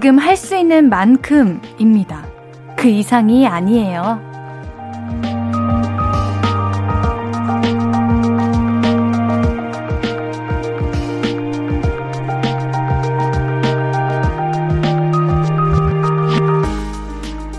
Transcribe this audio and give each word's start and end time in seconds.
지금 0.00 0.16
할 0.16 0.36
수 0.36 0.54
있는 0.54 0.90
만큼입니다. 0.90 2.24
그 2.76 2.86
이상이 2.86 3.48
아니에요. 3.48 4.20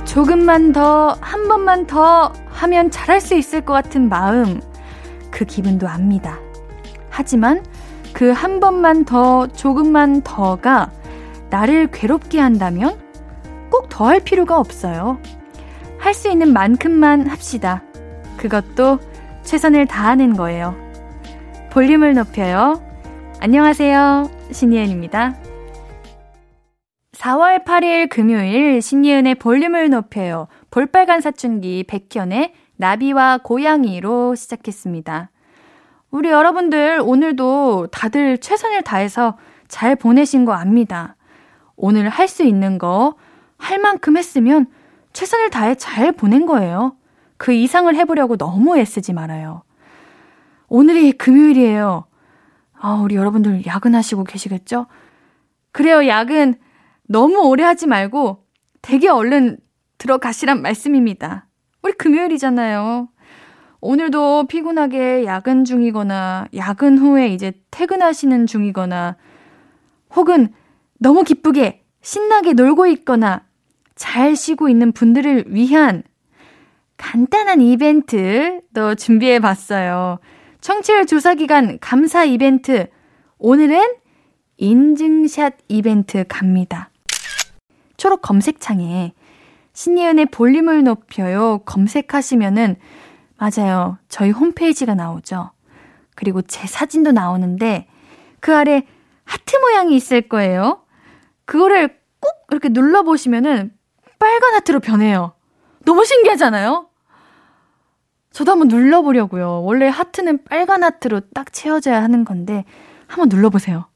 조금만 0.06 0.72
더, 0.72 1.18
한 1.20 1.50
번만 1.50 1.86
더 1.88 2.32
하면 2.52 2.90
잘할 2.90 3.20
수 3.20 3.36
있을 3.36 3.66
것 3.66 3.74
같은 3.74 4.08
마음, 4.08 4.62
그 5.30 5.44
기분도 5.44 5.90
압니다. 5.90 6.40
하지만 7.10 7.62
그 8.14 8.32
한 8.32 8.62
번만 8.62 9.04
더, 9.04 9.46
조금만 9.48 10.22
더가 10.22 10.92
나를 11.50 11.88
괴롭게 11.92 12.40
한다면 12.40 13.00
꼭 13.70 13.90
더할 13.90 14.20
필요가 14.20 14.60
없어요. 14.60 15.20
할 15.98 16.14
수 16.14 16.30
있는 16.30 16.54
만큼만 16.54 17.28
합시다. 17.28 17.84
그것도 18.38 19.00
최선을 19.44 19.86
다하는 19.86 20.36
거예요. 20.36 20.76
볼륨을 21.72 22.14
높여요. 22.14 22.82
안녕하세요. 23.42 24.30
신예은입니다. 24.52 25.36
4월 27.14 27.66
8일 27.66 28.10
금요일 28.10 28.82
신예은의 28.82 29.36
볼륨을 29.36 29.90
높여요. 29.90 30.48
볼빨간 30.72 31.20
사춘기 31.20 31.84
백현의 31.86 32.54
나비와 32.78 33.40
고양이로 33.44 34.36
시작했습니다. 34.36 35.32
우리 36.12 36.30
여러분들 36.30 37.02
오늘도 37.04 37.88
다들 37.92 38.38
최선을 38.38 38.84
다해서 38.84 39.38
잘 39.68 39.96
보내신 39.98 40.46
거 40.46 40.54
압니다. 40.54 41.18
오늘 41.80 42.10
할 42.10 42.28
수 42.28 42.44
있는 42.44 42.78
거, 42.78 43.16
할 43.58 43.80
만큼 43.80 44.18
했으면 44.18 44.68
최선을 45.14 45.50
다해 45.50 45.76
잘 45.76 46.12
보낸 46.12 46.46
거예요. 46.46 46.96
그 47.38 47.54
이상을 47.54 47.94
해보려고 47.96 48.38
너무 48.38 48.78
애쓰지 48.78 49.14
말아요. 49.14 49.64
오늘이 50.68 51.14
금요일이에요. 51.14 52.06
아, 52.82 52.94
우리 53.02 53.16
여러분들 53.16 53.66
야근하시고 53.66 54.26
계시겠죠? 54.26 54.88
그래요, 55.72 56.06
야근 56.08 56.56
너무 57.08 57.40
오래 57.48 57.64
하지 57.64 57.88
말고 57.88 58.46
되게 58.82 59.08
얼른 59.10 59.58
들어가시란 59.98 60.62
말씀입니다. 60.62 61.48
우리 61.82 61.94
금요일이잖아요. 61.94 63.10
오늘도 63.82 64.48
피곤하게 64.48 65.24
야근 65.26 65.64
중이거나 65.64 66.48
야근 66.56 66.98
후에 66.98 67.30
이제 67.30 67.54
퇴근하시는 67.72 68.46
중이거나 68.48 69.16
혹은 70.16 70.54
너무 71.00 71.24
기쁘게 71.24 71.84
신나게 72.02 72.54
놀고 72.54 72.86
있거나 72.88 73.46
잘 73.96 74.36
쉬고 74.36 74.70
있는 74.70 74.92
분들을 74.92 75.46
위한 75.48 76.04
간단한 76.98 77.62
이벤트도 77.62 78.96
준비해 78.96 79.40
봤어요. 79.40 80.20
청취율 80.62 81.06
조사 81.06 81.34
기간 81.34 81.80
감사 81.80 82.26
이벤트. 82.26 82.88
오늘은 83.38 83.96
인증샷 84.58 85.56
이벤트 85.70 86.26
갑니다. 86.28 86.90
초록 87.96 88.22
검색창에 88.22 89.14
신예은의 89.72 90.26
볼륨을 90.28 90.84
높여요 90.84 91.60
검색하시면은 91.66 92.76
맞아요. 93.38 93.98
저희 94.10 94.32
홈페이지가 94.32 94.96
나오죠. 94.96 95.52
그리고 96.16 96.42
제 96.42 96.68
사진도 96.68 97.14
나오는데 97.14 97.88
그 98.42 98.54
아래 98.54 98.86
하트 99.24 99.56
모양이 99.58 99.96
있을 99.96 100.24
거예요. 100.24 100.82
그거를 101.50 101.88
꾹 102.20 102.30
이렇게 102.52 102.70
눌러보시면은 102.70 103.72
빨간 104.20 104.54
하트로 104.54 104.82
변해요. 104.82 105.34
너무 105.84 106.06
신기하잖아요? 106.06 106.88
저도 108.32 108.52
한번 108.52 108.68
눌러보려고요. 108.68 109.64
원래 109.64 109.88
하트는 109.88 110.44
빨간 110.44 110.84
하트로 110.84 111.22
딱 111.34 111.52
채워져야 111.52 112.04
하는 112.04 112.24
건데 112.24 112.66
한번 113.08 113.30
눌러보세요. 113.30 113.88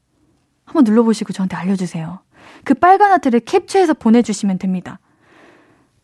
한번 0.64 0.82
눌러보시고 0.82 1.32
저한테 1.32 1.54
알려주세요. 1.54 2.18
그 2.64 2.74
빨간 2.74 3.12
하트를 3.12 3.38
캡처해서 3.38 3.94
보내주시면 3.94 4.58
됩니다. 4.58 4.98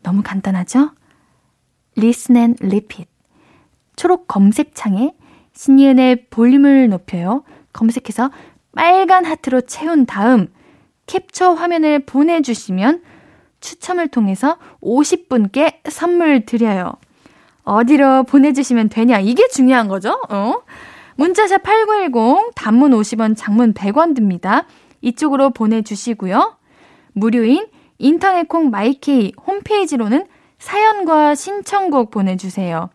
너무 0.03 0.23
간단하죠? 0.23 0.91
Listen 1.97 2.37
and 2.37 2.65
Repeat. 2.65 3.11
초록 3.97 4.29
검색창에 4.29 5.13
신이은의 5.51 6.29
볼륨을 6.29 6.87
높여요. 6.87 7.43
검색해서 7.73 8.31
빨간 8.73 9.25
하트로 9.25 9.61
채운 9.61 10.05
다음 10.05 10.47
캡처 11.11 11.55
화면을 11.55 11.99
보내주시면 11.99 13.01
추첨을 13.59 14.07
통해서 14.07 14.57
50분께 14.81 15.89
선물 15.89 16.45
드려요. 16.45 16.93
어디로 17.63 18.23
보내주시면 18.23 18.87
되냐? 18.87 19.19
이게 19.19 19.47
중요한 19.49 19.89
거죠? 19.89 20.21
어? 20.29 20.61
문자샵 21.15 21.63
8910, 21.63 22.53
단문 22.55 22.91
50원, 22.91 23.35
장문 23.35 23.73
100원 23.73 24.15
듭니다. 24.15 24.65
이쪽으로 25.01 25.49
보내주시고요. 25.49 26.55
무료인 27.11 27.67
인터넷 27.97 28.47
콩 28.47 28.69
마이케이 28.69 29.33
홈페이지로는 29.45 30.25
사연과 30.59 31.35
신청곡 31.35 32.11
보내주세요. 32.11 32.89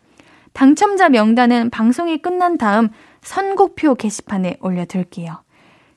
당첨자 0.55 1.11
명단은 1.11 1.69
방송이 1.69 2.23
끝난 2.23 2.57
다음 2.57 2.89
선곡표 3.21 3.95
게시판에 3.95 4.57
올려둘게요. 4.61 5.46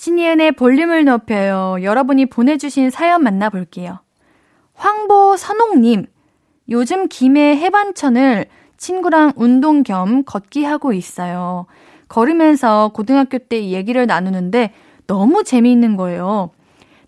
신예은의 0.00 0.52
볼륨을 0.52 1.04
높여요. 1.04 1.76
여러분이 1.82 2.24
보내주신 2.24 2.88
사연 2.88 3.22
만나볼게요. 3.22 3.98
황보 4.72 5.36
선옥님, 5.36 6.06
요즘 6.70 7.06
김해 7.06 7.54
해반천을 7.56 8.46
친구랑 8.78 9.34
운동 9.36 9.82
겸 9.82 10.24
걷기 10.24 10.64
하고 10.64 10.94
있어요. 10.94 11.66
걸으면서 12.08 12.92
고등학교 12.94 13.36
때 13.36 13.66
얘기를 13.66 14.06
나누는데 14.06 14.72
너무 15.06 15.44
재미있는 15.44 15.98
거예요. 15.98 16.48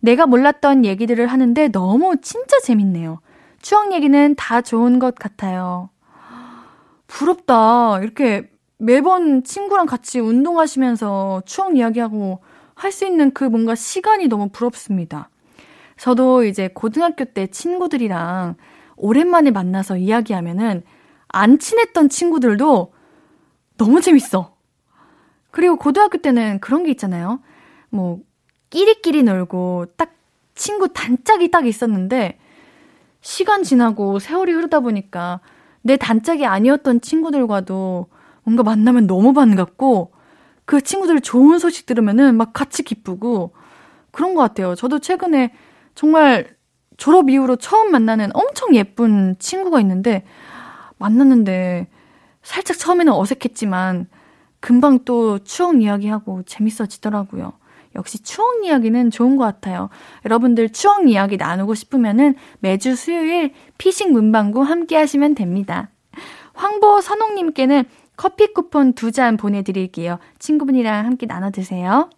내가 0.00 0.26
몰랐던 0.26 0.84
얘기들을 0.84 1.26
하는데 1.28 1.68
너무 1.68 2.16
진짜 2.20 2.60
재밌네요. 2.60 3.20
추억 3.62 3.94
얘기는 3.94 4.34
다 4.34 4.60
좋은 4.60 4.98
것 4.98 5.14
같아요. 5.14 5.88
부럽다. 7.06 8.00
이렇게 8.02 8.50
매번 8.76 9.44
친구랑 9.44 9.86
같이 9.86 10.20
운동하시면서 10.20 11.44
추억 11.46 11.74
이야기하고 11.78 12.40
할 12.74 12.92
수 12.92 13.06
있는 13.06 13.32
그 13.32 13.44
뭔가 13.44 13.74
시간이 13.74 14.28
너무 14.28 14.48
부럽습니다. 14.50 15.30
저도 15.96 16.44
이제 16.44 16.68
고등학교 16.68 17.24
때 17.24 17.46
친구들이랑 17.46 18.56
오랜만에 18.96 19.50
만나서 19.50 19.96
이야기하면은 19.96 20.82
안 21.28 21.58
친했던 21.58 22.08
친구들도 22.08 22.92
너무 23.78 24.00
재밌어. 24.00 24.56
그리고 25.50 25.76
고등학교 25.76 26.18
때는 26.18 26.60
그런 26.60 26.84
게 26.84 26.90
있잖아요. 26.90 27.40
뭐, 27.90 28.20
끼리끼리 28.70 29.22
놀고 29.22 29.86
딱 29.96 30.14
친구 30.54 30.92
단짝이 30.92 31.50
딱 31.50 31.66
있었는데 31.66 32.38
시간 33.20 33.62
지나고 33.62 34.18
세월이 34.18 34.52
흐르다 34.52 34.80
보니까 34.80 35.40
내 35.82 35.96
단짝이 35.96 36.46
아니었던 36.46 37.00
친구들과도 37.00 38.06
뭔가 38.44 38.62
만나면 38.62 39.06
너무 39.06 39.32
반갑고 39.32 40.12
그 40.72 40.80
친구들 40.80 41.20
좋은 41.20 41.58
소식 41.58 41.84
들으면은 41.84 42.34
막 42.34 42.54
같이 42.54 42.82
기쁘고 42.82 43.52
그런 44.10 44.34
것 44.34 44.40
같아요. 44.40 44.74
저도 44.74 45.00
최근에 45.00 45.52
정말 45.94 46.56
졸업 46.96 47.28
이후로 47.28 47.56
처음 47.56 47.90
만나는 47.90 48.30
엄청 48.32 48.74
예쁜 48.74 49.36
친구가 49.38 49.80
있는데 49.80 50.24
만났는데 50.96 51.88
살짝 52.42 52.78
처음에는 52.78 53.12
어색했지만 53.12 54.06
금방 54.60 55.00
또 55.04 55.40
추억 55.40 55.82
이야기하고 55.82 56.44
재밌어지더라고요. 56.44 57.52
역시 57.94 58.22
추억 58.22 58.64
이야기는 58.64 59.10
좋은 59.10 59.36
것 59.36 59.44
같아요. 59.44 59.90
여러분들 60.24 60.70
추억 60.70 61.06
이야기 61.06 61.36
나누고 61.36 61.74
싶으면은 61.74 62.34
매주 62.60 62.96
수요일 62.96 63.52
피싱 63.76 64.12
문방구 64.12 64.62
함께 64.62 64.96
하시면 64.96 65.34
됩니다. 65.34 65.90
황보 66.54 67.02
선홍님께는 67.02 67.84
커피 68.16 68.52
쿠폰 68.52 68.92
두 68.92 69.10
잔 69.10 69.36
보내드릴게요. 69.36 70.18
친구분이랑 70.38 71.06
함께 71.06 71.26
나눠 71.26 71.50
드세요. 71.50 72.08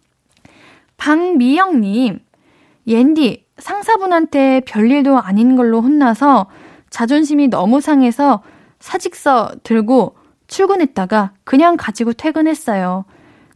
박미영님, 0.97 2.19
옌디, 2.87 3.45
상사분한테 3.57 4.61
별일도 4.61 5.19
아닌 5.19 5.55
걸로 5.55 5.81
혼나서 5.81 6.47
자존심이 6.89 7.47
너무 7.47 7.81
상해서 7.81 8.43
사직서 8.79 9.55
들고 9.63 10.15
출근했다가 10.47 11.31
그냥 11.43 11.75
가지고 11.77 12.13
퇴근했어요. 12.13 13.05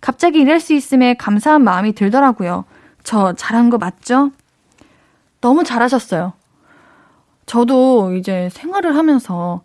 갑자기 0.01 0.39
일할 0.39 0.59
수 0.59 0.73
있음에 0.73 1.13
감사한 1.13 1.63
마음이 1.63 1.93
들더라고요. 1.93 2.65
저 3.03 3.33
잘한 3.33 3.69
거 3.69 3.77
맞죠? 3.77 4.31
너무 5.41 5.63
잘하셨어요. 5.63 6.33
저도 7.45 8.13
이제 8.15 8.49
생활을 8.51 8.95
하면서, 8.95 9.61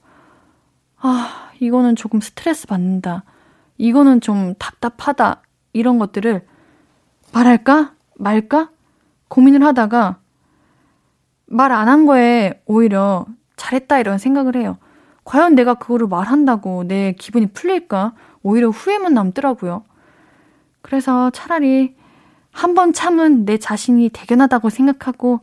아, 0.98 1.43
이거는 1.60 1.96
조금 1.96 2.20
스트레스 2.20 2.66
받는다. 2.66 3.24
이거는 3.78 4.20
좀 4.20 4.54
답답하다. 4.58 5.42
이런 5.72 5.98
것들을 5.98 6.46
말할까? 7.32 7.94
말까? 8.16 8.70
고민을 9.28 9.64
하다가 9.64 10.18
말 11.46 11.72
안 11.72 11.88
한 11.88 12.06
거에 12.06 12.62
오히려 12.66 13.26
잘했다 13.56 13.98
이런 13.98 14.18
생각을 14.18 14.56
해요. 14.56 14.78
과연 15.24 15.54
내가 15.54 15.74
그거를 15.74 16.06
말한다고 16.06 16.84
내 16.86 17.12
기분이 17.12 17.46
풀릴까? 17.48 18.14
오히려 18.42 18.68
후회만 18.70 19.14
남더라고요. 19.14 19.84
그래서 20.82 21.30
차라리 21.30 21.96
한 22.52 22.74
번 22.74 22.92
참은 22.92 23.44
내 23.44 23.58
자신이 23.58 24.10
대견하다고 24.10 24.70
생각하고 24.70 25.40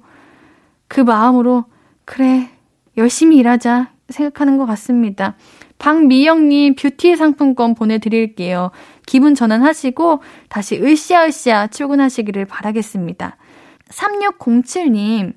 그 0.87 1.01
마음으로 1.01 1.65
그래 2.05 2.49
열심히 2.97 3.37
일하자 3.37 3.91
생각하는 4.09 4.57
것 4.57 4.65
같습니다. 4.65 5.35
박미영님 5.81 6.75
뷰티 6.75 7.15
상품권 7.15 7.73
보내드릴게요. 7.73 8.69
기분 9.07 9.33
전환하시고 9.33 10.21
다시 10.47 10.79
으쌰으쌰 10.79 11.69
출근하시기를 11.69 12.45
바라겠습니다. 12.45 13.35
3607님, 13.89 15.33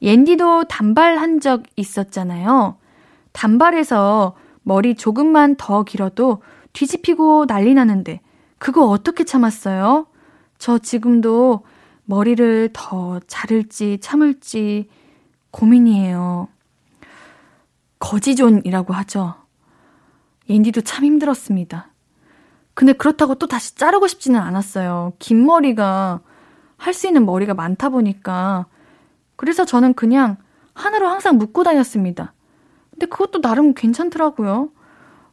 옌디도 0.00 0.64
단발한 0.64 1.40
적 1.40 1.64
있었잖아요. 1.76 2.78
단발에서 3.32 4.34
머리 4.62 4.94
조금만 4.94 5.56
더 5.56 5.82
길어도 5.82 6.40
뒤집히고 6.72 7.44
난리 7.44 7.74
나는데 7.74 8.20
그거 8.56 8.86
어떻게 8.86 9.24
참았어요? 9.24 10.06
저 10.56 10.78
지금도 10.78 11.64
머리를 12.06 12.70
더 12.72 13.20
자를지 13.26 13.98
참을지 14.00 14.88
고민이에요. 15.50 16.48
거지존이라고 17.98 18.94
하죠. 18.94 19.39
옌디도 20.50 20.82
참 20.82 21.04
힘들었습니다. 21.04 21.88
근데 22.74 22.92
그렇다고 22.92 23.36
또 23.36 23.46
다시 23.46 23.74
자르고 23.76 24.06
싶지는 24.08 24.40
않았어요. 24.40 25.12
긴 25.18 25.44
머리가 25.46 26.20
할 26.76 26.94
수 26.94 27.06
있는 27.06 27.26
머리가 27.26 27.54
많다 27.54 27.90
보니까. 27.90 28.66
그래서 29.36 29.64
저는 29.64 29.94
그냥 29.94 30.36
하나로 30.74 31.08
항상 31.08 31.36
묶고 31.36 31.62
다녔습니다. 31.62 32.32
근데 32.90 33.06
그것도 33.06 33.40
나름 33.40 33.74
괜찮더라고요. 33.74 34.70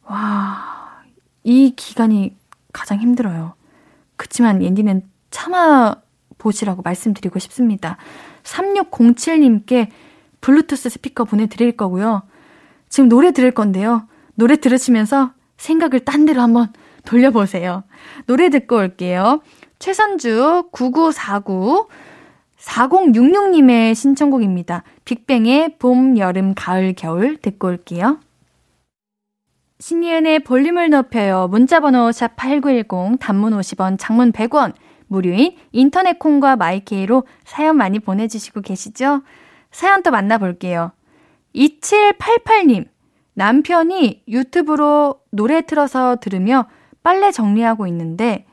와, 0.04 1.02
이 1.44 1.74
기간이 1.74 2.36
가장 2.72 2.98
힘들어요. 2.98 3.54
그치만 4.16 4.62
옌디는 4.62 5.02
참아 5.30 5.96
보시라고 6.38 6.82
말씀드리고 6.82 7.38
싶습니다. 7.38 7.96
3607님께 8.44 9.88
블루투스 10.40 10.88
스피커 10.88 11.24
보내드릴 11.24 11.76
거고요. 11.76 12.22
지금 12.88 13.08
노래 13.08 13.32
들을 13.32 13.50
건데요. 13.52 14.07
노래 14.38 14.54
들으시면서 14.54 15.32
생각을 15.56 16.04
딴 16.04 16.24
데로 16.24 16.40
한번 16.40 16.72
돌려보세요. 17.04 17.82
노래 18.26 18.50
듣고 18.50 18.76
올게요. 18.76 19.42
최선주 19.80 20.68
9949 20.70 21.88
4066님의 22.56 23.96
신청곡입니다. 23.96 24.84
빅뱅의 25.04 25.78
봄, 25.80 26.18
여름, 26.18 26.54
가을, 26.54 26.92
겨울 26.92 27.36
듣고 27.36 27.66
올게요. 27.66 28.20
신이은의 29.80 30.40
볼륨을 30.40 30.90
높여요. 30.90 31.48
문자번호 31.48 32.12
샵 32.12 32.36
8910 32.36 33.18
단문 33.18 33.58
50원, 33.58 33.96
장문 33.98 34.30
100원 34.30 34.72
무료인 35.08 35.56
인터넷 35.72 36.20
콩과 36.20 36.54
my 36.54 36.82
K로 36.82 37.24
사연 37.44 37.76
많이 37.76 37.98
보내주시고 37.98 38.60
계시죠? 38.60 39.22
사연 39.72 40.04
또 40.04 40.12
만나볼게요. 40.12 40.92
2788님, 41.56 42.86
남편이 43.38 44.24
유튜브로 44.26 45.20
노래 45.30 45.62
틀어서 45.62 46.16
들으며 46.16 46.66
빨래 47.04 47.30
정리하고 47.30 47.86
있는데 47.86 48.46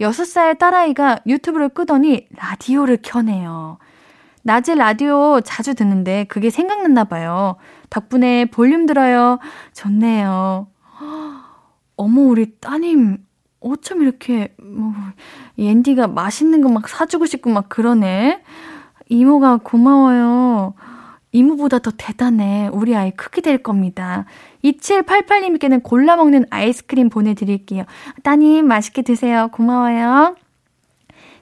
6살 0.00 0.58
딸아이가 0.58 1.18
유튜브를 1.26 1.68
끄더니 1.68 2.26
라디오를 2.34 3.00
켜네요. 3.02 3.76
낮에 4.42 4.74
라디오 4.76 5.42
자주 5.42 5.74
듣는데 5.74 6.24
그게 6.24 6.48
생각났나 6.48 7.04
봐요. 7.04 7.56
덕분에 7.90 8.46
볼륨 8.46 8.86
들어요. 8.86 9.38
좋네요. 9.74 10.68
어머, 11.96 12.20
우리 12.22 12.58
따님, 12.60 13.18
어쩜 13.60 14.00
이렇게, 14.00 14.54
뭐, 14.58 14.94
옌디가 15.58 16.06
맛있는 16.08 16.62
거 16.62 16.70
막 16.70 16.88
사주고 16.88 17.26
싶고 17.26 17.50
막 17.50 17.68
그러네. 17.68 18.42
이모가 19.10 19.58
고마워요. 19.62 20.72
이모보다 21.32 21.78
더 21.78 21.90
대단해. 21.96 22.68
우리 22.72 22.94
아이 22.96 23.12
크게 23.12 23.40
될 23.40 23.62
겁니다. 23.62 24.24
2788님께는 24.64 25.80
골라 25.82 26.16
먹는 26.16 26.44
아이스크림 26.50 27.08
보내드릴게요. 27.08 27.84
따님, 28.22 28.66
맛있게 28.66 29.00
드세요. 29.02 29.48
고마워요. 29.52 30.36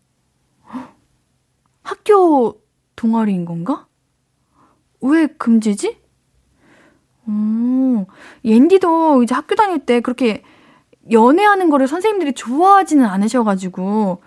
학교 1.82 2.60
동아리인 2.96 3.44
건가? 3.44 3.86
왜 5.00 5.26
금지지? 5.26 5.98
오, 7.28 8.06
옌디도 8.44 9.22
이제 9.22 9.34
학교 9.34 9.54
다닐 9.54 9.80
때 9.80 10.00
그렇게 10.00 10.42
연애하는 11.10 11.70
거를 11.70 11.88
선생님들이 11.88 12.32
좋아하지는 12.34 13.04
않으셔가지고, 13.04 14.22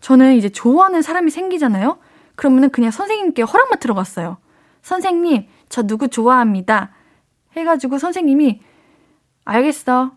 저는 0.00 0.34
이제 0.34 0.48
좋아하는 0.48 1.02
사람이 1.02 1.30
생기잖아요? 1.30 1.98
그러면은 2.36 2.70
그냥 2.70 2.90
선생님께 2.90 3.42
허락만 3.42 3.78
들어갔어요. 3.78 4.38
선생님, 4.82 5.46
저 5.68 5.82
누구 5.82 6.08
좋아합니다. 6.08 6.90
해가지고 7.56 7.98
선생님이, 7.98 8.60
알겠어. 9.44 10.12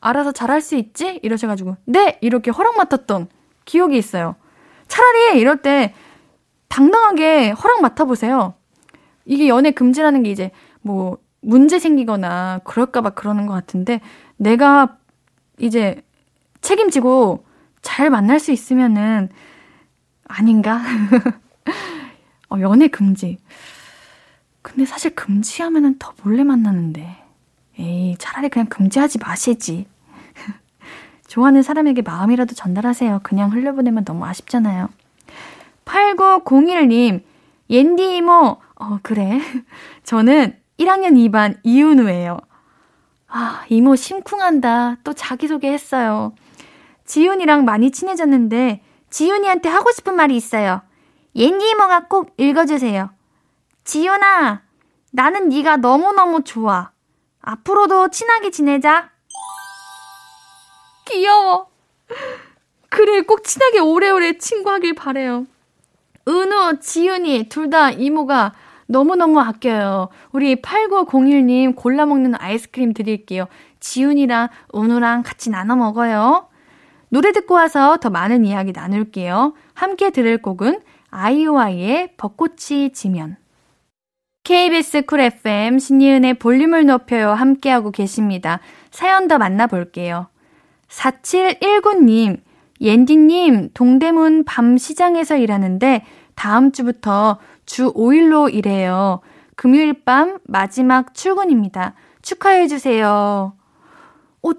알아서 0.00 0.32
잘할 0.32 0.60
수 0.60 0.76
있지? 0.76 1.20
이러셔가지고, 1.22 1.76
네! 1.84 2.18
이렇게 2.20 2.50
허락 2.50 2.76
맡았던 2.76 3.28
기억이 3.64 3.96
있어요. 3.96 4.36
차라리 4.88 5.40
이럴 5.40 5.58
때 5.58 5.94
당당하게 6.68 7.50
허락 7.50 7.82
맡아보세요. 7.82 8.54
이게 9.24 9.48
연애 9.48 9.72
금지라는 9.72 10.22
게 10.22 10.30
이제 10.30 10.50
뭐 10.80 11.18
문제 11.46 11.78
생기거나 11.78 12.60
그럴까봐 12.64 13.10
그러는 13.10 13.46
것 13.46 13.54
같은데 13.54 14.00
내가 14.36 14.98
이제 15.60 16.02
책임지고 16.60 17.46
잘 17.82 18.10
만날 18.10 18.40
수 18.40 18.50
있으면은 18.50 19.28
아닌가? 20.24 20.82
어, 22.50 22.56
연애 22.60 22.88
금지. 22.88 23.38
근데 24.60 24.84
사실 24.84 25.14
금지하면은 25.14 26.00
더 26.00 26.14
몰래 26.24 26.42
만나는데. 26.42 27.24
에이, 27.78 28.16
차라리 28.18 28.48
그냥 28.48 28.66
금지하지 28.66 29.18
마시지. 29.18 29.86
좋아하는 31.28 31.62
사람에게 31.62 32.02
마음이라도 32.02 32.56
전달하세요. 32.56 33.20
그냥 33.22 33.52
흘려보내면 33.52 34.04
너무 34.04 34.24
아쉽잖아요. 34.24 34.88
8901님, 35.84 37.22
옌디 37.70 38.16
이모, 38.16 38.56
어, 38.74 38.98
그래. 39.02 39.40
저는 40.02 40.65
1학년 40.78 41.14
2반 41.14 41.58
이윤우예요. 41.62 42.38
아, 43.28 43.64
이모 43.68 43.96
심쿵한다. 43.96 44.96
또 45.04 45.12
자기소개 45.12 45.72
했어요. 45.72 46.34
지윤이랑 47.04 47.64
많이 47.64 47.90
친해졌는데, 47.90 48.82
지윤이한테 49.10 49.68
하고 49.68 49.90
싶은 49.92 50.14
말이 50.14 50.36
있어요. 50.36 50.82
옌디 51.34 51.70
이모가 51.70 52.06
꼭 52.08 52.32
읽어주세요. 52.36 53.10
지윤아, 53.84 54.62
나는 55.12 55.48
네가 55.48 55.78
너무너무 55.78 56.44
좋아. 56.44 56.90
앞으로도 57.40 58.08
친하게 58.08 58.50
지내자. 58.50 59.10
귀여워. 61.06 61.68
그래, 62.88 63.22
꼭 63.22 63.44
친하게 63.44 63.78
오래오래 63.80 64.38
친구하길 64.38 64.94
바래요. 64.94 65.46
은우, 66.28 66.80
지윤이 66.80 67.48
둘 67.48 67.70
다 67.70 67.90
이모가 67.90 68.52
너무너무 68.86 69.40
아껴요. 69.40 70.08
우리 70.32 70.56
8901님 70.56 71.74
골라 71.76 72.06
먹는 72.06 72.34
아이스크림 72.38 72.94
드릴게요. 72.94 73.46
지윤이랑 73.80 74.48
은우랑 74.74 75.22
같이 75.22 75.50
나눠 75.50 75.76
먹어요. 75.76 76.48
노래 77.08 77.32
듣고 77.32 77.54
와서 77.54 77.98
더 77.98 78.10
많은 78.10 78.44
이야기 78.44 78.72
나눌게요. 78.72 79.54
함께 79.74 80.10
들을 80.10 80.38
곡은 80.38 80.80
아이오아이의 81.10 82.14
벚꽃이 82.16 82.92
지면. 82.92 83.36
KBS 84.44 85.02
쿨 85.02 85.20
FM 85.20 85.78
신이은의 85.78 86.34
볼륨을 86.34 86.86
높여요 86.86 87.30
함께하고 87.30 87.90
계십니다. 87.90 88.60
사연 88.90 89.26
더 89.26 89.38
만나볼게요. 89.38 90.28
4719님, 90.88 92.40
옌디님, 92.80 93.70
동대문 93.74 94.44
밤 94.44 94.76
시장에서 94.76 95.36
일하는데 95.36 96.04
다음 96.36 96.70
주부터 96.70 97.38
주 97.66 97.92
5일로 97.92 98.52
일해요. 98.52 99.20
금요일 99.56 100.04
밤 100.04 100.38
마지막 100.44 101.12
출근입니다. 101.14 101.94
축하해주세요. 102.22 103.52
오, 104.42 104.54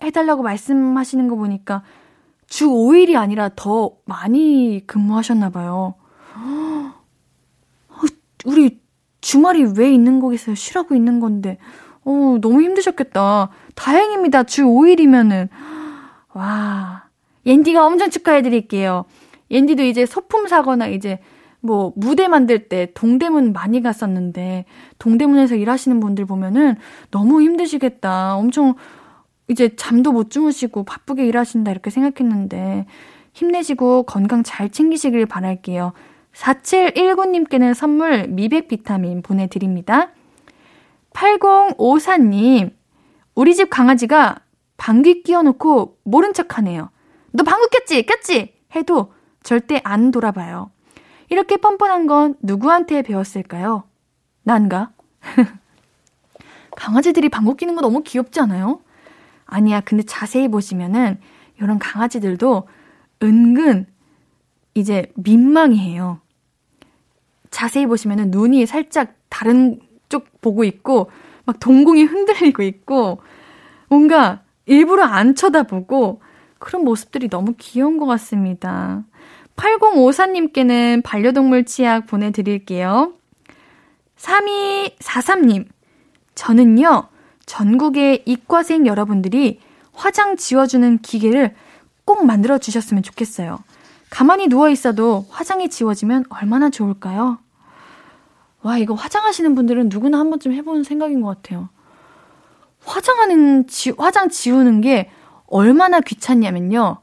축하해달라고 0.00 0.42
말씀하시는 0.42 1.28
거 1.28 1.36
보니까 1.36 1.82
주 2.46 2.68
5일이 2.68 3.16
아니라 3.16 3.50
더 3.54 3.92
많이 4.04 4.82
근무하셨나봐요. 4.86 5.94
우리 8.44 8.80
주말이 9.20 9.64
왜 9.76 9.92
있는 9.92 10.20
거겠어요? 10.20 10.54
쉬라고 10.54 10.94
있는 10.94 11.20
건데. 11.20 11.58
어, 12.04 12.38
너무 12.40 12.62
힘드셨겠다. 12.62 13.50
다행입니다. 13.74 14.42
주 14.44 14.64
5일이면은. 14.64 15.48
와. 16.34 17.04
옌디가 17.46 17.84
엄청 17.86 18.10
축하해드릴게요. 18.10 19.04
옌디도 19.52 19.84
이제 19.84 20.06
소품 20.06 20.48
사거나 20.48 20.88
이제 20.88 21.20
뭐 21.60 21.92
무대 21.94 22.26
만들 22.26 22.68
때 22.68 22.90
동대문 22.94 23.52
많이 23.52 23.82
갔었는데 23.82 24.64
동대문에서 24.98 25.54
일하시는 25.54 26.00
분들 26.00 26.26
보면은 26.26 26.76
너무 27.10 27.40
힘드시겠다. 27.40 28.34
엄청 28.36 28.74
이제 29.48 29.76
잠도 29.76 30.10
못 30.10 30.30
주무시고 30.30 30.84
바쁘게 30.84 31.26
일하신다 31.26 31.70
이렇게 31.70 31.90
생각했는데 31.90 32.86
힘내시고 33.32 34.04
건강 34.04 34.42
잘 34.42 34.70
챙기시길 34.70 35.26
바랄게요. 35.26 35.92
4719님께는 36.34 37.74
선물 37.74 38.26
미백 38.28 38.68
비타민 38.68 39.22
보내드립니다. 39.22 40.10
8054님, 41.12 42.72
우리 43.34 43.54
집 43.54 43.68
강아지가 43.70 44.36
방귀 44.78 45.22
끼워놓고 45.22 45.98
모른 46.04 46.32
척 46.32 46.56
하네요. 46.58 46.90
너 47.32 47.44
방귀 47.44 47.68
꼈지? 47.70 48.06
꼈지? 48.06 48.54
해도 48.74 49.12
절대 49.42 49.80
안 49.84 50.10
돌아봐요. 50.10 50.70
이렇게 51.28 51.56
뻔뻔한 51.56 52.06
건 52.06 52.34
누구한테 52.42 53.02
배웠을까요? 53.02 53.84
난가? 54.42 54.90
강아지들이 56.76 57.28
방귀 57.28 57.56
끼는 57.56 57.74
거 57.74 57.80
너무 57.80 58.02
귀엽지 58.02 58.40
않아요? 58.40 58.80
아니야, 59.46 59.80
근데 59.80 60.02
자세히 60.02 60.48
보시면은 60.48 61.18
이런 61.58 61.78
강아지들도 61.78 62.68
은근 63.22 63.86
이제 64.74 65.12
민망해해요. 65.14 66.20
자세히 67.50 67.86
보시면은 67.86 68.30
눈이 68.30 68.66
살짝 68.66 69.14
다른 69.28 69.80
쪽 70.08 70.40
보고 70.40 70.64
있고 70.64 71.10
막 71.44 71.60
동공이 71.60 72.04
흔들리고 72.04 72.62
있고 72.62 73.20
뭔가 73.88 74.42
일부러 74.66 75.04
안 75.04 75.34
쳐다보고 75.34 76.22
그런 76.58 76.84
모습들이 76.84 77.28
너무 77.28 77.54
귀여운 77.58 77.98
것 77.98 78.06
같습니다. 78.06 79.04
8054님께는 79.56 81.02
반려동물 81.02 81.64
치약 81.64 82.06
보내드릴게요. 82.06 83.12
3243님, 84.16 85.66
저는요, 86.34 87.08
전국의 87.46 88.22
이과생 88.24 88.86
여러분들이 88.86 89.60
화장 89.92 90.36
지워주는 90.36 90.98
기계를 90.98 91.54
꼭 92.04 92.24
만들어 92.24 92.58
주셨으면 92.58 93.02
좋겠어요. 93.02 93.58
가만히 94.10 94.46
누워 94.46 94.68
있어도 94.68 95.26
화장이 95.30 95.70
지워지면 95.70 96.24
얼마나 96.28 96.70
좋을까요? 96.70 97.38
와, 98.62 98.78
이거 98.78 98.94
화장하시는 98.94 99.54
분들은 99.54 99.88
누구나 99.88 100.18
한 100.18 100.30
번쯤 100.30 100.52
해보는 100.52 100.84
생각인 100.84 101.20
것 101.20 101.28
같아요. 101.28 101.68
화장하는, 102.84 103.66
지, 103.66 103.92
화장 103.96 104.28
지우는 104.28 104.80
게 104.80 105.10
얼마나 105.46 106.00
귀찮냐면요. 106.00 107.01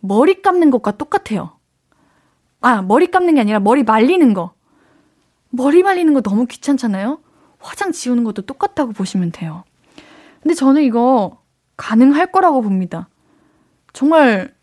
머리 0.00 0.42
감는 0.42 0.70
것과 0.70 0.92
똑같아요. 0.92 1.52
아, 2.60 2.82
머리 2.82 3.10
감는 3.10 3.34
게 3.34 3.40
아니라 3.40 3.60
머리 3.60 3.82
말리는 3.82 4.34
거. 4.34 4.54
머리 5.50 5.82
말리는 5.82 6.12
거 6.14 6.20
너무 6.20 6.46
귀찮잖아요? 6.46 7.20
화장 7.58 7.92
지우는 7.92 8.24
것도 8.24 8.42
똑같다고 8.42 8.92
보시면 8.92 9.32
돼요. 9.32 9.64
근데 10.42 10.54
저는 10.54 10.82
이거 10.82 11.42
가능할 11.76 12.30
거라고 12.32 12.62
봅니다. 12.62 13.08
정말 13.92 14.54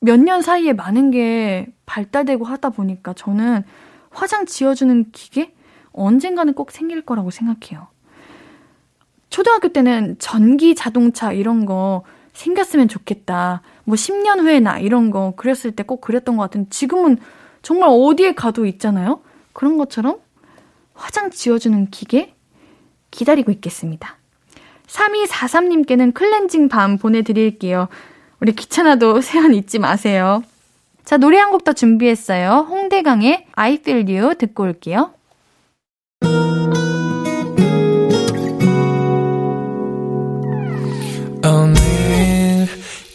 몇 0.00 0.18
년 0.18 0.42
사이에 0.42 0.72
많은 0.72 1.10
게 1.10 1.72
발달되고 1.86 2.44
하다 2.44 2.70
보니까 2.70 3.12
저는 3.12 3.62
화장 4.10 4.46
지워주는 4.46 5.10
기계 5.12 5.54
언젠가는 5.92 6.54
꼭 6.54 6.70
생길 6.70 7.02
거라고 7.02 7.30
생각해요. 7.30 7.88
초등학교 9.28 9.68
때는 9.68 10.16
전기 10.18 10.74
자동차 10.74 11.32
이런 11.32 11.66
거 11.66 12.02
생겼으면 12.40 12.88
좋겠다. 12.88 13.62
뭐 13.84 13.96
10년 13.96 14.40
후에나 14.40 14.78
이런 14.78 15.10
거 15.10 15.34
그렸을 15.36 15.72
때 15.72 15.82
꼭 15.82 16.00
그랬던 16.00 16.36
것 16.36 16.42
같은데 16.44 16.68
지금은 16.70 17.18
정말 17.62 17.90
어디에 17.92 18.32
가도 18.34 18.64
있잖아요? 18.66 19.20
그런 19.52 19.76
것처럼 19.76 20.18
화장 20.94 21.30
지워주는 21.30 21.90
기계 21.90 22.34
기다리고 23.10 23.50
있겠습니다. 23.52 24.16
3243님께는 24.86 26.14
클렌징 26.14 26.68
밤 26.68 26.96
보내드릴게요. 26.98 27.88
우리 28.40 28.52
귀찮아도 28.52 29.20
세안 29.22 29.54
잊지 29.54 29.78
마세요. 29.78 30.42
자, 31.04 31.16
노래 31.16 31.38
한 31.38 31.50
곡 31.50 31.64
더 31.64 31.72
준비했어요. 31.72 32.66
홍대강의 32.68 33.46
I 33.52 33.74
Feel 33.74 34.08
You 34.08 34.34
듣고 34.36 34.62
올게요. 34.64 35.12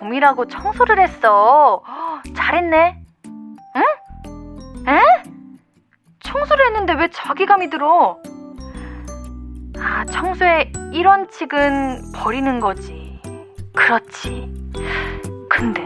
봄이라고 0.00 0.46
청소를 0.46 0.98
했어. 1.00 1.82
잘했네. 2.34 3.02
응? 3.76 3.82
에? 4.88 5.00
청소를 6.20 6.66
했는데 6.66 6.94
왜 6.94 7.08
자기감이 7.10 7.68
들어? 7.70 8.18
아, 9.78 10.04
청소에 10.06 10.72
이런 10.92 11.28
칙은 11.30 12.12
버리는 12.16 12.60
거지. 12.60 13.20
그렇지. 13.74 14.52
근데 15.48 15.82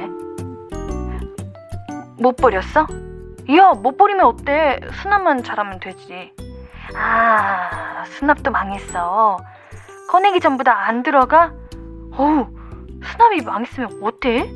못 2.20 2.36
버렸어? 2.36 2.86
야, 3.56 3.72
못 3.72 3.96
버리면 3.96 4.24
어때? 4.26 4.80
수납만 4.92 5.42
잘하면 5.42 5.80
되지. 5.80 6.32
아, 6.96 8.04
수납도 8.06 8.50
망했어. 8.50 9.38
꺼내기 10.10 10.40
전부 10.40 10.62
다 10.64 10.72
안 10.86 11.02
들어가? 11.02 11.52
어우, 12.16 12.46
수납이 13.04 13.42
망했으면 13.42 14.00
어때? 14.02 14.50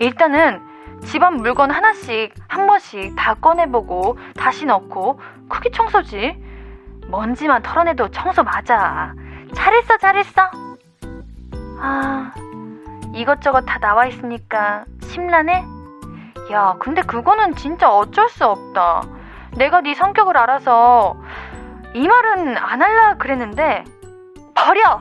일단은 0.00 0.60
집안 1.04 1.36
물건 1.36 1.70
하나씩 1.70 2.34
한 2.48 2.66
번씩 2.66 3.14
다 3.16 3.34
꺼내보고 3.34 4.18
다시 4.36 4.66
넣고 4.66 5.20
크게 5.48 5.70
청소지. 5.70 6.36
먼지만 7.08 7.62
털어내도 7.62 8.10
청소 8.10 8.42
맞아. 8.42 9.14
잘했어, 9.54 9.96
잘했어. 9.96 10.42
아, 11.80 12.32
이것저것 13.14 13.62
다 13.62 13.78
나와 13.78 14.06
있으니까 14.06 14.84
심란해? 15.02 15.64
야, 16.52 16.76
근데 16.78 17.02
그거는 17.02 17.54
진짜 17.54 17.90
어쩔 17.90 18.28
수 18.28 18.44
없다. 18.44 19.02
내가 19.56 19.80
네 19.80 19.94
성격을 19.94 20.36
알아서 20.36 21.16
이 21.94 22.06
말은 22.06 22.56
안 22.56 22.82
할라 22.82 23.14
그랬는데 23.16 23.84
버려! 24.54 25.00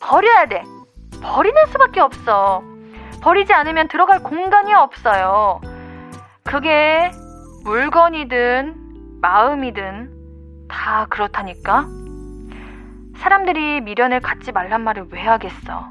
버려야 0.00 0.46
돼. 0.46 0.62
버리는 1.22 1.56
수밖에 1.66 2.00
없어. 2.00 2.62
버리지 3.22 3.52
않으면 3.52 3.88
들어갈 3.88 4.22
공간이 4.22 4.72
없어요. 4.74 5.60
그게 6.44 7.10
물건이든 7.64 9.18
마음이든 9.20 10.68
다 10.68 11.06
그렇다니까. 11.10 11.86
사람들이 13.16 13.80
미련을 13.80 14.20
갖지 14.20 14.52
말란 14.52 14.82
말을 14.82 15.06
왜 15.10 15.22
하겠어. 15.22 15.88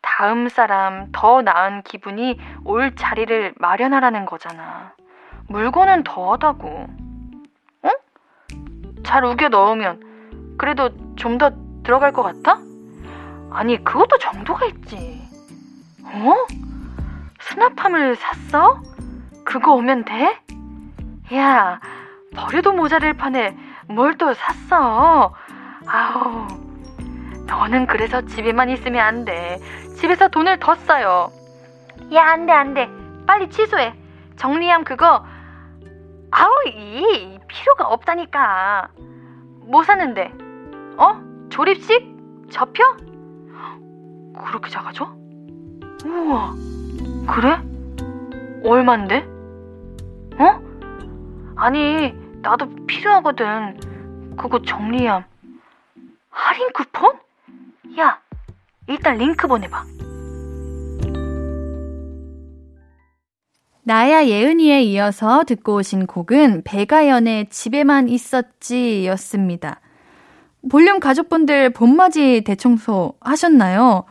다음 0.00 0.48
사람 0.48 1.08
더 1.12 1.42
나은 1.42 1.82
기분이 1.82 2.38
올 2.64 2.94
자리를 2.94 3.54
마련하라는 3.58 4.26
거잖아. 4.26 4.92
물건은 5.48 6.04
더하다고. 6.04 6.86
응? 7.84 7.90
잘 9.02 9.24
우겨 9.24 9.48
넣으면 9.48 10.54
그래도 10.58 10.90
좀 11.16 11.38
더 11.38 11.50
들어갈 11.82 12.12
것 12.12 12.22
같아? 12.22 12.60
아니, 13.54 13.82
그것도 13.82 14.18
정도가 14.18 14.66
있지. 14.66 15.22
어? 16.04 16.34
수납함을 17.40 18.16
샀어? 18.16 18.80
그거 19.44 19.72
오면 19.74 20.04
돼? 20.04 20.38
야, 21.34 21.80
버려도 22.34 22.72
모자랄 22.72 23.14
판에 23.14 23.56
뭘 23.88 24.16
또 24.18 24.34
샀어? 24.34 25.34
아우, 25.86 26.46
너는 27.46 27.86
그래서 27.86 28.22
집에만 28.22 28.70
있으면 28.70 29.00
안 29.04 29.24
돼. 29.24 29.58
집에서 29.96 30.28
돈을 30.28 30.58
더 30.58 30.74
써요. 30.74 31.30
야, 32.12 32.26
안 32.30 32.46
돼, 32.46 32.52
안 32.52 32.74
돼. 32.74 32.88
빨리 33.26 33.48
취소해. 33.50 33.94
정리함 34.36 34.84
그거, 34.84 35.24
아우, 36.30 36.50
이, 36.66 37.38
필요가 37.46 37.86
없다니까. 37.86 38.88
뭐 39.66 39.82
샀는데? 39.84 40.32
어? 40.96 41.20
조립식? 41.50 42.48
접혀? 42.50 42.82
그렇게 44.34 44.70
작아져? 44.70 45.14
우와, 46.04 46.54
그래? 47.26 47.58
얼만데? 48.64 49.18
어? 50.38 50.64
아니, 51.56 52.12
나도 52.42 52.68
필요하거든. 52.86 54.36
그거 54.36 54.60
정리함. 54.62 55.24
할인 56.30 56.72
쿠폰? 56.72 57.18
야, 57.98 58.20
일단 58.88 59.16
링크 59.16 59.46
보내봐. 59.46 59.84
나야 63.86 64.24
예은이에 64.24 64.82
이어서 64.82 65.44
듣고 65.44 65.76
오신 65.76 66.06
곡은 66.06 66.62
배가연의 66.64 67.50
집에만 67.50 68.08
있었지 68.08 69.06
였습니다. 69.06 69.80
볼륨 70.70 71.00
가족분들 71.00 71.70
봄맞이 71.70 72.42
대청소 72.44 73.14
하셨나요? 73.20 74.04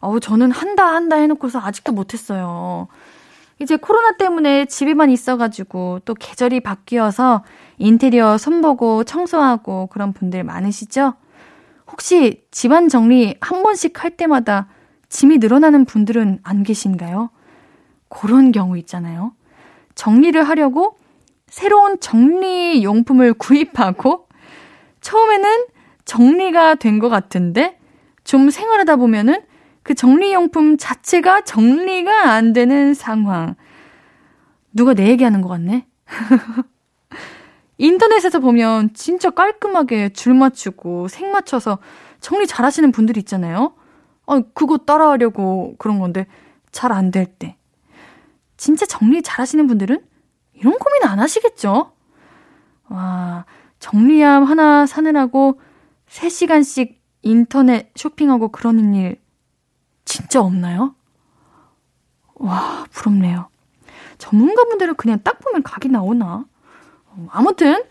어우, 0.00 0.20
저는 0.20 0.50
한다, 0.50 0.86
한다 0.86 1.16
해놓고서 1.16 1.60
아직도 1.60 1.92
못했어요. 1.92 2.88
이제 3.58 3.76
코로나 3.76 4.16
때문에 4.16 4.66
집에만 4.66 5.10
있어가지고 5.10 6.00
또 6.04 6.14
계절이 6.14 6.60
바뀌어서 6.60 7.42
인테리어 7.78 8.36
손보고 8.36 9.04
청소하고 9.04 9.86
그런 9.86 10.12
분들 10.12 10.44
많으시죠? 10.44 11.14
혹시 11.90 12.44
집안 12.50 12.88
정리 12.88 13.36
한 13.40 13.62
번씩 13.62 14.02
할 14.02 14.10
때마다 14.10 14.68
짐이 15.08 15.38
늘어나는 15.38 15.86
분들은 15.86 16.40
안 16.42 16.62
계신가요? 16.62 17.30
그런 18.08 18.52
경우 18.52 18.76
있잖아요. 18.78 19.32
정리를 19.94 20.42
하려고 20.42 20.98
새로운 21.48 21.98
정리 22.00 22.84
용품을 22.84 23.34
구입하고 23.38 24.28
처음에는 25.00 25.66
정리가 26.06 26.76
된 26.76 26.98
것 26.98 27.08
같은데 27.10 27.78
좀 28.24 28.48
생활하다 28.50 28.96
보면은 28.96 29.42
그 29.82 29.94
정리용품 29.94 30.78
자체가 30.78 31.42
정리가 31.42 32.30
안 32.30 32.52
되는 32.54 32.94
상황. 32.94 33.54
누가 34.72 34.94
내 34.94 35.08
얘기하는 35.08 35.42
것 35.42 35.48
같네? 35.48 35.86
인터넷에서 37.78 38.40
보면 38.40 38.94
진짜 38.94 39.30
깔끔하게 39.30 40.10
줄 40.10 40.34
맞추고 40.34 41.08
색 41.08 41.30
맞춰서 41.30 41.78
정리 42.20 42.46
잘 42.46 42.64
하시는 42.64 42.90
분들이 42.92 43.20
있잖아요. 43.20 43.74
아, 44.26 44.40
그거 44.54 44.78
따라하려고 44.78 45.74
그런 45.78 45.98
건데 45.98 46.26
잘 46.72 46.92
안 46.92 47.10
될 47.10 47.26
때. 47.26 47.56
진짜 48.56 48.86
정리 48.86 49.22
잘 49.22 49.40
하시는 49.40 49.66
분들은 49.66 50.00
이런 50.54 50.72
고민 50.78 51.04
안 51.04 51.20
하시겠죠? 51.20 51.92
와, 52.88 53.44
정리함 53.78 54.44
하나 54.44 54.86
사느라고 54.86 55.60
3시간씩 56.16 56.96
인터넷 57.22 57.90
쇼핑하고 57.94 58.48
그러는 58.48 58.94
일 58.94 59.20
진짜 60.04 60.40
없나요? 60.40 60.94
와, 62.34 62.86
부럽네요. 62.90 63.48
전문가분들은 64.18 64.94
그냥 64.96 65.20
딱 65.22 65.40
보면 65.40 65.62
각이 65.62 65.88
나오나? 65.88 66.46
아무튼, 67.28 67.82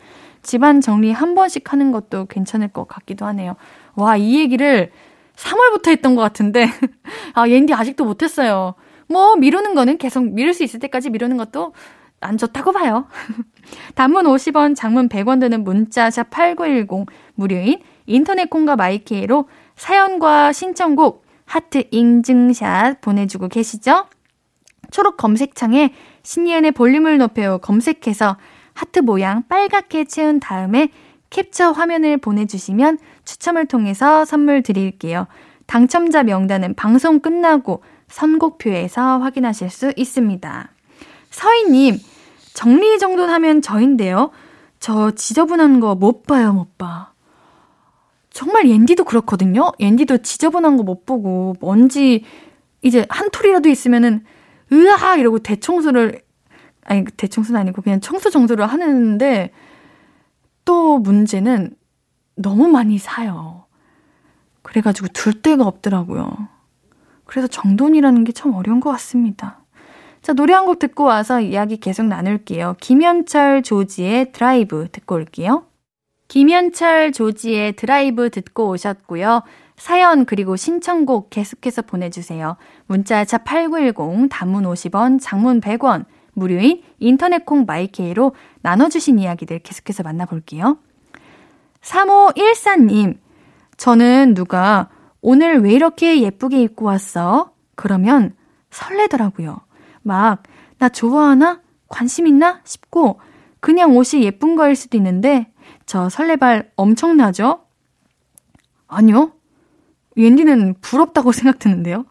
집안 0.41 0.81
정리 0.81 1.11
한 1.11 1.35
번씩 1.35 1.71
하는 1.71 1.91
것도 1.91 2.25
괜찮을 2.25 2.69
것 2.69 2.87
같기도 2.87 3.25
하네요. 3.25 3.55
와, 3.95 4.17
이 4.17 4.39
얘기를 4.39 4.91
3월부터 5.35 5.89
했던 5.89 6.15
것 6.15 6.21
같은데, 6.21 6.67
아, 7.33 7.47
옌디 7.47 7.73
아직도 7.73 8.05
못했어요. 8.05 8.75
뭐, 9.07 9.35
미루는 9.35 9.75
거는 9.75 9.97
계속 9.97 10.23
미룰 10.23 10.53
수 10.53 10.63
있을 10.63 10.79
때까지 10.79 11.09
미루는 11.09 11.37
것도 11.37 11.73
안 12.21 12.37
좋다고 12.37 12.71
봐요. 12.71 13.07
단문 13.95 14.25
50원, 14.25 14.75
장문 14.75 15.09
100원 15.09 15.39
드는 15.39 15.63
문자 15.63 16.09
샵 16.09 16.29
8910 16.29 17.07
무료인 17.35 17.79
인터넷 18.05 18.49
콩과 18.49 18.75
my 18.75 19.04
K로 19.04 19.47
사연과 19.75 20.53
신청곡 20.53 21.25
하트 21.45 21.83
인증샷 21.91 23.01
보내주고 23.01 23.47
계시죠? 23.49 24.07
초록 24.91 25.17
검색창에 25.17 25.93
신예은의 26.23 26.71
볼륨을 26.71 27.17
높여 27.17 27.57
검색해서 27.57 28.37
하트 28.73 28.99
모양 28.99 29.47
빨갛게 29.47 30.05
채운 30.05 30.39
다음에 30.39 30.89
캡처 31.29 31.71
화면을 31.71 32.17
보내주시면 32.17 32.99
추첨을 33.25 33.65
통해서 33.65 34.25
선물 34.25 34.61
드릴게요. 34.61 35.27
당첨자 35.65 36.23
명단은 36.23 36.75
방송 36.75 37.19
끝나고 37.19 37.83
선곡표에서 38.07 39.19
확인하실 39.19 39.69
수 39.69 39.91
있습니다. 39.95 40.69
서희님, 41.31 41.97
정리정돈하면 42.55 43.61
저인데요. 43.61 44.31
저 44.79 45.11
지저분한 45.11 45.79
거 45.79 45.93
못 45.95 46.23
봐요, 46.23 46.53
못 46.53 46.77
봐. 46.77 47.11
정말 48.31 48.67
옌디도 48.67 49.03
그렇거든요. 49.05 49.71
옌디도 49.79 50.19
지저분한 50.19 50.77
거 50.77 50.83
못 50.83 51.05
보고 51.05 51.55
먼지 51.61 52.23
이제 52.81 53.05
한 53.09 53.29
톨이라도 53.29 53.69
있으면은 53.69 54.23
으아 54.71 55.15
이러고 55.17 55.39
대청소를 55.39 56.21
아니 56.85 57.03
대청소는 57.05 57.59
아니고 57.61 57.81
그냥 57.81 57.99
청소 58.01 58.29
정도를 58.29 58.65
하는데 58.67 59.51
또 60.65 60.99
문제는 60.99 61.75
너무 62.35 62.67
많이 62.67 62.97
사요. 62.97 63.65
그래가지고 64.61 65.07
둘 65.13 65.41
데가 65.41 65.65
없더라고요. 65.65 66.47
그래서 67.25 67.47
정돈이라는 67.47 68.23
게 68.23 68.31
참 68.33 68.53
어려운 68.53 68.79
것 68.79 68.91
같습니다. 68.91 69.64
자, 70.25 70.33
노래 70.33 70.55
한 70.55 70.65
곡 70.65 70.79
듣고 70.79 71.03
와서 71.03 71.39
이야기 71.39 71.77
계속 71.77 72.07
나눌게요. 72.07 72.77
김현철 72.81 73.61
조지의 73.61 74.31
드라이브 74.31 74.87
듣고 74.91 75.13
올게요. 75.13 75.67
김현철 76.29 77.11
조지의 77.11 77.73
드라이브 77.73 78.31
듣고 78.31 78.69
오셨고요. 78.69 79.43
사연 79.77 80.25
그리고 80.25 80.55
신청곡 80.55 81.29
계속해서 81.29 81.83
보내주세요. 81.83 82.57
문자차 82.87 83.37
8910 83.37 84.27
단문 84.31 84.63
50원 84.63 85.19
장문 85.21 85.61
100원 85.61 86.05
무료인 86.33 86.81
인터넷 86.97 87.45
콩 87.45 87.65
마이케이로 87.67 88.33
나눠주신 88.61 89.19
이야기들 89.19 89.59
계속해서 89.59 90.01
만나볼게요. 90.01 90.79
3514님 91.83 93.19
저는 93.77 94.33
누가 94.33 94.89
오늘 95.21 95.61
왜 95.61 95.73
이렇게 95.73 96.23
예쁘게 96.23 96.63
입고 96.63 96.85
왔어? 96.85 97.51
그러면 97.75 98.33
설레더라고요. 98.71 99.64
막 100.05 100.43
나 100.77 100.89
좋아하나? 100.89 101.61
관심 101.87 102.27
있나? 102.27 102.59
싶고 102.65 103.19
그냥 103.61 103.95
옷이 103.95 104.23
예쁜 104.23 104.55
거일 104.57 104.75
수도 104.75 104.97
있는데 104.97 105.51
저 105.85 106.09
설레발 106.09 106.71
엄청나죠? 106.75 107.61
아니요. 108.87 109.31
웬디는 110.15 110.75
부럽다고 110.81 111.31
생각드는데요. 111.31 112.05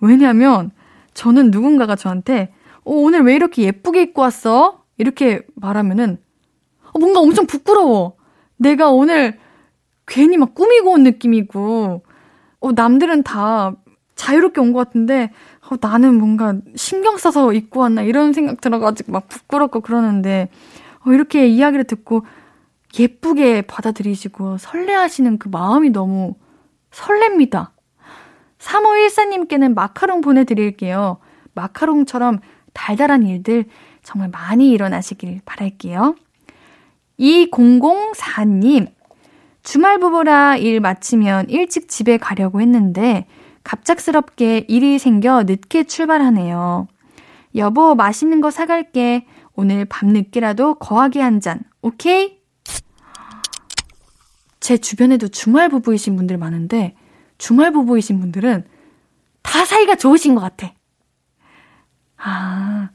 왜냐면 0.00 0.70
저는 1.14 1.50
누군가가 1.50 1.96
저한테 1.96 2.52
어, 2.84 2.92
오늘 2.92 3.22
왜 3.22 3.34
이렇게 3.36 3.62
예쁘게 3.62 4.02
입고 4.02 4.22
왔어? 4.22 4.82
이렇게 4.98 5.42
말하면은 5.54 6.18
어, 6.92 6.98
뭔가 6.98 7.20
엄청 7.20 7.46
부끄러워. 7.46 8.16
내가 8.56 8.90
오늘 8.90 9.38
괜히 10.06 10.36
막 10.36 10.54
꾸미고 10.54 10.92
온 10.92 11.02
느낌이고, 11.02 12.02
어, 12.60 12.72
남들은 12.72 13.22
다 13.22 13.74
자유롭게 14.16 14.60
온 14.60 14.72
것 14.72 14.86
같은데, 14.86 15.30
어, 15.70 15.76
나는 15.80 16.18
뭔가 16.18 16.54
신경 16.76 17.16
써서 17.16 17.52
입고 17.52 17.80
왔나 17.80 18.02
이런 18.02 18.32
생각 18.32 18.60
들어가지고 18.60 19.12
막 19.12 19.28
부끄럽고 19.28 19.80
그러는데, 19.80 20.48
어, 21.06 21.12
이렇게 21.12 21.46
이야기를 21.46 21.84
듣고 21.84 22.24
예쁘게 22.98 23.62
받아들이시고 23.62 24.58
설레하시는 24.58 25.38
그 25.38 25.48
마음이 25.48 25.90
너무 25.90 26.34
설렙니다. 26.90 27.70
3514님께는 28.58 29.74
마카롱 29.74 30.20
보내드릴게요. 30.20 31.18
마카롱처럼 31.54 32.40
달달한 32.72 33.24
일들 33.24 33.64
정말 34.02 34.28
많이 34.28 34.70
일어나시길 34.70 35.40
바랄게요. 35.44 36.14
2004님, 37.18 38.88
주말 39.62 39.98
부부라 39.98 40.56
일 40.56 40.80
마치면 40.80 41.48
일찍 41.48 41.88
집에 41.88 42.16
가려고 42.18 42.60
했는데 42.60 43.26
갑작스럽게 43.64 44.66
일이 44.68 44.98
생겨 44.98 45.42
늦게 45.44 45.84
출발하네요. 45.84 46.86
여보, 47.56 47.94
맛있는 47.94 48.40
거 48.40 48.50
사갈게. 48.50 49.26
오늘 49.56 49.84
밤늦게라도 49.84 50.74
거하게 50.74 51.20
한 51.20 51.40
잔, 51.40 51.60
오케이? 51.80 52.38
제 54.60 54.76
주변에도 54.76 55.28
주말 55.28 55.68
부부이신 55.68 56.16
분들 56.16 56.38
많은데, 56.38 56.96
주말 57.38 57.72
부부이신 57.72 58.20
분들은 58.20 58.64
다 59.42 59.64
사이가 59.64 59.94
좋으신 59.96 60.34
것 60.34 60.40
같아. 60.40 60.72
아, 62.16 62.90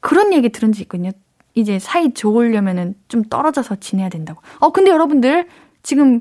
그런 0.00 0.32
얘기 0.32 0.50
들은 0.50 0.72
적 0.72 0.82
있거든요. 0.82 1.12
이제 1.54 1.78
사이 1.78 2.12
좋으려면은 2.12 2.94
좀 3.08 3.22
떨어져서 3.22 3.76
지내야 3.76 4.08
된다고. 4.08 4.42
어, 4.58 4.70
근데 4.70 4.90
여러분들, 4.90 5.48
지금 5.82 6.20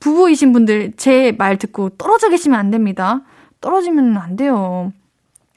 부부이신 0.00 0.52
분들 0.52 0.92
제 0.96 1.32
말 1.32 1.56
듣고 1.58 1.90
떨어져 1.90 2.28
계시면 2.30 2.58
안 2.58 2.70
됩니다. 2.70 3.22
떨어지면 3.60 4.16
안 4.16 4.36
돼요. 4.36 4.92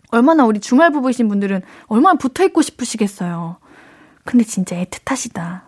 얼마나 0.10 0.46
우리 0.46 0.60
주말 0.60 0.92
부부이신 0.92 1.28
분들은 1.30 1.62
얼마나 1.88 2.18
붙어 2.18 2.44
있고 2.46 2.62
싶으시겠어요. 2.62 3.58
근데 4.26 4.44
진짜 4.44 4.76
애틋하시다. 4.84 5.62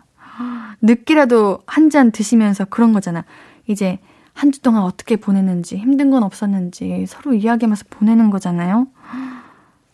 늦게라도 0.82 1.60
한 1.66 1.90
잔 1.90 2.10
드시면서 2.10 2.64
그런 2.66 2.92
거잖아. 2.92 3.24
이제 3.66 3.98
한 4.34 4.50
주 4.50 4.60
동안 4.60 4.82
어떻게 4.82 5.14
보냈는지, 5.16 5.76
힘든 5.76 6.10
건 6.10 6.24
없었는지 6.24 7.04
서로 7.06 7.34
이야기하면서 7.34 7.84
보내는 7.88 8.30
거잖아요. 8.30 8.88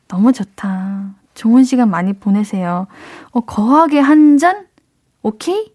너무 0.09 0.33
좋다. 0.33 1.11
좋은 1.35 1.63
시간 1.65 1.91
많이 1.91 2.15
보내세요. 2.15 2.87
어, 3.33 3.41
거하게 3.41 4.01
한 4.01 4.39
잔? 4.39 4.67
오케이? 5.23 5.73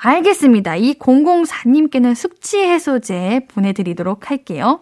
알겠습니다. 0.00 0.76
이 0.76 0.94
004님께는 0.94 2.14
숙취 2.14 2.58
해소제 2.58 3.46
보내드리도록 3.48 4.30
할게요. 4.30 4.80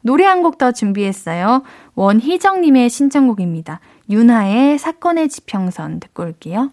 노래 0.00 0.24
한 0.24 0.42
곡 0.42 0.58
더 0.58 0.72
준비했어요. 0.72 1.62
원희정님의 1.94 2.88
신청곡입니다. 2.88 3.80
윤하의 4.08 4.78
사건의 4.78 5.28
지평선 5.28 6.00
듣고 6.00 6.22
올게요. 6.22 6.70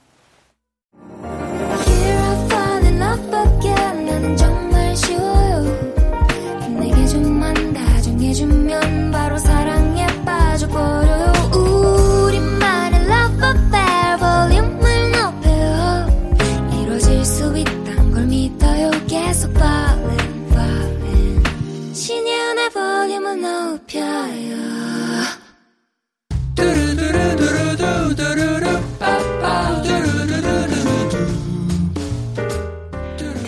주면 8.36 9.12
바로 9.12 9.38
사 9.38 9.65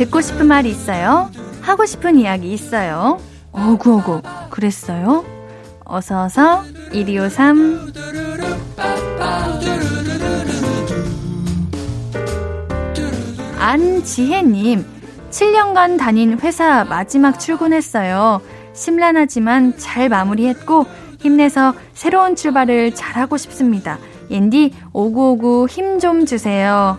듣고 0.08 0.22
싶은 0.22 0.48
말이 0.48 0.70
있어요? 0.70 1.30
하고 1.62 1.86
싶은 1.86 2.17
이야기 2.17 2.54
있어요? 2.54 3.20
어구어구 3.52 4.22
그랬어요? 4.50 5.26
어서어서 5.84 6.63
1253 6.93 7.93
안지혜님 13.60 14.86
7년간 15.30 16.00
다닌 16.00 16.39
회사 16.39 16.86
마지막 16.86 17.39
출근했어요. 17.39 18.41
심란하지만 18.74 19.78
잘 19.78 20.08
마무리했고 20.08 20.86
힘내서 21.20 21.74
새로운 21.93 22.36
출발을 22.36 22.96
잘하고 22.96 23.36
싶습니다. 23.38 24.00
옌디 24.30 24.74
5959힘좀 24.93 26.26
주세요. 26.26 26.98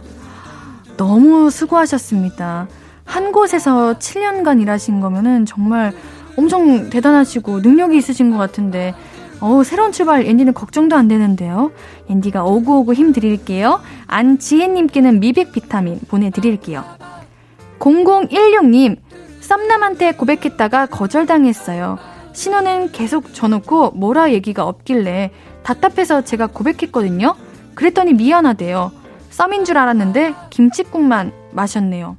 너무 0.99 1.51
수고하셨습니다. 1.51 2.69
한 3.09 3.33
곳에서 3.33 3.95
7년간 3.99 4.61
일하신 4.61 5.01
거면은 5.01 5.47
정말 5.47 5.93
엄청 6.37 6.91
대단하시고 6.91 7.61
능력이 7.61 7.97
있으신 7.97 8.31
것 8.31 8.37
같은데 8.37 8.95
어우, 9.41 9.65
새로운 9.65 9.93
출발 9.93 10.27
앤디는 10.27 10.53
걱정도 10.53 10.95
안 10.95 11.09
되는데요. 11.09 11.73
앤디가 12.11 12.45
오구오구 12.45 12.93
힘 12.93 13.13
드릴게요. 13.13 13.81
안지혜님께는 14.07 15.21
미백 15.21 15.53
비타민 15.53 15.99
보내드릴게요. 16.09 16.85
0016님, 17.79 18.97
썸남한테 19.41 20.13
고백했다가 20.13 20.87
거절당했어요. 20.87 21.99
신호는 22.35 22.93
계속 22.93 23.33
져놓고 23.33 23.93
뭐라 23.93 24.33
얘기가 24.33 24.67
없길래 24.67 25.31
답답해서 25.63 26.23
제가 26.23 26.49
고백했거든요. 26.49 27.35
그랬더니 27.75 28.13
미안하대요. 28.15 28.93
썸인 29.31 29.65
줄 29.65 29.79
알았는데 29.79 30.35
김치국만 30.51 31.33
마셨네요. 31.53 32.17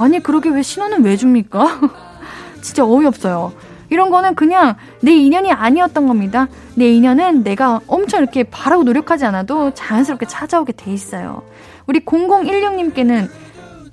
아니, 0.00 0.20
그러게 0.20 0.48
왜 0.50 0.62
신호는 0.62 1.04
왜 1.04 1.16
줍니까? 1.16 1.80
진짜 2.62 2.84
어이없어요. 2.84 3.52
이런 3.90 4.10
거는 4.10 4.34
그냥 4.34 4.76
내 5.00 5.12
인연이 5.12 5.50
아니었던 5.50 6.06
겁니다. 6.06 6.46
내 6.76 6.90
인연은 6.90 7.42
내가 7.42 7.80
엄청 7.86 8.20
이렇게 8.22 8.44
바라고 8.44 8.84
노력하지 8.84 9.24
않아도 9.26 9.72
자연스럽게 9.74 10.26
찾아오게 10.26 10.72
돼 10.74 10.92
있어요. 10.92 11.42
우리 11.86 12.04
0016님께는 12.04 13.28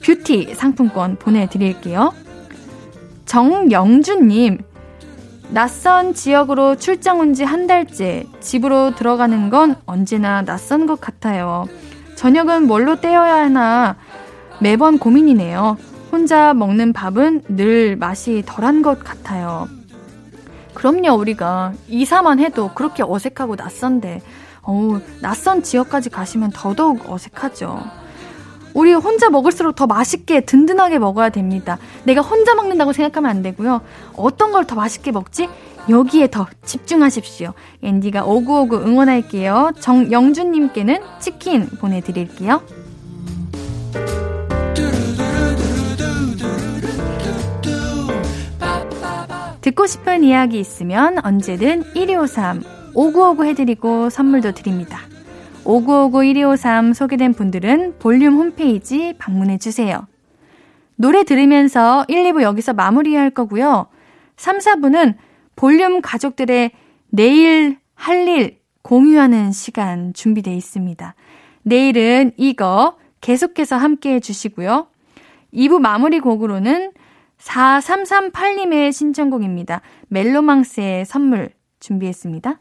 뷰티 0.03 0.53
상품권 0.53 1.15
보내드릴게요. 1.17 2.13
정영준님, 3.25 4.59
낯선 5.49 6.13
지역으로 6.13 6.75
출장 6.75 7.19
온 7.19 7.33
지 7.33 7.43
한 7.43 7.67
달째 7.67 8.25
집으로 8.39 8.95
들어가는 8.95 9.49
건 9.49 9.75
언제나 9.85 10.43
낯선 10.43 10.85
것 10.85 11.01
같아요. 11.01 11.65
저녁은 12.15 12.67
뭘로 12.67 12.99
때워야 13.01 13.35
하나 13.35 13.95
매번 14.61 14.97
고민이네요. 14.99 15.77
혼자 16.11 16.53
먹는 16.53 16.93
밥은 16.93 17.43
늘 17.49 17.95
맛이 17.95 18.43
덜한 18.45 18.81
것 18.81 19.03
같아요. 19.03 19.67
그럼요, 20.73 21.13
우리가 21.19 21.73
이사만 21.87 22.39
해도 22.39 22.71
그렇게 22.75 23.03
어색하고 23.03 23.55
낯선데, 23.55 24.21
어우, 24.61 25.01
낯선 25.21 25.63
지역까지 25.63 26.09
가시면 26.09 26.51
더더욱 26.53 27.09
어색하죠. 27.09 27.81
우리 28.73 28.93
혼자 28.93 29.29
먹을수록 29.29 29.75
더 29.75 29.87
맛있게 29.87 30.41
든든하게 30.41 30.99
먹어야 30.99 31.29
됩니다. 31.29 31.79
내가 32.03 32.21
혼자 32.21 32.53
먹는다고 32.53 32.93
생각하면 32.93 33.29
안 33.31 33.41
되고요. 33.41 33.81
어떤 34.15 34.51
걸 34.51 34.65
더 34.65 34.75
맛있게 34.75 35.11
먹지? 35.11 35.49
여기에 35.89 36.27
더 36.27 36.45
집중하십시오. 36.63 37.53
앤디가 37.81 38.25
오구오구 38.25 38.75
응원할게요. 38.85 39.71
정영준님께는 39.79 40.99
치킨 41.19 41.65
보내드릴게요. 41.67 42.61
듣고 49.67 49.85
싶은 49.85 50.23
이야기 50.23 50.61
있으면 50.61 51.19
언제든 51.25 51.83
1253 51.93 52.63
5959 52.93 53.43
해드리고 53.43 54.09
선물도 54.09 54.53
드립니다. 54.53 54.99
5959 55.65 56.23
1253 56.23 56.93
소개된 56.93 57.33
분들은 57.33 57.99
볼륨 57.99 58.35
홈페이지 58.35 59.13
방문해 59.17 59.57
주세요. 59.57 60.07
노래 60.95 61.25
들으면서 61.25 62.05
1, 62.07 62.31
2부 62.31 62.43
여기서 62.43 62.75
마무리할 62.75 63.29
거고요. 63.31 63.87
3, 64.37 64.59
4부는 64.59 65.15
볼륨 65.57 65.99
가족들의 66.01 66.71
내일 67.09 67.77
할 67.93 68.25
일 68.25 68.59
공유하는 68.83 69.51
시간 69.51 70.13
준비되어 70.13 70.53
있습니다. 70.53 71.13
내일은 71.63 72.31
이거 72.37 72.97
계속해서 73.19 73.75
함께 73.75 74.13
해주시고요. 74.13 74.87
2부 75.53 75.79
마무리 75.79 76.21
곡으로는 76.21 76.93
4338님의 77.39 78.91
신청곡입니다. 78.91 79.81
멜로망스의 80.09 81.05
선물 81.05 81.49
준비했습니다. 81.79 82.59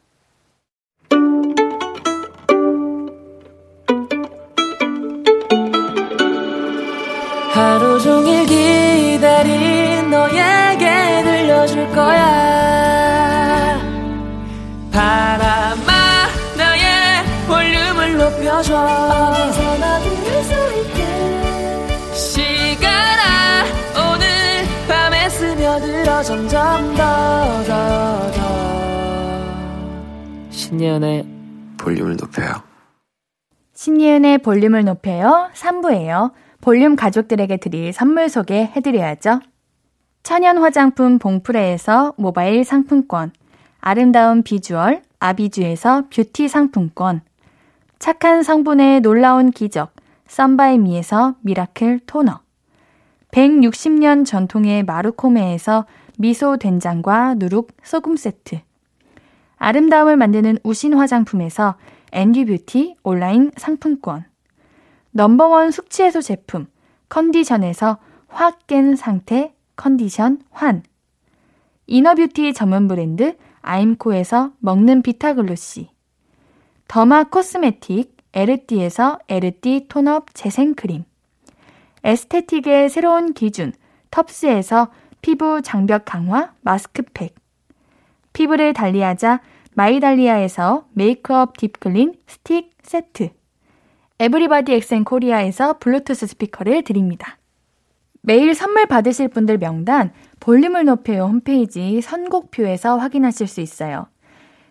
하루 7.53 7.99
종일 7.99 8.45
기다린 8.45 10.11
너에게 10.11 11.23
들려줄 11.25 11.89
거야 11.89 13.81
바람아 14.93 16.29
나의 16.59 17.25
볼륨을 17.49 18.19
높여줘 18.19 18.77
점점 26.23 26.95
더 26.95 27.65
더 27.65 28.33
더 28.33 28.47
신예은의 30.51 31.27
볼륨을 31.79 32.17
높여요. 32.17 32.63
신예은의 33.75 34.39
볼륨을 34.39 34.85
높여요. 34.85 35.51
3부예요. 35.55 36.33
볼륨 36.61 36.97
가족들에게 36.97 37.59
드릴 37.59 37.93
선물 37.93 38.29
소개해드려야죠. 38.29 39.41
천연 40.23 40.59
화장품 40.59 41.19
봉프레에서 41.19 42.15
모바일 42.17 42.65
상품권, 42.65 43.31
아름다운 43.81 44.43
비주얼 44.43 45.03
아비주에서 45.21 46.05
뷰티 46.11 46.49
상품권, 46.49 47.21
착한 48.01 48.43
성분의 48.43 49.03
놀라운 49.03 49.51
기적 49.53 49.93
썬바이미에서 50.27 51.37
미라클 51.43 52.01
토너, 52.07 52.41
160년 53.31 54.27
전통의 54.27 54.83
마루코메에서 54.83 55.87
미소 56.17 56.57
된장과 56.57 57.35
누룩 57.35 57.73
소금 57.83 58.17
세트, 58.17 58.61
아름다움을 59.57 60.17
만드는 60.17 60.59
우신 60.63 60.95
화장품에서 60.95 61.77
앤듀뷰티 62.13 62.97
온라인 63.03 63.51
상품권, 63.57 64.25
넘버원 65.13 65.71
숙취해소 65.71 66.21
제품 66.21 66.67
컨디션에서 67.09 67.99
확 68.29 68.67
깬 68.67 68.97
상태 68.97 69.55
컨디션 69.77 70.41
환. 70.51 70.83
이너뷰티 71.87 72.53
전문 72.53 72.89
브랜드 72.89 73.37
아임코에서 73.63 74.53
먹는 74.59 75.03
비타글로시. 75.03 75.89
더마 76.89 77.25
코스메틱 77.25 78.17
에르띠에서 78.33 79.19
에르띠 79.29 79.87
톤업 79.89 80.35
재생크림. 80.35 81.05
에스테틱의 82.05 82.91
새로운 82.91 83.33
기준 83.33 83.73
텁스에서 84.11 84.89
피부 85.27 85.61
장벽 85.61 86.05
강화 86.05 86.53
마스크팩 86.61 87.35
피부를 88.33 88.73
달리하자 88.73 89.41
마이달리아에서 89.75 90.87
메이크업 90.93 91.57
딥클린 91.57 92.15
스틱 92.29 92.71
세트 92.85 93.31
에브리바디 94.21 94.73
엑센 94.75 95.03
코리아에서 95.03 95.79
블루투스 95.79 96.29
스피커를 96.29 96.85
드립니다. 96.85 97.39
매일 98.21 98.55
선물 98.55 98.87
받으실 98.87 99.27
분들 99.27 99.59
명단 99.59 100.13
볼륨을 100.39 100.85
높여요 100.85 101.25
홈페이지 101.25 102.01
선곡표에서 102.01 102.97
확인하실 102.97 103.49
수 103.49 103.61
있어요. 103.61 104.07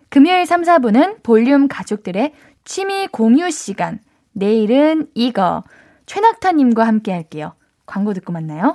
금요일 0.08 0.46
3, 0.46 0.62
4분은 0.62 1.22
볼륨 1.22 1.68
가족들의 1.68 2.32
취미 2.64 3.08
공유 3.08 3.50
시간. 3.50 4.00
내일은 4.32 5.10
이거. 5.14 5.64
최낙타님과 6.06 6.86
함께 6.86 7.12
할게요. 7.12 7.52
광고 7.84 8.14
듣고 8.14 8.32
만나요. 8.32 8.74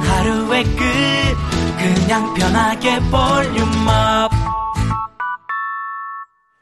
하루의 0.21 0.63
끝. 0.65 0.77
그냥 1.79 2.31
편하게 2.35 2.99
볼륨업. 3.09 4.29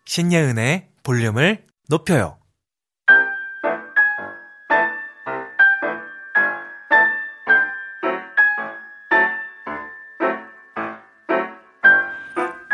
신예은의 0.05 0.87
볼륨을 1.03 1.65
높여요. 1.89 2.37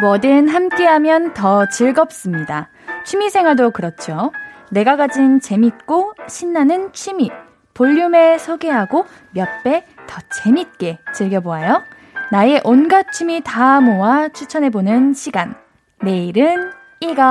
뭐든 0.01 0.49
함께하면 0.49 1.33
더 1.33 1.67
즐겁습니다. 1.67 2.69
취미생활도 3.05 3.71
그렇죠. 3.71 4.31
내가 4.69 4.97
가진 4.97 5.39
재밌고 5.39 6.13
신나는 6.27 6.93
취미. 6.93 7.31
볼륨에 7.73 8.37
소개하고 8.37 9.05
몇 9.31 9.47
배 9.63 9.83
더 10.07 10.19
재밌게 10.43 10.99
즐겨보아요. 11.13 11.83
나의 12.31 12.61
온갖 12.63 13.11
취미 13.11 13.41
다 13.43 13.81
모아 13.81 14.29
추천해보는 14.29 15.13
시간. 15.13 15.55
내일은 16.01 16.71
이거. 16.99 17.23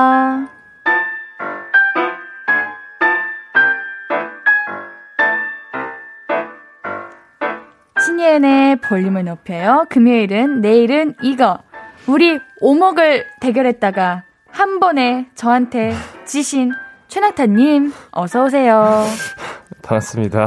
신예은의 8.04 8.76
볼륨을 8.76 9.24
높여요. 9.24 9.86
금요일은 9.88 10.60
내일은 10.60 11.14
이거. 11.22 11.58
우리 12.06 12.38
오목을 12.60 13.24
대결했다가 13.40 14.24
한 14.50 14.78
번에 14.78 15.28
저한테 15.34 15.94
지신 16.26 16.72
최낙타님 17.08 17.92
어서 18.12 18.44
오세요. 18.44 19.04
반갑습니다. 19.82 20.46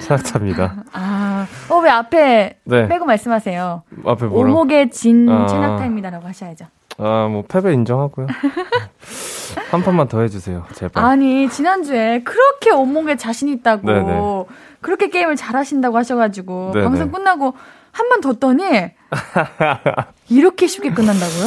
최낙타입니다. 0.00 0.84
아, 0.92 1.27
어 1.70 1.78
왜 1.80 1.90
앞에 1.90 2.58
네. 2.64 2.88
빼고 2.88 3.04
말씀하세요? 3.04 3.82
앞에 4.06 4.26
뭐라? 4.26 4.50
오목의 4.50 4.90
진 4.90 5.28
아. 5.28 5.46
최낙타입니다라고 5.46 6.26
하셔야죠. 6.26 6.66
아, 6.98 7.28
뭐 7.30 7.44
패배 7.46 7.72
인정하고요. 7.74 8.26
한 9.70 9.82
판만 9.82 10.08
더 10.08 10.20
해주세요, 10.22 10.64
제발. 10.74 11.04
아니 11.04 11.48
지난주에 11.48 12.22
그렇게 12.22 12.70
오목에 12.70 13.16
자신 13.16 13.48
있다고 13.48 13.86
네네. 13.86 14.44
그렇게 14.80 15.08
게임을 15.08 15.36
잘하신다고 15.36 15.96
하셔가지고 15.96 16.70
네네. 16.72 16.84
방송 16.84 17.10
끝나고 17.10 17.54
한번 17.92 18.20
뒀더니 18.20 18.64
이렇게 20.28 20.66
쉽게 20.66 20.90
끝난다고요? 20.92 21.46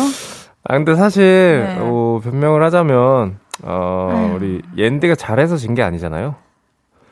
아, 0.64 0.74
근데 0.76 0.96
사실 0.96 1.24
네. 1.68 1.78
어, 1.80 2.20
변명을 2.24 2.64
하자면 2.64 3.40
어, 3.64 4.10
아유. 4.14 4.34
우리 4.36 4.62
옌디가 4.78 5.16
잘해서 5.16 5.58
진 5.58 5.74
게 5.76 5.82
아니잖아요. 5.84 6.36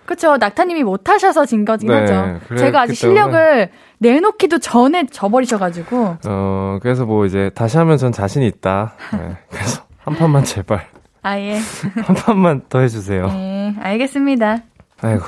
그렇죠. 0.10 0.38
낙타님이 0.38 0.84
못하셔서 0.84 1.46
진 1.46 1.66
거긴 1.66 1.90
네, 1.90 2.00
하죠. 2.00 2.40
제가 2.58 2.82
아직 2.82 2.96
실력을 2.96 3.70
내놓기도 4.00 4.58
전에 4.58 5.06
져버리셔가지고 5.06 6.18
어, 6.26 6.80
그래서 6.82 7.06
뭐 7.06 7.28
이제 7.28 7.52
다시 7.54 7.78
하면 7.78 7.98
전 7.98 8.12
자신이 8.12 8.48
있다. 8.48 8.94
네, 9.14 9.38
그래서 9.52 9.84
한 10.00 10.16
판만 10.16 10.44
제발 10.44 10.88
아 11.22 11.38
예 11.38 11.60
한 12.04 12.16
판만 12.16 12.62
더 12.70 12.80
해주세요. 12.80 13.28
네, 13.28 13.76
알겠습니다. 13.80 14.58
아이고 15.02 15.24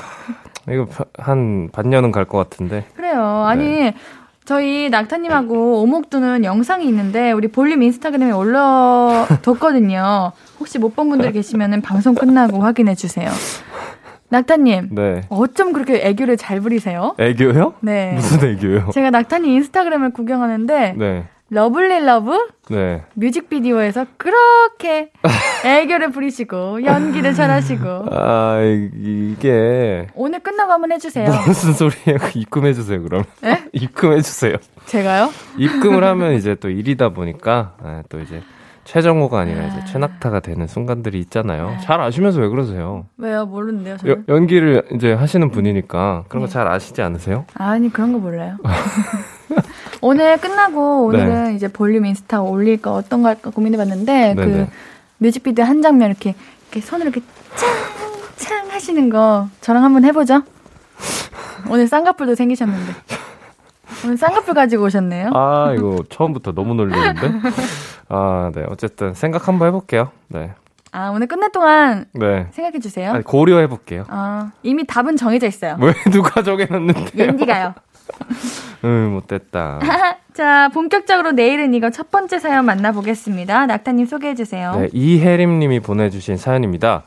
이거 0.69 0.85
파- 0.85 1.05
한 1.19 1.69
반년은 1.71 2.11
갈 2.11 2.25
것 2.25 2.39
같은데. 2.39 2.85
그래요. 2.95 3.43
아니 3.45 3.65
네. 3.65 3.95
저희 4.45 4.89
낙타님하고 4.89 5.83
오목두는 5.83 6.43
영상이 6.43 6.87
있는데 6.87 7.31
우리 7.31 7.47
볼륨 7.49 7.83
인스타그램에 7.83 8.31
올려뒀거든요. 8.31 10.31
혹시 10.59 10.79
못 10.79 10.95
본 10.95 11.09
분들 11.09 11.31
계시면 11.33 11.81
방송 11.83 12.15
끝나고 12.15 12.61
확인해 12.61 12.95
주세요. 12.95 13.29
낙타님 14.31 14.89
네. 14.91 15.21
어쩜 15.29 15.73
그렇게 15.73 15.95
애교를 16.07 16.37
잘 16.37 16.61
부리세요? 16.61 17.15
애교요? 17.19 17.73
네. 17.81 18.13
무슨 18.15 18.47
애교요? 18.49 18.89
제가 18.93 19.09
낙타님 19.11 19.51
인스타그램을 19.51 20.11
구경하는데 20.11 20.93
네. 20.97 21.25
Lovely 21.49 22.05
Love 22.05 22.47
네. 22.69 23.03
뮤직비디오에서 23.15 24.05
그렇게 24.15 25.11
애교를 25.65 26.11
부리시고 26.11 26.85
연기를 26.85 27.33
잘하시고 27.33 28.05
아, 28.09 28.61
이- 28.61 29.33
이게 29.33 30.07
오늘 30.15 30.39
끝나고 30.39 30.71
한번 30.71 30.93
해주세요. 30.93 31.29
무슨 31.45 31.73
소리예요? 31.73 32.19
입금해주세요, 32.33 33.03
그럼. 33.03 33.25
네? 33.41 33.65
입금해주세요. 33.73 34.55
제가요? 34.85 35.29
입금을 35.57 36.05
하면 36.05 36.35
이제 36.35 36.55
또 36.55 36.69
일이다 36.69 37.09
보니까, 37.09 37.73
아, 37.83 38.01
또 38.07 38.21
이제 38.21 38.41
최정호가 38.83 39.39
아니라 39.39 39.63
아. 39.63 39.67
이제 39.67 39.85
최낙타가 39.85 40.39
되는 40.41 40.67
순간들이 40.67 41.19
있잖아요. 41.21 41.77
잘 41.83 42.01
아시면서 42.01 42.39
왜 42.41 42.47
그러세요? 42.49 43.05
왜요? 43.17 43.45
모르는데요, 43.45 43.97
여. 44.07 44.15
연기를 44.27 44.83
이제 44.93 45.13
하시는 45.13 45.49
분이니까 45.49 46.25
그런 46.27 46.41
거 46.41 46.47
네. 46.47 46.53
잘 46.53 46.67
아시지 46.67 47.01
않으세요? 47.01 47.45
아니 47.53 47.91
그런 47.91 48.11
거 48.13 48.19
몰라요. 48.19 48.57
오늘 50.01 50.37
끝나고 50.37 51.05
오늘은 51.05 51.55
이제 51.55 51.67
볼륨 51.67 52.05
인스타 52.05 52.41
올릴 52.41 52.81
거 52.81 52.93
어떤 52.93 53.21
거 53.21 53.27
할까 53.29 53.51
고민해봤는데 53.51 54.35
그 54.35 54.41
네네. 54.41 54.69
뮤직비디오 55.19 55.63
한 55.65 55.81
장면 55.81 56.09
이렇게 56.09 56.33
이렇게 56.71 56.81
손으로 56.85 57.09
이렇게 57.11 57.21
짱짱 58.37 58.71
하시는 58.71 59.09
거 59.09 59.47
저랑 59.61 59.83
한번 59.83 60.03
해보죠. 60.05 60.41
오늘 61.69 61.87
쌍꺼풀도 61.87 62.33
생기셨는데. 62.35 62.93
오늘 64.03 64.17
쌍꺼풀 64.17 64.55
가지고 64.55 64.85
오셨네요. 64.85 65.29
아, 65.35 65.73
이거 65.77 66.03
처음부터 66.09 66.53
너무 66.53 66.73
놀리는데? 66.73 67.21
아, 68.13 68.51
네. 68.53 68.65
어쨌든 68.67 69.13
생각 69.13 69.47
한번 69.47 69.69
해볼게요. 69.69 70.11
네. 70.27 70.51
아, 70.91 71.11
오늘 71.15 71.27
끝날 71.27 71.49
동안 71.53 72.05
네. 72.11 72.47
생각해 72.51 72.79
주세요. 72.79 73.13
아니, 73.13 73.23
고려해 73.23 73.67
볼게요. 73.67 74.03
아, 74.09 74.51
이미 74.63 74.85
답은 74.85 75.15
정해져 75.15 75.47
있어요. 75.47 75.77
왜 75.79 75.93
누가 76.11 76.43
정해놨는데? 76.43 77.11
옌디가요. 77.15 77.73
응, 78.83 79.11
못됐다. 79.15 79.79
자, 80.33 80.69
본격적으로 80.73 81.31
내일은 81.31 81.73
이거 81.73 81.89
첫 81.89 82.11
번째 82.11 82.39
사연 82.39 82.65
만나보겠습니다. 82.65 83.65
낙타님 83.67 84.05
소개해 84.05 84.35
주세요. 84.35 84.75
네, 84.75 84.89
이혜림 84.91 85.59
님이 85.59 85.79
보내주신 85.79 86.35
사연입니다. 86.35 87.03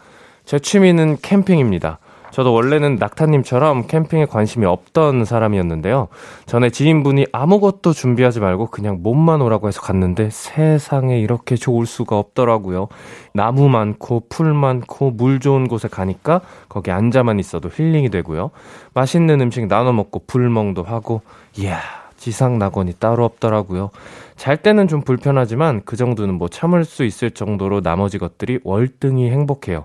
제 0.47 0.59
취미는 0.59 1.19
캠핑입니다. 1.21 1.99
저도 2.35 2.53
원래는 2.53 2.97
낙타님처럼 2.97 3.87
캠핑에 3.87 4.27
관심이 4.27 4.67
없던 4.67 5.25
사람이었는데요. 5.25 6.09
전에 6.47 6.69
지인분이 6.69 7.27
아무것도 7.31 7.93
준비하지 7.93 8.41
말고 8.41 8.73
그냥 8.73 8.99
몸만 9.05 9.41
오라고 9.41 9.69
해서 9.69 9.81
갔는데 9.81 10.31
세상에 10.31 11.21
이렇게 11.21 11.55
좋을 11.55 11.87
수가 11.87 12.19
없더라고요. 12.19 12.89
나무 13.35 13.69
많고 13.69 14.25
풀 14.29 14.53
많고 14.53 15.13
물 15.13 15.39
좋은 15.39 15.69
곳에 15.69 15.87
가니까 15.87 16.41
거기 16.69 16.91
앉아만 16.91 17.39
있어도 17.39 17.71
힐링이 17.73 18.11
되고요. 18.11 18.51
맛있는 18.95 19.41
음식 19.41 19.69
나눠 19.69 19.93
먹고 19.93 20.25
불멍도 20.27 20.83
하고 20.83 21.23
이야 21.57 22.04
지상 22.25 22.59
낙원이 22.59 22.95
따로 22.95 23.23
없더라고요. 23.27 23.91
잘 24.37 24.57
때는 24.57 24.89
좀 24.89 25.03
불편하지만 25.03 25.83
그 25.85 25.95
정도는 25.95 26.37
뭐 26.37 26.49
참을 26.49 26.87
수 26.87 27.05
있을 27.05 27.31
정도로 27.31 27.83
나머지 27.83 28.17
것들이 28.17 28.61
월등히 28.65 29.31
행복해요. 29.31 29.85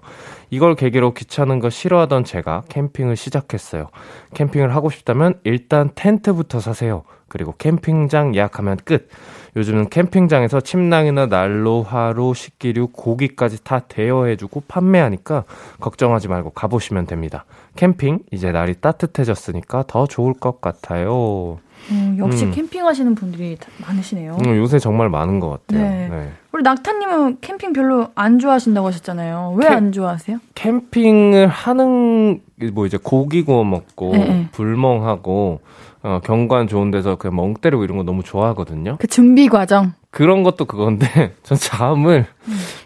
이걸 0.50 0.76
계기로 0.76 1.14
귀찮은 1.16 1.60
거 1.60 1.70
싫어하던 1.70 2.24
제가 2.24 2.64
캠핑을 2.70 3.18
시작했어요. 3.18 3.90
캠핑을 4.36 4.74
하고 4.74 4.90
싶다면 4.90 5.38
일단 5.44 5.90
텐트부터 5.94 6.62
사세요. 6.62 7.04
그리고 7.28 7.54
캠핑장 7.58 8.34
예약하면 8.36 8.78
끝. 8.86 9.10
요즘은 9.58 9.90
캠핑장에서 9.90 10.62
침낭이나 10.62 11.26
난로, 11.26 11.84
화로, 11.84 12.34
식기류, 12.34 12.88
고기까지 12.94 13.66
다 13.66 13.80
대여해주고 13.80 14.64
판매하니까 14.70 15.44
걱정하지 15.82 16.30
말고 16.30 16.52
가보시면 16.52 17.06
됩니다. 17.06 17.44
캠핑, 17.76 18.20
이제 18.32 18.54
날이 18.54 18.76
따뜻해졌으니까 18.76 19.84
더 19.88 20.08
좋을 20.08 20.36
것 20.36 20.62
같아요. 20.62 21.60
음, 21.92 22.16
역시 22.20 22.46
음. 22.46 22.52
캠핑하시는 22.52 23.16
분들이 23.16 23.56
다- 23.58 23.70
많으시네요. 23.86 24.38
음, 24.46 24.58
요새 24.58 24.78
정말 24.80 25.10
많은 25.10 25.40
것 25.40 25.50
같아요. 25.68 25.82
네. 25.90 26.08
네. 26.10 26.32
우리 26.52 26.64
낙타님은 26.64 27.38
캠핑 27.42 27.74
별로 27.74 28.08
안 28.16 28.40
좋아하신다고 28.40 28.88
하셨잖아요. 28.88 29.56
왜 29.58 29.68
캠- 29.68 29.78
안 29.78 29.92
좋아하세요? 29.92 30.38
캠핑을 30.56 31.48
하는 31.48 32.42
뭐 32.74 32.86
이제 32.86 32.98
고기 33.02 33.44
구워 33.44 33.64
먹고 33.64 34.12
네, 34.14 34.18
네. 34.28 34.48
불멍하고 34.52 35.62
어, 36.02 36.20
경관 36.24 36.68
좋은 36.68 36.92
데서 36.92 37.16
그냥 37.18 37.36
멍 37.36 37.54
때리고 37.56 37.84
이런 37.84 37.98
거 37.98 38.04
너무 38.04 38.24
좋아하거든요. 38.24 38.98
그 39.00 39.08
준비 39.08 39.48
과정. 39.50 39.94
그런 40.12 40.44
것도 40.44 40.66
그건데 40.66 41.34
전 41.44 41.58
잠을 41.58 42.26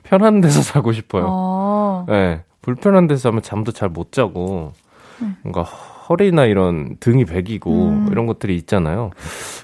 편한 0.04 0.42
데서 0.42 0.62
자고 0.62 0.92
싶어요. 0.94 1.24
음. 1.24 1.28
어. 1.30 2.06
네, 2.10 2.44
불편한 2.62 3.08
데서 3.08 3.22
자면 3.30 3.42
잠도 3.42 3.72
잘 3.72 3.90
못 3.90 4.12
자고 4.12 4.72
뭔가 5.44 5.66
허리나 6.10 6.46
이런 6.46 6.98
등이 7.00 7.26
베기고 7.26 7.72
음. 7.72 8.08
이런 8.12 8.26
것들이 8.26 8.56
있잖아요. 8.58 9.12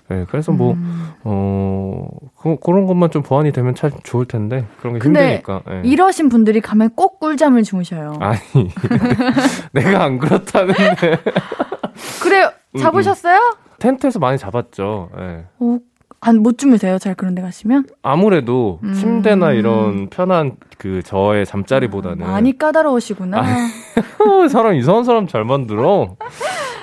네, 0.07 0.25
그래서 0.29 0.51
뭐 0.51 0.73
음. 0.73 1.11
어, 1.23 2.07
그, 2.37 2.57
그런 2.63 2.85
것만 2.85 3.11
좀 3.11 3.21
보완이 3.21 3.51
되면 3.51 3.75
참 3.75 3.91
좋을 4.03 4.25
텐데 4.25 4.65
그런 4.79 4.93
게 4.93 4.99
근데 4.99 5.37
힘드니까. 5.37 5.61
네. 5.67 5.81
이러신 5.83 6.29
분들이 6.29 6.61
가면 6.61 6.91
꼭 6.95 7.19
꿀잠을 7.19 7.63
주무셔요. 7.63 8.17
아니 8.19 8.39
내가 9.73 10.03
안 10.03 10.17
그렇다는데 10.17 11.17
그래요? 12.21 12.51
음, 12.75 12.79
잡으셨어요? 12.79 13.37
텐트에서 13.79 14.19
많이 14.19 14.37
잡았죠. 14.37 15.09
예. 15.17 15.45
어, 15.59 15.77
안, 16.21 16.37
못 16.39 16.57
주무세요? 16.57 16.97
잘 16.99 17.15
그런 17.15 17.33
데 17.35 17.41
가시면? 17.41 17.85
아무래도 18.01 18.79
음. 18.83 18.93
침대나 18.93 19.51
이런 19.53 20.09
편한 20.09 20.57
그 20.77 21.01
저의 21.03 21.45
잠자리보다는 21.45 22.25
많이 22.25 22.57
까다로우시구나. 22.57 23.39
어, 23.39 24.47
사람 24.49 24.75
이상한 24.75 25.03
사람 25.03 25.27
잘 25.27 25.45
만들어. 25.45 26.15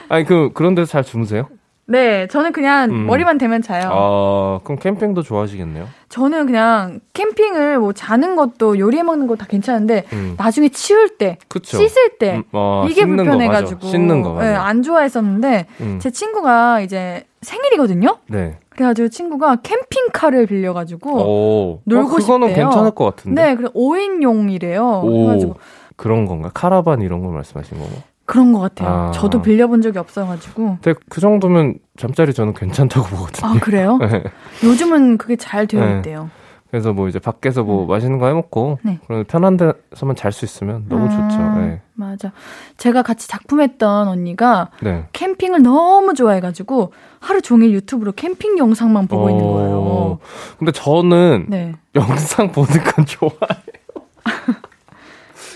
아니 0.08 0.24
그 0.24 0.50
그런 0.54 0.74
데서 0.74 0.86
잘 0.90 1.02
주무세요? 1.04 1.48
네, 1.88 2.26
저는 2.28 2.50
그냥 2.52 2.90
음. 2.90 3.06
머리만 3.06 3.38
대면 3.38 3.62
자요. 3.62 3.90
아 3.92 4.60
그럼 4.64 4.78
캠핑도 4.78 5.22
좋아하시겠네요. 5.22 5.86
저는 6.08 6.46
그냥 6.46 6.98
캠핑을 7.12 7.78
뭐 7.78 7.92
자는 7.92 8.34
것도 8.34 8.78
요리해 8.78 9.02
먹는 9.04 9.26
거 9.28 9.36
다 9.36 9.46
괜찮은데 9.46 10.04
음. 10.12 10.34
나중에 10.36 10.68
치울 10.70 11.16
때, 11.16 11.38
그쵸. 11.46 11.76
씻을 11.76 12.18
때 12.18 12.36
음, 12.38 12.42
어, 12.52 12.86
이게 12.90 13.04
불편해가지고. 13.06 13.86
씻는 13.86 14.22
거 14.22 14.32
맞아. 14.32 14.48
네, 14.50 14.54
안 14.56 14.82
좋아했었는데 14.82 15.66
음. 15.82 15.98
제 16.00 16.10
친구가 16.10 16.80
이제 16.80 17.24
생일이거든요. 17.42 18.16
네. 18.28 18.58
그래가지고 18.76 19.08
친구가 19.08 19.56
캠핑카를 19.56 20.46
빌려가지고 20.46 21.10
오. 21.18 21.80
놀고 21.84 22.14
어, 22.14 22.16
그거는 22.16 22.48
싶대요. 22.48 22.66
괜찮을 22.68 22.90
것 22.92 23.04
같은데. 23.16 23.42
네, 23.42 23.54
그래 23.56 23.68
5인용이래요. 23.74 25.02
오. 25.04 25.10
그래가지고 25.10 25.56
그런 25.96 26.26
건가? 26.26 26.50
카라반 26.52 27.00
이런 27.00 27.22
걸 27.22 27.32
말씀하신 27.34 27.78
거고. 27.78 27.90
그런 28.26 28.52
것 28.52 28.58
같아요. 28.60 28.88
아. 28.88 29.10
저도 29.12 29.40
빌려본 29.40 29.82
적이 29.82 29.98
없어가지고. 29.98 30.78
근데 30.82 30.98
그 31.08 31.20
정도면 31.20 31.78
잠자리 31.96 32.34
저는 32.34 32.54
괜찮다고 32.54 33.06
보거든요. 33.16 33.50
아 33.50 33.58
그래요? 33.60 33.96
네. 34.02 34.22
요즘은 34.64 35.16
그게 35.18 35.36
잘 35.36 35.66
되어 35.66 35.84
네. 35.84 35.96
있대요. 35.96 36.28
그래서 36.76 36.92
뭐 36.92 37.08
이제 37.08 37.18
밖에서 37.18 37.62
뭐 37.62 37.86
맛있는 37.86 38.18
거 38.18 38.26
해먹고 38.26 38.80
네. 38.82 38.98
그런 39.06 39.24
편한 39.24 39.56
데서만 39.56 40.14
잘 40.14 40.30
수 40.30 40.44
있으면 40.44 40.84
너무 40.90 41.06
아, 41.06 41.08
좋죠. 41.08 41.42
네. 41.58 41.80
맞아. 41.94 42.32
제가 42.76 43.00
같이 43.02 43.28
작품했던 43.28 44.08
언니가 44.08 44.68
네. 44.82 45.06
캠핑을 45.14 45.62
너무 45.62 46.12
좋아해가지고 46.12 46.92
하루 47.18 47.40
종일 47.40 47.72
유튜브로 47.72 48.12
캠핑 48.12 48.58
영상만 48.58 49.06
보고 49.06 49.30
있는 49.30 49.42
거예요. 49.42 49.70
어, 49.78 50.18
근데 50.58 50.70
저는 50.70 51.46
네. 51.48 51.72
영상 51.94 52.52
보는 52.52 52.68
건 52.68 53.06
좋아해. 53.08 53.62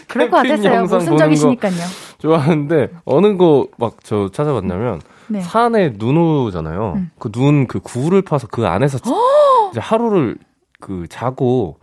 그럴 0.08 0.30
것 0.30 0.38
같았어요. 0.38 0.72
영상 0.74 0.98
모순적이시니까요. 1.00 1.72
좋아하는데 2.18 2.88
어느 3.04 3.36
거 3.36 3.66
막 3.76 3.96
저 4.02 4.30
찾아봤냐면 4.32 5.02
네. 5.28 5.42
산에 5.42 5.92
눈 5.98 6.16
오잖아요. 6.16 6.94
음. 6.96 7.10
그눈그 7.18 7.80
굴을 7.80 8.22
파서 8.22 8.46
그 8.50 8.66
안에서 8.66 8.96
자- 8.98 9.10
이제 9.70 9.80
하루를 9.80 10.36
그 10.80 11.06
자고 11.08 11.78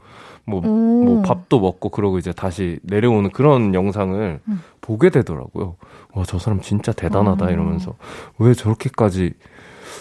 뭐, 0.46 0.62
오. 0.62 1.04
뭐 1.04 1.22
밥도 1.24 1.60
먹고 1.60 1.90
그러고 1.90 2.18
이제 2.18 2.32
다시 2.32 2.80
내려오는 2.84 3.30
그런 3.32 3.74
영상을 3.74 4.40
음. 4.48 4.62
보게 4.82 5.10
되더라고요. 5.10 5.76
와, 6.14 6.24
저 6.26 6.40
사람 6.40 6.62
진짜 6.62 6.92
대단하다 6.94 7.46
어. 7.46 7.50
이러면서 7.50 7.96
왜 8.40 8.54
저렇게까지 8.54 9.34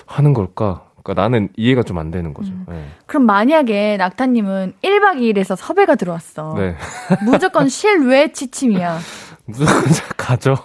하는 0.07 0.33
걸까? 0.35 0.85
그러니까 1.03 1.23
나는 1.23 1.49
이해가 1.57 1.83
좀 1.83 1.99
안 1.99 2.11
되는 2.11 2.33
거죠. 2.35 2.51
음. 2.53 2.65
네. 2.69 2.87
그럼 3.07 3.27
만약에 3.27 3.97
낙타님은 3.97 4.75
1박 4.83 5.17
2일에서 5.21 5.57
섭외가 5.57 5.95
들어왔어. 5.97 6.55
네. 6.57 6.77
무조건 7.25 7.69
실외 7.69 8.33
지침이야. 8.33 8.99
무조건 9.47 9.83
가죠. 10.17 10.57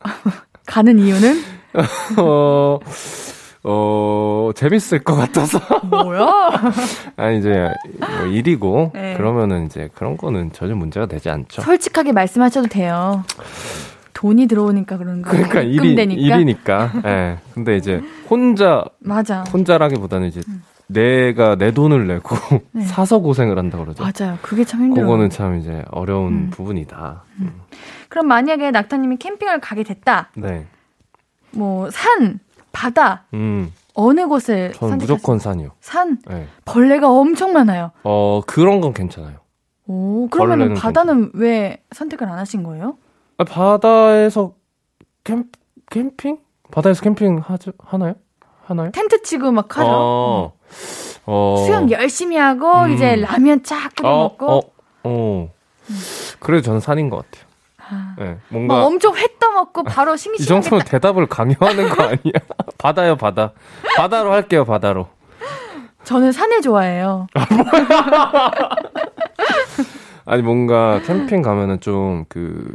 가는 0.66 0.98
이유는? 0.98 1.42
어, 2.18 2.78
어, 3.64 4.50
재밌을 4.54 5.00
것 5.00 5.14
같아서. 5.16 5.58
뭐야? 5.84 6.26
아니, 7.16 7.38
이제, 7.38 7.68
뭐 7.98 8.26
일이고, 8.26 8.92
네. 8.94 9.14
그러면은 9.16 9.66
이제 9.66 9.88
그런 9.94 10.16
거는 10.16 10.52
전혀 10.52 10.74
문제가 10.74 11.06
되지 11.06 11.28
않죠. 11.30 11.62
솔직하게 11.62 12.12
말씀하셔도 12.12 12.68
돼요. 12.68 13.24
돈이 14.14 14.46
들어오니까 14.46 14.96
그런 14.98 15.22
거. 15.22 15.30
그러니까 15.30 15.60
일이, 15.62 15.74
입금되니까. 15.92 16.36
일이니까. 16.36 16.92
예. 17.04 17.38
근데 17.54 17.76
이제 17.76 18.00
혼자, 18.28 18.84
맞아. 18.98 19.44
혼자라기보다는 19.44 20.28
이제 20.28 20.40
내가 20.88 21.54
내 21.56 21.70
돈을 21.72 22.06
내고 22.08 22.34
음. 22.52 22.58
네. 22.72 22.82
사서 22.84 23.18
고생을 23.20 23.58
한다 23.58 23.78
그러죠. 23.78 24.02
맞아요. 24.02 24.38
그게 24.42 24.64
참 24.64 24.82
힘들어요. 24.82 25.06
그거는 25.06 25.30
참 25.30 25.58
이제 25.58 25.84
어려운 25.90 26.32
음. 26.32 26.50
부분이다. 26.50 27.22
그럼 28.08 28.26
만약에 28.26 28.70
낙타님이 28.70 29.18
캠핑을 29.18 29.60
가게 29.60 29.82
됐다. 29.84 30.30
네. 30.34 30.66
뭐 31.52 31.88
산, 31.90 32.40
바다 32.78 33.24
음, 33.34 33.72
어느 33.94 34.28
곳을 34.28 34.72
저는? 34.74 34.98
무조건 34.98 35.40
산이요. 35.40 35.70
산 35.80 36.18
네. 36.28 36.46
벌레가 36.64 37.10
엄청 37.10 37.52
많아요. 37.52 37.90
어, 38.04 38.40
그런 38.46 38.80
건 38.80 38.94
괜찮아요. 38.94 39.38
오 39.88 40.28
그러면 40.30 40.74
바다는 40.74 41.32
왜 41.34 41.82
선택을 41.90 42.28
안 42.28 42.38
하신 42.38 42.62
거예요? 42.62 42.96
아, 43.38 43.42
바다에서 43.44 44.52
캠, 45.24 45.46
캠핑? 45.90 46.38
바다에서 46.70 47.02
캠핑 47.02 47.38
하죠, 47.44 47.72
하나요? 47.80 48.14
하나요? 48.64 48.92
텐트 48.92 49.22
치고 49.22 49.50
막 49.50 49.76
하죠. 49.76 49.90
어, 49.90 50.52
어. 51.26 51.64
수영 51.66 51.90
열심히 51.90 52.36
하고 52.36 52.70
음. 52.84 52.92
이제 52.92 53.16
라면 53.16 53.64
쫙 53.64 53.90
끓여 53.96 54.08
어, 54.08 54.22
먹고 54.24 54.46
어, 54.46 54.60
어. 55.02 55.50
그래도 56.38 56.62
저는 56.62 56.78
산인 56.80 57.10
것 57.10 57.24
같아요. 57.24 57.47
아, 57.90 58.14
네, 58.18 58.24
막 58.30 58.38
뭔가 58.48 58.84
엄청 58.84 59.16
회 59.16 59.26
떠먹고 59.38 59.84
바로 59.84 60.14
이 60.14 60.18
싱싱하게 60.18 60.60
정도면 60.62 60.84
대답을 60.84 61.26
강요하는 61.26 61.88
거 61.88 62.02
아니야? 62.02 62.32
바다요, 62.78 63.16
바다. 63.16 63.52
바다로 63.96 64.32
할게요, 64.32 64.64
바다로. 64.64 65.08
저는 66.04 66.32
산을 66.32 66.62
좋아해요. 66.62 67.26
아니 70.24 70.42
뭔가 70.42 71.00
캠핑 71.04 71.42
가면은 71.42 71.80
좀 71.80 72.24
그 72.28 72.74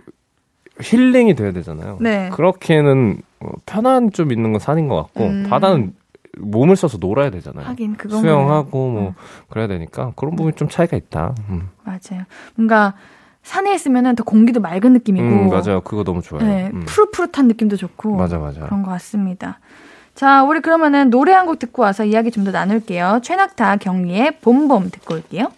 힐링이 0.81 1.35
돼야 1.35 1.51
되잖아요. 1.51 1.97
네. 2.01 2.29
그렇게는 2.29 3.21
어, 3.39 3.49
편한 3.65 4.11
좀 4.11 4.31
있는 4.31 4.51
건 4.51 4.59
산인 4.59 4.87
것 4.87 4.95
같고 4.95 5.25
음. 5.25 5.45
바다는 5.49 5.93
몸을 6.39 6.75
써서 6.75 6.97
놀아야 6.99 7.29
되잖아요. 7.29 7.65
하긴 7.67 7.95
그건 7.95 8.21
수영하고 8.21 8.89
뭐 8.89 9.07
음. 9.09 9.13
그래야 9.49 9.67
되니까 9.67 10.13
그런 10.15 10.35
부분이 10.35 10.55
좀 10.55 10.67
차이가 10.67 10.97
있다. 10.97 11.35
음, 11.49 11.69
맞아요. 11.83 12.23
뭔가 12.55 12.95
산에 13.43 13.73
있으면은 13.73 14.15
더 14.15 14.23
공기도 14.23 14.59
맑은 14.61 14.93
느낌이고 14.93 15.25
음, 15.25 15.49
맞아요. 15.49 15.81
그거 15.81 16.03
너무 16.03 16.21
좋아요. 16.21 16.43
네, 16.45 16.71
음. 16.73 16.85
푸릇푸릇한 16.85 17.47
느낌도 17.47 17.75
좋고 17.77 18.15
맞아 18.15 18.39
맞아. 18.39 18.61
그런 18.61 18.83
것 18.83 18.91
같습니다. 18.91 19.59
자, 20.15 20.43
우리 20.43 20.61
그러면은 20.61 21.09
노래 21.09 21.33
한 21.33 21.45
곡 21.47 21.59
듣고 21.59 21.81
와서 21.81 22.05
이야기 22.05 22.31
좀 22.31 22.43
더 22.45 22.51
나눌게요. 22.51 23.19
최낙타 23.23 23.77
경리의 23.77 24.39
봄봄 24.41 24.89
듣고 24.91 25.15
올게요. 25.15 25.51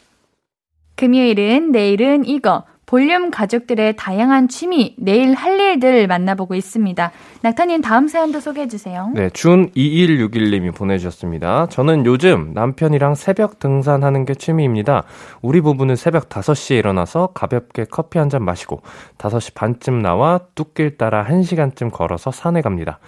금요일은 0.96 1.72
내일은 1.72 2.26
이거 2.26 2.64
볼륨 2.86 3.32
가족들의 3.32 3.96
다양한 3.96 4.48
취미, 4.48 4.96
내일 5.00 5.34
할 5.34 5.60
일들 5.60 6.06
만나보고 6.08 6.54
있습니다. 6.54 7.12
낙타님 7.42 7.82
다음 7.82 8.08
사연도 8.08 8.40
소개해 8.40 8.68
주세요. 8.68 9.10
네, 9.16 9.30
준 9.32 9.72
2161님이 9.72 10.76
보내주셨습니다. 10.76 11.68
저는 11.70 12.06
요즘 12.06 12.52
남편이랑 12.54 13.16
새벽 13.16 13.58
등산하는 13.60 14.26
게 14.26 14.36
취미입니다. 14.36 15.04
우리 15.42 15.62
부부는 15.62 15.96
새벽 15.96 16.30
5시에 16.30 16.78
일어나서 16.78 17.30
가볍게 17.34 17.86
커피 17.90 18.20
한 18.20 18.30
잔 18.30 18.44
마시고 18.44 18.82
5시 19.20 19.54
반쯤 19.54 20.02
나와 20.02 20.40
뚝길 20.56 20.98
따라 20.98 21.24
1시간쯤 21.26 21.92
걸어서 21.92 22.32
산에 22.32 22.62
갑니다. 22.62 23.00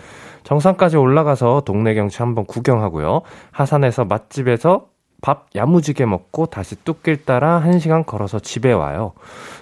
정상까지 0.43 0.95
올라가서 0.95 1.63
동네 1.65 1.93
경치 1.95 2.19
한번 2.19 2.45
구경하고요. 2.45 3.21
하산에서 3.51 4.05
맛집에서 4.05 4.87
밥 5.21 5.47
야무지게 5.55 6.05
먹고 6.05 6.45
다시 6.45 6.75
뚝길 6.83 7.25
따라 7.25 7.61
1시간 7.65 8.05
걸어서 8.05 8.39
집에 8.39 8.71
와요. 8.71 9.13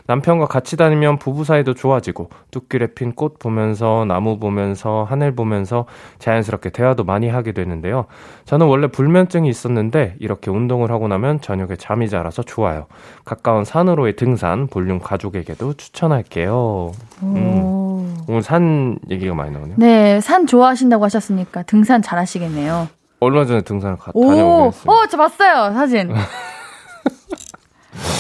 남편과 0.07 0.47
같이 0.47 0.75
다니면 0.75 1.17
부부 1.17 1.43
사이도 1.45 1.73
좋아지고 1.73 2.29
뚝길에 2.51 2.87
핀 2.87 3.15
꽃 3.15 3.39
보면서 3.39 4.03
나무 4.05 4.39
보면서 4.39 5.05
하늘 5.09 5.33
보면서 5.33 5.85
자연스럽게 6.19 6.71
대화도 6.71 7.05
많이 7.05 7.29
하게 7.29 7.53
되는데요. 7.53 8.05
저는 8.43 8.67
원래 8.67 8.87
불면증이 8.87 9.47
있었는데 9.47 10.15
이렇게 10.19 10.51
운동을 10.51 10.91
하고 10.91 11.07
나면 11.07 11.39
저녁에 11.39 11.77
잠이 11.77 12.09
잘 12.09 12.25
와서 12.25 12.43
좋아요. 12.43 12.87
가까운 13.23 13.63
산으로의 13.63 14.17
등산 14.17 14.67
볼륨 14.67 14.99
가족에게도 14.99 15.75
추천할게요. 15.75 16.91
오. 17.21 18.05
오늘 18.27 18.41
산 18.41 18.97
얘기가 19.09 19.33
많이 19.33 19.51
나오네요. 19.51 19.75
네, 19.77 20.19
산 20.19 20.45
좋아하신다고 20.47 21.05
하셨으니까 21.05 21.63
등산 21.63 22.01
잘 22.01 22.19
하시겠네요. 22.19 22.87
얼마 23.19 23.45
전에 23.45 23.61
등산을 23.61 23.97
가, 23.97 24.11
오, 24.13 24.27
다녀오긴 24.27 24.65
했어요. 24.67 24.93
어, 24.93 25.07
저 25.07 25.17
봤어요, 25.17 25.73
사진. 25.73 26.11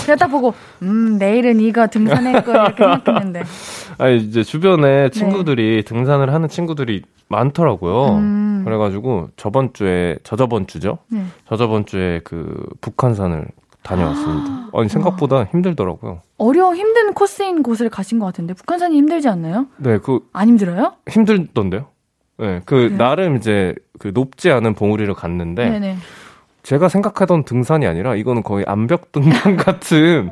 그냥 0.05 0.17
딱 0.19 0.27
보고, 0.27 0.53
음, 0.83 1.17
내일은 1.17 1.59
이거 1.59 1.87
등산할 1.87 2.43
거야, 2.45 2.65
이렇게 2.67 2.83
생각했는데. 2.83 3.43
아니 3.97 4.17
이제 4.17 4.43
주변에 4.43 5.09
친구들이 5.09 5.83
등산을 5.83 6.33
하는 6.33 6.47
친구들이 6.47 7.01
많더라고요. 7.27 8.05
네. 8.13 8.19
음. 8.19 8.61
그래가지고 8.65 9.29
저번 9.35 9.73
주에 9.73 10.17
저저번 10.23 10.67
주죠. 10.67 10.99
네. 11.07 11.25
저저번 11.47 11.85
주에 11.85 12.21
그 12.23 12.65
북한산을 12.81 13.47
다녀왔습니다. 13.83 14.69
아니 14.77 14.89
생각보다 14.89 15.43
힘들더라고요. 15.45 16.21
어려워 16.37 16.75
힘든 16.75 17.13
코스인 17.13 17.63
곳을 17.63 17.89
가신 17.89 18.19
것 18.19 18.25
같은데, 18.27 18.53
북한산이 18.53 18.95
힘들지 18.95 19.27
않나요? 19.27 19.67
네, 19.77 19.97
그 19.97 20.19
안 20.33 20.47
힘들어요? 20.49 20.93
힘들던데요. 21.09 21.87
네, 22.37 22.61
그 22.65 22.75
그래요? 22.75 22.97
나름 22.97 23.37
이제 23.37 23.73
그 23.99 24.11
높지 24.13 24.51
않은 24.51 24.73
봉우리를 24.73 25.13
갔는데 25.13 25.69
네네. 25.69 25.97
제가 26.63 26.89
생각하던 26.89 27.45
등산이 27.45 27.85
아니라 27.85 28.15
이거는 28.15 28.41
거의 28.43 28.65
암벽 28.67 29.11
등반 29.11 29.55
같은 29.57 30.31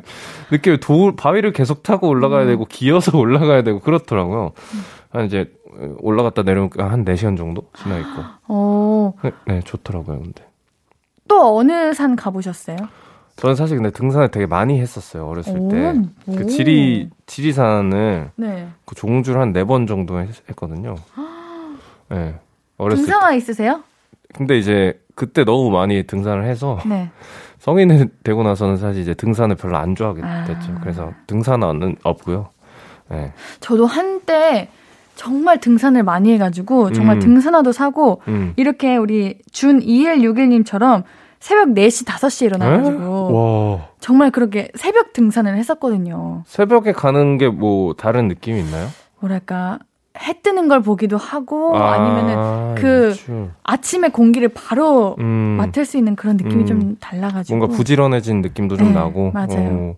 느낌의 0.50 0.80
돌 0.80 1.14
바위를 1.14 1.52
계속 1.52 1.82
타고 1.82 2.08
올라가야 2.08 2.42
음. 2.42 2.46
되고 2.48 2.64
기어서 2.64 3.16
올라가야 3.18 3.62
되고 3.62 3.78
그렇더라고요. 3.80 4.52
한 5.10 5.26
이제 5.26 5.52
올라갔다 5.98 6.42
내려오니까 6.42 6.90
한 6.90 7.04
4시간 7.04 7.36
정도 7.36 7.68
지나 7.82 7.98
있고. 7.98 8.22
어, 8.48 9.12
네, 9.22 9.30
네, 9.46 9.60
좋더라고요, 9.60 10.20
근데. 10.20 10.44
또 11.28 11.56
어느 11.58 11.92
산 11.94 12.16
가보셨어요? 12.16 12.76
저는 13.36 13.56
사실 13.56 13.76
근데 13.76 13.90
등산을 13.90 14.28
되게 14.28 14.46
많이 14.46 14.80
했었어요, 14.80 15.26
어렸을 15.26 15.54
때. 15.68 15.94
오. 16.26 16.36
그 16.36 16.46
지리, 16.46 17.10
지리산을 17.26 18.30
네. 18.36 18.68
그 18.84 18.94
종주를 18.94 19.40
한 19.40 19.52
네 19.52 19.64
번 19.64 19.86
정도 19.88 20.20
했, 20.20 20.28
거든요 20.56 20.94
네. 22.10 22.34
어렸을 22.78 23.04
때. 23.04 23.10
등산화 23.12 23.34
있으세요? 23.34 23.82
근데 24.34 24.58
이제 24.58 25.00
그때 25.14 25.44
너무 25.44 25.70
많이 25.70 26.02
등산을 26.04 26.44
해서 26.44 26.78
네. 26.86 27.10
성인이 27.60 28.06
되고 28.24 28.42
나서는 28.42 28.76
사실 28.76 29.02
이제 29.02 29.14
등산을 29.14 29.56
별로 29.56 29.76
안 29.78 29.94
좋아하게 29.94 30.22
아. 30.22 30.44
됐죠. 30.44 30.74
그래서 30.80 31.12
등산화는 31.26 31.96
없고요. 32.02 32.48
네. 33.10 33.32
저도 33.60 33.86
한때 33.86 34.68
정말 35.14 35.60
등산을 35.60 36.02
많이 36.02 36.32
해가지고, 36.32 36.90
정말 36.92 37.18
음. 37.18 37.20
등산화도 37.20 37.70
사고, 37.70 38.20
음. 38.26 38.52
이렇게 38.56 38.96
우리 38.96 39.38
준 39.52 39.78
2161님처럼 39.78 41.04
새벽 41.38 41.68
4시, 41.68 42.04
5시에 42.06 42.46
일어나가지고, 42.46 43.32
와. 43.78 43.88
정말 44.00 44.30
그렇게 44.32 44.70
새벽 44.74 45.12
등산을 45.12 45.56
했었거든요. 45.56 46.42
새벽에 46.46 46.90
가는 46.92 47.38
게 47.38 47.48
뭐 47.48 47.94
다른 47.94 48.26
느낌이 48.26 48.58
있나요? 48.60 48.88
뭐랄까, 49.20 49.78
해 50.22 50.40
뜨는 50.42 50.68
걸 50.68 50.80
보기도 50.80 51.16
하고, 51.16 51.76
아, 51.76 51.92
아니면은 51.94 52.74
그 52.76 52.80
그렇죠. 52.82 53.50
아침에 53.64 54.10
공기를 54.10 54.48
바로 54.50 55.16
음, 55.18 55.56
맡을 55.58 55.84
수 55.84 55.96
있는 55.98 56.14
그런 56.14 56.36
느낌이 56.36 56.62
음. 56.62 56.66
좀 56.66 56.96
달라가지고. 57.00 57.56
뭔가 57.58 57.76
부지런해진 57.76 58.40
느낌도 58.40 58.76
좀 58.76 58.88
네, 58.88 58.94
나고. 58.94 59.32
맞아요. 59.32 59.48
어. 59.58 59.96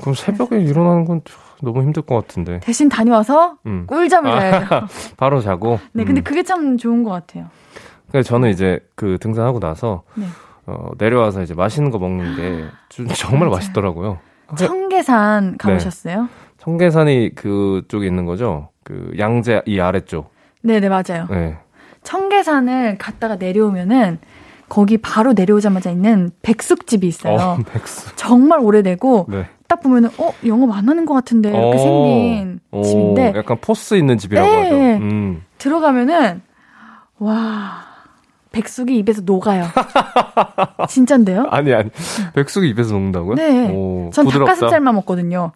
그럼 0.00 0.14
새벽에 0.16 0.60
일어나는 0.60 1.04
건 1.04 1.20
너무 1.62 1.82
힘들 1.82 2.02
것 2.02 2.16
같은데. 2.16 2.58
대신 2.60 2.88
다녀와서 2.88 3.56
음. 3.66 3.84
꿀잠을 3.86 4.30
자야죠. 4.30 4.86
바로 5.16 5.40
자고. 5.40 5.78
네, 5.92 6.04
근데 6.04 6.20
음. 6.20 6.24
그게 6.24 6.42
참 6.42 6.76
좋은 6.76 7.04
것 7.04 7.10
같아요. 7.10 7.46
그래서 8.10 8.28
저는 8.28 8.50
이제 8.50 8.80
그 8.96 9.18
등산하고 9.20 9.60
나서 9.60 10.02
네. 10.14 10.26
어, 10.66 10.90
내려와서 10.98 11.42
이제 11.42 11.54
맛있는 11.54 11.90
거 11.92 11.98
먹는 11.98 12.36
게 12.36 12.64
주- 12.88 13.06
정말 13.14 13.48
맞아요. 13.48 13.50
맛있더라고요. 13.52 14.18
청계산 14.56 15.52
네. 15.52 15.56
가보셨어요? 15.58 16.28
청계산이 16.58 17.34
그쪽에 17.36 18.06
있는 18.06 18.24
거죠. 18.24 18.70
그 18.88 19.12
양재 19.18 19.62
이 19.66 19.78
아래쪽. 19.80 20.32
네, 20.62 20.80
네, 20.80 20.88
맞아요. 20.88 21.26
네. 21.30 21.58
청계산을 22.04 22.96
갔다가 22.96 23.36
내려오면은 23.36 24.18
거기 24.70 24.96
바로 24.96 25.34
내려오자마자 25.34 25.90
있는 25.90 26.30
백숙집이 26.40 27.06
있어요. 27.06 27.34
어, 27.34 27.58
백수. 27.70 28.16
정말 28.16 28.60
오래되고 28.60 29.26
네. 29.28 29.44
딱 29.68 29.82
보면은 29.82 30.08
어 30.16 30.32
영업 30.46 30.72
안 30.74 30.88
하는 30.88 31.04
것 31.04 31.12
같은데 31.12 31.50
이렇게 31.50 31.76
어. 31.76 31.78
생긴 31.78 32.60
오, 32.70 32.82
집인데 32.82 33.34
약간 33.36 33.58
포스 33.60 33.94
있는 33.94 34.16
집이라고 34.16 34.48
네. 34.48 34.62
하죠. 34.62 34.76
음. 35.04 35.42
들어가면은 35.58 36.40
와 37.18 37.82
백숙이 38.52 38.96
입에서 38.96 39.20
녹아요. 39.22 39.64
진짠데요? 40.88 41.48
아니 41.50 41.74
아니. 41.74 41.90
백숙이 42.34 42.66
입에서 42.70 42.94
녹는다고요? 42.94 43.34
네. 43.34 43.70
오, 43.70 44.08
전 44.14 44.24
부드럽다. 44.24 44.54
닭가슴살만 44.54 44.94
먹거든요. 44.94 45.52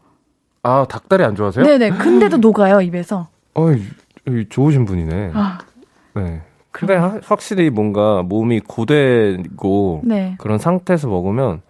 아, 0.63 0.87
닭다리 0.89 1.25
안 1.25 1.35
좋아하세요? 1.35 1.65
네네. 1.65 1.91
근데도 1.99 2.37
녹아요 2.37 2.81
입에서. 2.81 3.29
어이, 3.55 3.83
이 4.29 4.47
좋으신 4.49 4.85
분이네. 4.85 5.33
아, 5.35 5.59
네. 6.15 6.43
근데 6.71 6.95
하- 6.97 7.19
확실히 7.25 7.69
뭔가 7.69 8.23
몸이 8.23 8.61
고되고 8.61 10.01
네 10.05 10.37
그런 10.39 10.59
상태에서 10.59 11.07
먹으면 11.09 11.61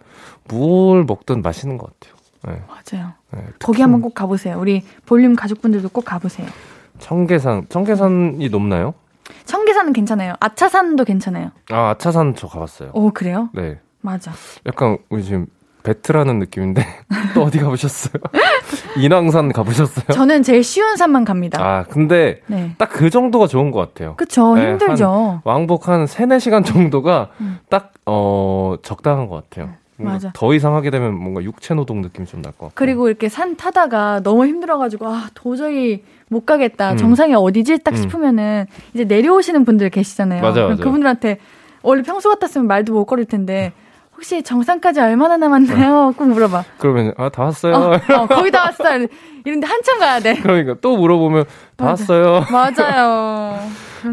뭘 0.47 1.03
먹든 1.03 1.41
맛있는 1.41 1.77
것 1.77 1.89
같아요. 1.99 2.15
네. 2.45 2.63
맞아요. 2.67 3.13
네. 3.31 3.45
거기 3.59 3.81
한번 3.81 4.01
꼭 4.01 4.13
가보세요. 4.13 4.57
우리 4.59 4.83
볼륨 5.05 5.35
가족분들도 5.35 5.89
꼭 5.89 6.05
가보세요. 6.05 6.47
청계산, 6.99 7.65
청계산이 7.67 8.47
높나요? 8.49 8.93
청계산은 9.45 9.91
괜찮아요. 9.93 10.35
아차산도 10.39 11.03
괜찮아요. 11.03 11.51
아, 11.71 11.89
아차산 11.89 12.35
저 12.35 12.47
가봤어요. 12.47 12.91
오 12.93 13.09
그래요? 13.11 13.49
네. 13.53 13.79
맞아. 14.01 14.31
약간 14.65 14.97
우리 15.09 15.23
지금 15.23 15.47
배트라는 15.83 16.39
느낌인데 16.39 16.85
또 17.35 17.43
어디 17.43 17.59
가보셨어요? 17.59 18.13
인왕산 18.97 19.51
가보셨어요? 19.51 20.05
저는 20.13 20.43
제일 20.43 20.63
쉬운 20.63 20.95
산만 20.97 21.25
갑니다. 21.25 21.61
아, 21.61 21.83
근데 21.89 22.41
네. 22.47 22.73
딱그 22.77 23.09
정도가 23.09 23.47
좋은 23.47 23.71
것 23.71 23.79
같아요. 23.79 24.15
그쵸. 24.15 24.55
네, 24.55 24.71
힘들죠. 24.71 25.41
왕복 25.43 25.87
한 25.87 26.07
3, 26.07 26.29
4시간 26.29 26.65
정도가 26.65 27.29
음. 27.41 27.59
딱, 27.69 27.91
어, 28.05 28.75
적당한 28.81 29.27
것 29.27 29.49
같아요. 29.49 29.71
맞아. 29.97 30.31
더 30.33 30.53
이상 30.53 30.75
하게 30.75 30.89
되면 30.89 31.13
뭔가 31.13 31.41
육체 31.43 31.73
노동 31.75 32.01
느낌이 32.01 32.25
좀 32.27 32.41
날 32.41 32.51
것 32.51 32.65
같고. 32.67 32.71
그리고 32.75 33.07
이렇게 33.07 33.29
산 33.29 33.55
타다가 33.55 34.21
너무 34.23 34.45
힘들어가지고 34.47 35.07
아 35.07 35.27
도저히 35.35 36.03
못 36.29 36.45
가겠다 36.45 36.93
음. 36.93 36.97
정상이 36.97 37.35
어디지 37.35 37.83
딱 37.83 37.91
음. 37.93 37.97
싶으면은 37.97 38.65
이제 38.93 39.03
내려오시는 39.05 39.63
분들 39.65 39.91
계시잖아요. 39.91 40.41
맞아요, 40.41 40.53
그럼 40.53 40.67
맞아요. 40.69 40.77
그분들한테 40.83 41.37
원래 41.83 42.01
평소 42.01 42.29
같았으면 42.29 42.67
말도 42.67 42.91
못 42.93 43.05
걸을 43.05 43.25
텐데 43.25 43.71
혹시 44.15 44.43
정상까지 44.43 44.99
얼마나 45.01 45.37
남았나요? 45.37 46.13
꼭 46.17 46.27
물어봐. 46.29 46.63
그러면, 46.77 47.13
아, 47.17 47.29
다 47.29 47.43
왔어요. 47.43 47.73
어, 47.75 47.93
어, 47.93 48.27
거의 48.27 48.51
다 48.51 48.63
왔어. 48.65 48.83
이런데 49.45 49.67
한참 49.67 49.99
가야 49.99 50.19
돼. 50.19 50.35
그러니까 50.35 50.75
또 50.81 50.97
물어보면, 50.97 51.45
다 51.75 51.85
맞아. 51.85 52.13
왔어요. 52.13 52.45
맞아요. 52.51 53.59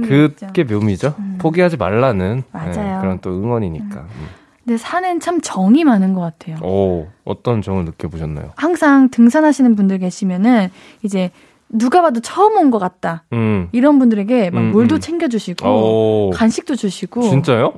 게. 0.09 0.47
그게 0.47 0.65
묘미죠. 0.65 1.15
음. 1.19 1.39
포기하지 1.41 1.77
말라는. 1.77 2.43
네, 2.53 2.99
그런 3.01 3.19
또 3.21 3.31
응원이니까. 3.31 4.01
음. 4.01 4.29
근데 4.65 4.77
산은 4.77 5.21
참 5.21 5.41
정이 5.41 5.85
많은 5.85 6.15
것 6.15 6.21
같아요. 6.21 6.57
오, 6.63 7.09
어떤 7.25 7.61
점을 7.63 7.85
느껴보셨나요? 7.85 8.51
항상 8.57 9.09
등산하시는 9.11 9.75
분들 9.75 9.99
계시면은 9.99 10.71
이제 11.03 11.31
누가 11.69 12.03
봐도 12.03 12.21
처음 12.21 12.57
온 12.57 12.71
것 12.71 12.79
같다. 12.79 13.25
음. 13.33 13.69
이런 13.73 13.99
분들에게 13.99 14.51
막 14.51 14.61
음, 14.61 14.71
물도 14.73 14.97
음. 14.97 15.01
챙겨주시고 15.01 15.69
오. 15.69 16.31
간식도 16.35 16.77
주시고 16.77 17.23
진짜요? 17.23 17.73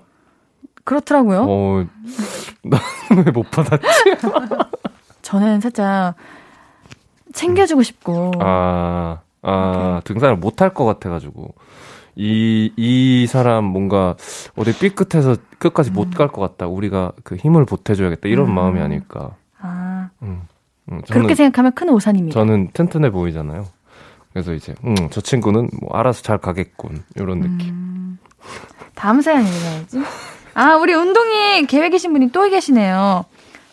그렇더라고요. 0.84 1.46
어, 1.48 1.84
나는 2.62 3.24
왜못 3.26 3.50
받았지? 3.50 3.86
저는 5.22 5.60
살짝 5.60 6.14
챙겨주고 7.32 7.82
싶고 7.82 8.32
아, 8.40 9.20
아, 9.42 10.00
등산을 10.04 10.36
못 10.36 10.60
할 10.60 10.74
것 10.74 10.84
같아가지고. 10.84 11.54
이, 12.14 12.70
이 12.76 13.26
사람 13.26 13.64
뭔가 13.64 14.16
어디 14.54 14.76
삐끗해서 14.78 15.36
끝까지 15.58 15.90
못갈 15.90 16.28
것 16.28 16.42
같다. 16.42 16.66
우리가 16.66 17.12
그 17.24 17.36
힘을 17.36 17.64
보태줘야겠다. 17.64 18.28
이런 18.28 18.48
음. 18.50 18.54
마음이 18.54 18.80
아닐까. 18.80 19.30
아, 19.58 20.10
음. 20.22 20.42
음, 20.90 21.00
그렇게 21.10 21.34
생각하면 21.34 21.72
큰 21.72 21.88
오산입니다. 21.88 22.34
저는 22.38 22.70
튼튼해 22.74 23.10
보이잖아요. 23.10 23.64
그래서 24.32 24.52
이제, 24.52 24.74
음, 24.84 24.94
저 25.10 25.20
친구는 25.22 25.70
뭐 25.80 25.96
알아서 25.96 26.20
잘 26.22 26.36
가겠군. 26.36 27.02
이런 27.16 27.40
느낌. 27.40 27.68
음, 27.70 28.18
다음 28.94 29.20
사연 29.22 29.42
읽어야지. 29.46 30.00
아, 30.54 30.76
우리 30.76 30.92
운동이 30.92 31.66
계획이신 31.66 32.12
분이 32.12 32.30
또 32.32 32.48
계시네요. 32.48 33.24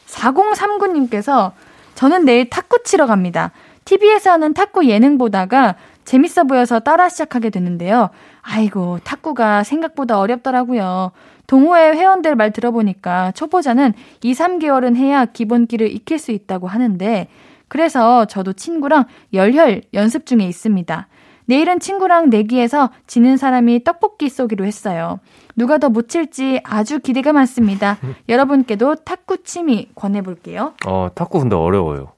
4039님께서 0.07 1.51
저는 1.95 2.23
내일 2.23 2.49
탁구 2.49 2.83
치러 2.83 3.05
갑니다. 3.05 3.51
TV에서 3.83 4.31
하는 4.31 4.53
탁구 4.53 4.85
예능 4.87 5.17
보다가 5.17 5.75
재밌어 6.05 6.45
보여서 6.45 6.79
따라 6.79 7.09
시작하게 7.09 7.49
됐는데요. 7.49 8.09
아이고, 8.41 8.99
탁구가 9.03 9.63
생각보다 9.63 10.19
어렵더라고요. 10.19 11.11
동호회 11.47 11.91
회원들 11.91 12.35
말 12.35 12.51
들어보니까 12.51 13.31
초보자는 13.33 13.93
2, 14.21 14.33
3개월은 14.33 14.95
해야 14.95 15.25
기본기를 15.25 15.91
익힐 15.91 16.17
수 16.17 16.31
있다고 16.31 16.67
하는데, 16.67 17.27
그래서 17.67 18.25
저도 18.25 18.53
친구랑 18.53 19.05
열혈 19.33 19.83
연습 19.93 20.25
중에 20.25 20.45
있습니다. 20.45 21.07
내일은 21.49 21.79
친구랑 21.79 22.29
내기해서 22.29 22.91
지는 23.07 23.35
사람이 23.35 23.83
떡볶이 23.83 24.29
쏘기로 24.29 24.65
했어요. 24.65 25.19
누가 25.55 25.79
더 25.79 25.89
못 25.89 26.07
칠지 26.07 26.61
아주 26.63 26.99
기대가 26.99 27.33
많습니다. 27.33 27.97
여러분께도 28.29 28.97
탁구 29.03 29.41
취미 29.43 29.89
권해볼게요. 29.95 30.73
어, 30.85 31.07
탁구 31.15 31.39
근데 31.39 31.55
어려워요. 31.55 32.09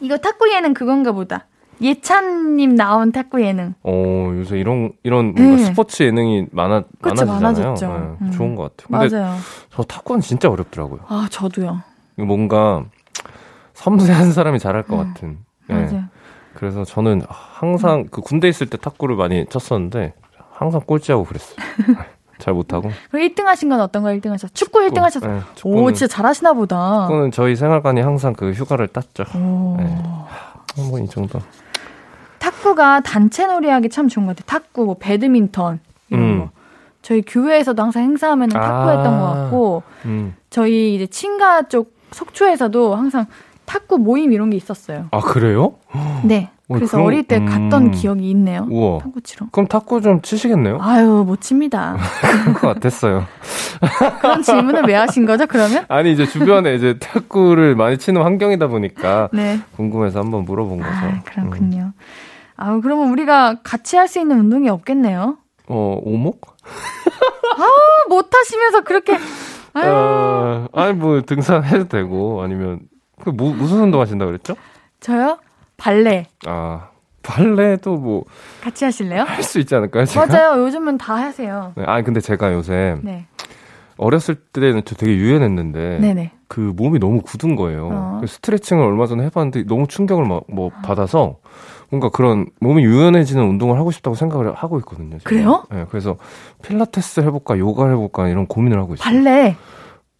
이거 0.00 0.16
탁구 0.18 0.52
예능 0.54 0.72
그건가 0.72 1.10
보다. 1.10 1.46
예찬님 1.82 2.76
나온 2.76 3.10
탁구 3.10 3.42
예능. 3.42 3.74
어, 3.82 4.30
요새 4.36 4.58
이런, 4.60 4.92
이런 5.02 5.34
뭔가 5.34 5.56
네. 5.56 5.64
스포츠 5.64 6.04
예능이 6.04 6.46
많아, 6.52 6.84
그쵸, 7.00 7.26
많아지잖아요. 7.26 8.16
네, 8.20 8.26
음. 8.26 8.30
좋은 8.30 8.54
것 8.54 8.76
같아요. 8.76 9.00
근데 9.00 9.16
맞아요. 9.20 9.36
저 9.72 9.82
탁구는 9.82 10.20
진짜 10.20 10.48
어렵더라고요. 10.48 11.00
아, 11.08 11.26
저도요. 11.28 11.82
뭔가 12.18 12.84
섬세한 13.74 14.30
사람이 14.30 14.60
잘할 14.60 14.84
것 14.84 15.00
음, 15.00 15.08
같은. 15.14 15.38
네. 15.66 15.74
맞아요. 15.74 16.04
그래서 16.60 16.84
저는 16.84 17.22
항상 17.26 18.06
그 18.10 18.20
군대 18.20 18.46
있을 18.46 18.66
때 18.66 18.76
탁구를 18.76 19.16
많이 19.16 19.46
쳤었는데 19.46 20.12
항상 20.52 20.82
꼴찌하고 20.84 21.24
그랬어요. 21.24 21.56
잘 22.36 22.52
못하고. 22.52 22.90
그럼 23.10 23.26
1등 23.26 23.44
하신 23.44 23.70
건 23.70 23.80
어떤 23.80 24.02
거 24.02 24.10
1등 24.10 24.28
하셨어요? 24.28 24.50
축구 24.52 24.80
1등 24.80 24.98
하셨어요? 25.00 25.32
네, 25.32 25.38
오, 25.38 25.54
축구는, 25.54 25.94
진짜 25.94 26.14
잘하시나 26.14 26.52
보다. 26.52 27.06
축구는 27.06 27.30
저희 27.30 27.56
생활관이 27.56 28.02
항상 28.02 28.34
그 28.34 28.52
휴가를 28.52 28.88
땄죠. 28.88 29.24
오. 29.34 29.76
네. 29.78 30.02
뭐이 30.76 31.06
정도. 31.08 31.40
탁구가 32.38 33.00
단체 33.00 33.46
놀이하기 33.46 33.88
참 33.88 34.08
좋은 34.08 34.26
것 34.26 34.36
같아요. 34.36 34.60
탁구, 34.60 34.84
뭐 34.84 34.96
배드민턴 34.98 35.80
이런 36.10 36.22
음. 36.22 36.40
거. 36.40 36.50
저희 37.00 37.22
교회에서도 37.22 37.82
항상 37.82 38.02
행사하면 38.02 38.50
탁구 38.50 38.66
아. 38.66 38.90
했던 38.90 39.18
것 39.18 39.26
같고 39.26 39.82
음. 40.04 40.34
저희 40.50 40.94
이제 40.94 41.06
친가 41.06 41.68
쪽 41.68 41.94
속초에서도 42.12 42.94
항상 42.94 43.26
탁구 43.70 43.98
모임 43.98 44.32
이런 44.32 44.50
게 44.50 44.56
있었어요. 44.56 45.06
아 45.12 45.20
그래요? 45.20 45.74
네. 46.24 46.50
어, 46.68 46.74
그래서 46.74 46.96
그럼- 46.96 47.06
어릴 47.06 47.22
때 47.22 47.38
갔던 47.44 47.86
음. 47.86 47.90
기억이 47.92 48.28
있네요. 48.30 48.66
우와. 48.68 48.98
탁구 48.98 49.20
치러. 49.20 49.46
그럼 49.52 49.68
탁구 49.68 50.00
좀 50.00 50.20
치시겠네요? 50.22 50.78
아유, 50.80 51.22
못 51.24 51.40
칩니다. 51.40 51.96
그럴 52.42 52.54
것 52.54 52.66
같았어요. 52.74 53.26
그런 54.20 54.42
질문을 54.42 54.82
왜 54.88 54.94
하신 54.94 55.24
거죠, 55.24 55.46
그러면? 55.46 55.84
아니 55.88 56.10
이제 56.12 56.26
주변에 56.26 56.74
이제 56.74 56.98
탁구를 56.98 57.76
많이 57.76 57.96
치는 57.96 58.22
환경이다 58.22 58.66
보니까 58.66 59.28
네. 59.32 59.60
궁금해서 59.76 60.18
한번 60.18 60.44
물어본 60.46 60.78
거죠. 60.78 60.90
아, 60.92 61.20
그렇군요. 61.24 61.92
아우, 62.56 62.80
그러면 62.80 63.10
우리가 63.10 63.60
같이 63.62 63.96
할 63.96 64.08
수 64.08 64.18
있는 64.18 64.40
운동이 64.40 64.68
없겠네요. 64.68 65.38
어 65.68 66.00
오목? 66.02 66.40
아, 67.56 68.08
못 68.08 68.28
하시면서 68.34 68.80
그렇게. 68.82 69.16
아유. 69.74 69.84
어, 69.92 70.66
아니 70.72 70.92
뭐 70.94 71.20
등산해도 71.22 71.86
되고 71.88 72.42
아니면 72.42 72.80
그 73.22 73.30
뭐, 73.30 73.52
무슨 73.54 73.80
운동 73.82 74.00
하신다 74.00 74.26
그랬죠? 74.26 74.54
저요? 75.00 75.38
발레. 75.76 76.26
아 76.46 76.88
발레도 77.22 77.96
뭐할수 77.96 78.30
같이 78.62 78.84
하실래요? 78.84 79.24
있지 79.60 79.74
않을까요? 79.74 80.04
제가? 80.06 80.26
맞아요. 80.26 80.62
요즘은 80.64 80.98
다 80.98 81.14
하세요. 81.14 81.72
네, 81.76 81.84
아니 81.86 82.02
근데 82.04 82.20
제가 82.20 82.52
요새 82.52 82.96
네. 83.02 83.26
어렸을 83.96 84.34
때는 84.36 84.82
저 84.86 84.94
되게 84.94 85.14
유연했는데 85.14 85.98
네네. 86.00 86.32
그 86.48 86.60
몸이 86.60 86.98
너무 86.98 87.20
굳은 87.20 87.56
거예요. 87.56 87.88
어. 87.92 88.16
그래서 88.18 88.34
스트레칭을 88.34 88.82
얼마 88.84 89.06
전에 89.06 89.24
해봤는데 89.24 89.64
너무 89.66 89.86
충격을 89.86 90.24
막 90.24 90.42
뭐 90.48 90.70
받아서 90.82 91.36
뭔가 91.90 92.08
그런 92.08 92.46
몸이 92.60 92.82
유연해지는 92.84 93.42
운동을 93.42 93.78
하고 93.78 93.90
싶다고 93.90 94.14
생각을 94.14 94.54
하고 94.54 94.78
있거든요. 94.78 95.18
지금. 95.18 95.24
그래요? 95.24 95.64
네, 95.70 95.84
그래서 95.90 96.16
필라테스 96.62 97.20
해볼까, 97.20 97.58
요가 97.58 97.88
해볼까 97.88 98.28
이런 98.28 98.46
고민을 98.46 98.78
하고 98.78 98.94
있어요. 98.94 99.04
발레. 99.04 99.56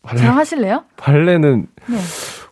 발레 0.03 0.21
저랑 0.21 0.37
하실래요? 0.37 0.85
발레는 0.97 1.67
네. 1.87 1.97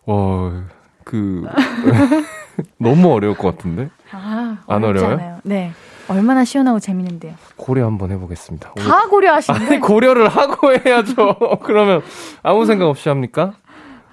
와, 0.09 0.63
그, 1.03 1.45
너무 2.79 3.13
어려울 3.13 3.35
것 3.37 3.55
같은데? 3.55 3.89
아, 4.11 4.57
안 4.67 4.83
어려워요? 4.83 5.13
않아요. 5.13 5.39
네. 5.43 5.71
얼마나 6.07 6.43
시원하고 6.43 6.79
재밌는데요. 6.79 7.35
고려 7.55 7.85
한번 7.85 8.09
해보겠습니다. 8.11 8.73
다 8.73 9.07
고려하시는데. 9.07 9.65
아니, 9.67 9.79
고려를 9.79 10.27
하고 10.27 10.73
해야죠. 10.73 11.37
그러면 11.63 12.01
아무 12.41 12.65
생각 12.65 12.87
없이 12.87 13.07
합니까? 13.09 13.53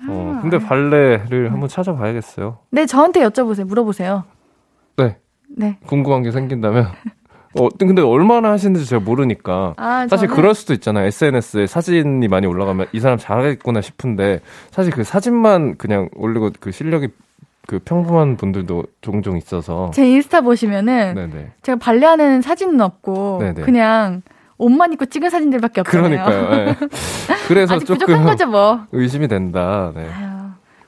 어, 0.07 0.39
근데 0.43 0.59
발레를 0.59 1.51
한번 1.51 1.71
찾아봐야겠어요. 1.71 2.59
네, 2.71 2.85
저한테 2.85 3.21
여쭤보세요. 3.27 3.65
물어보세요. 3.65 4.25
네, 4.99 5.17
네. 5.49 5.79
궁금한 5.87 6.23
게 6.23 6.31
생긴다면. 6.31 6.89
어, 7.59 7.69
근데 7.79 8.03
얼마나 8.03 8.51
하시는지 8.51 8.87
제가 8.87 9.03
모르니까. 9.05 9.75
아, 9.77 10.07
사실 10.09 10.29
저는- 10.29 10.35
그럴 10.35 10.55
수도 10.55 10.73
있잖아요. 10.75 11.07
SNS에 11.07 11.67
사진이 11.67 12.29
많이 12.29 12.47
올라가면 12.47 12.87
이 12.93 13.01
사람 13.01 13.19
잘하겠구나 13.19 13.81
싶은데 13.81 14.41
사실 14.71 14.93
그 14.93 15.05
사진만 15.05 15.77
그냥 15.77 16.09
올리고 16.17 16.51
그 16.61 16.71
실력이 16.73 17.09
그 17.67 17.79
평범한 17.81 18.37
분들도 18.37 18.85
종종 19.01 19.37
있어서. 19.37 19.91
제 19.93 20.09
인스타 20.09 20.43
보시면은 20.43 21.15
네네. 21.15 21.51
제가 21.63 21.79
발레하는 21.79 22.41
사진은 22.43 22.81
없고 22.81 23.39
네네. 23.41 23.63
그냥 23.63 24.23
옷만 24.59 24.93
입고 24.93 25.07
찍은 25.07 25.29
사진들밖에 25.31 25.81
없잖아요. 25.81 26.25
그러니까요. 26.25 26.59
예. 26.69 26.77
그래서 27.49 27.75
아직 27.75 27.87
조금 27.87 28.07
부족한 28.07 28.25
거죠, 28.25 28.47
뭐. 28.47 28.81
의심이 28.93 29.27
된다. 29.29 29.93
네. 29.95 30.09
아유, 30.09 30.29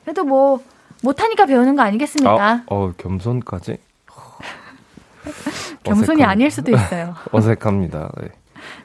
그래도 0.03 0.23
뭐 0.23 0.59
못하니까 1.03 1.45
배우는 1.45 1.75
거 1.75 1.81
아니겠습니까? 1.83 2.31
아, 2.43 2.63
어, 2.67 2.91
겸손까지? 2.97 3.77
겸손이 5.83 6.23
어색합니다. 6.23 6.29
아닐 6.29 6.51
수도 6.51 6.71
있어요. 6.71 7.15
어색합니다. 7.31 8.11
네. 8.21 8.29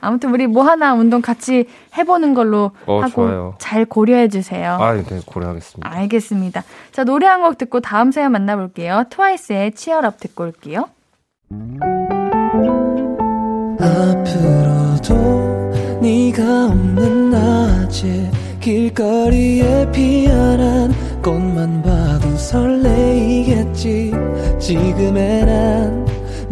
아무튼 0.01 0.31
우리 0.33 0.47
뭐 0.47 0.63
하나 0.63 0.95
운동 0.95 1.21
같이 1.21 1.67
해보는 1.99 2.35
걸로 2.35 2.71
어, 2.87 3.01
하고 3.01 3.11
좋아요. 3.27 3.55
잘 3.59 3.85
고려해 3.85 4.29
주세요. 4.29 4.77
아, 4.81 4.95
네, 4.95 5.21
고려하겠습니다. 5.27 5.91
알겠습니다. 5.91 6.63
자, 6.93 7.05
노래 7.05 7.27
한 7.27 7.43
곡 7.43 7.59
듣고 7.59 7.81
다음 7.81 8.13
사연 8.13 8.33
만나볼게요. 8.33 9.05
트와이스의 9.11 9.73
치얼업 9.73 10.19
듣고 10.21 10.45
올게요. 10.45 10.89
앞으로도 14.25 15.99
네가 16.01 16.67
없는 16.67 17.31
낮에 17.31 18.31
길거리에 18.61 19.91
피어난 19.93 20.93
꽃만 21.23 21.83
봐도 21.83 22.37
설레이겠지 22.37 24.13
지금의 24.59 25.45
난 25.47 26.04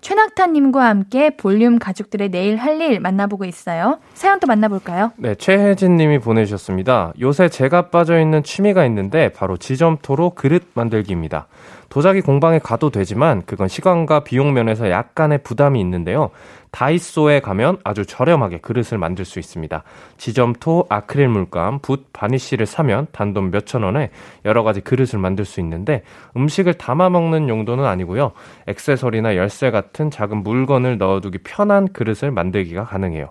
최낙타님과 0.00 0.84
함께 0.84 1.30
볼륨 1.36 1.78
가족들의 1.78 2.30
내일 2.30 2.56
할 2.56 2.80
일 2.80 3.00
만나보고 3.00 3.44
있어요. 3.44 3.98
사연 4.14 4.40
또 4.40 4.46
만나볼까요? 4.46 5.12
네, 5.16 5.34
최혜진 5.34 5.96
님이 5.96 6.18
보내주셨습니다. 6.18 7.12
요새 7.20 7.48
제가 7.48 7.90
빠져있는 7.90 8.42
취미가 8.42 8.86
있는데 8.86 9.28
바로 9.30 9.56
지점토로 9.58 10.30
그릇 10.30 10.64
만들기입니다. 10.74 11.46
도자기 11.90 12.20
공방에 12.20 12.58
가도 12.60 12.90
되지만 12.90 13.42
그건 13.44 13.66
시간과 13.68 14.20
비용 14.24 14.54
면에서 14.54 14.90
약간의 14.90 15.42
부담이 15.42 15.80
있는데요. 15.80 16.30
다이소에 16.70 17.40
가면 17.40 17.78
아주 17.84 18.06
저렴하게 18.06 18.58
그릇을 18.58 18.98
만들 18.98 19.24
수 19.24 19.38
있습니다. 19.38 19.82
지점토, 20.18 20.86
아크릴 20.88 21.28
물감, 21.28 21.80
붓, 21.80 22.12
바니쉬를 22.12 22.66
사면 22.66 23.06
단돈 23.12 23.50
몇천 23.50 23.82
원에 23.82 24.10
여러 24.44 24.62
가지 24.62 24.80
그릇을 24.80 25.18
만들 25.18 25.44
수 25.44 25.60
있는데 25.60 26.02
음식을 26.36 26.74
담아 26.74 27.10
먹는 27.10 27.48
용도는 27.48 27.84
아니고요. 27.84 28.32
액세서리나 28.66 29.36
열쇠 29.36 29.70
같은 29.70 30.10
작은 30.10 30.42
물건을 30.42 30.98
넣어두기 30.98 31.38
편한 31.38 31.88
그릇을 31.92 32.30
만들기가 32.30 32.84
가능해요. 32.84 33.30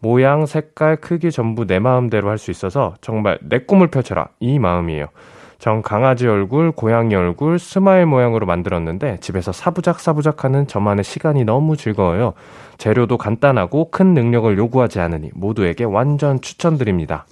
모양, 0.00 0.46
색깔, 0.46 0.96
크기 0.96 1.30
전부 1.32 1.66
내 1.66 1.78
마음대로 1.80 2.30
할 2.30 2.38
수 2.38 2.50
있어서 2.52 2.94
정말 3.00 3.38
내 3.42 3.58
꿈을 3.58 3.88
펼쳐라 3.88 4.28
이 4.38 4.58
마음이에요. 4.58 5.08
전 5.58 5.82
강아지 5.82 6.26
얼굴, 6.28 6.70
고양이 6.70 7.14
얼굴, 7.14 7.58
스마일 7.58 8.06
모양으로 8.06 8.46
만들었는데 8.46 9.18
집에서 9.20 9.50
사부작 9.52 9.98
사부작 9.98 10.44
하는 10.44 10.66
저만의 10.66 11.02
시간이 11.04 11.44
너무 11.44 11.76
즐거워요. 11.76 12.34
재료도 12.78 13.18
간단하고 13.18 13.90
큰 13.90 14.14
능력을 14.14 14.56
요구하지 14.56 15.00
않으니 15.00 15.30
모두에게 15.34 15.84
완전 15.84 16.40
추천드립니다. 16.40 17.26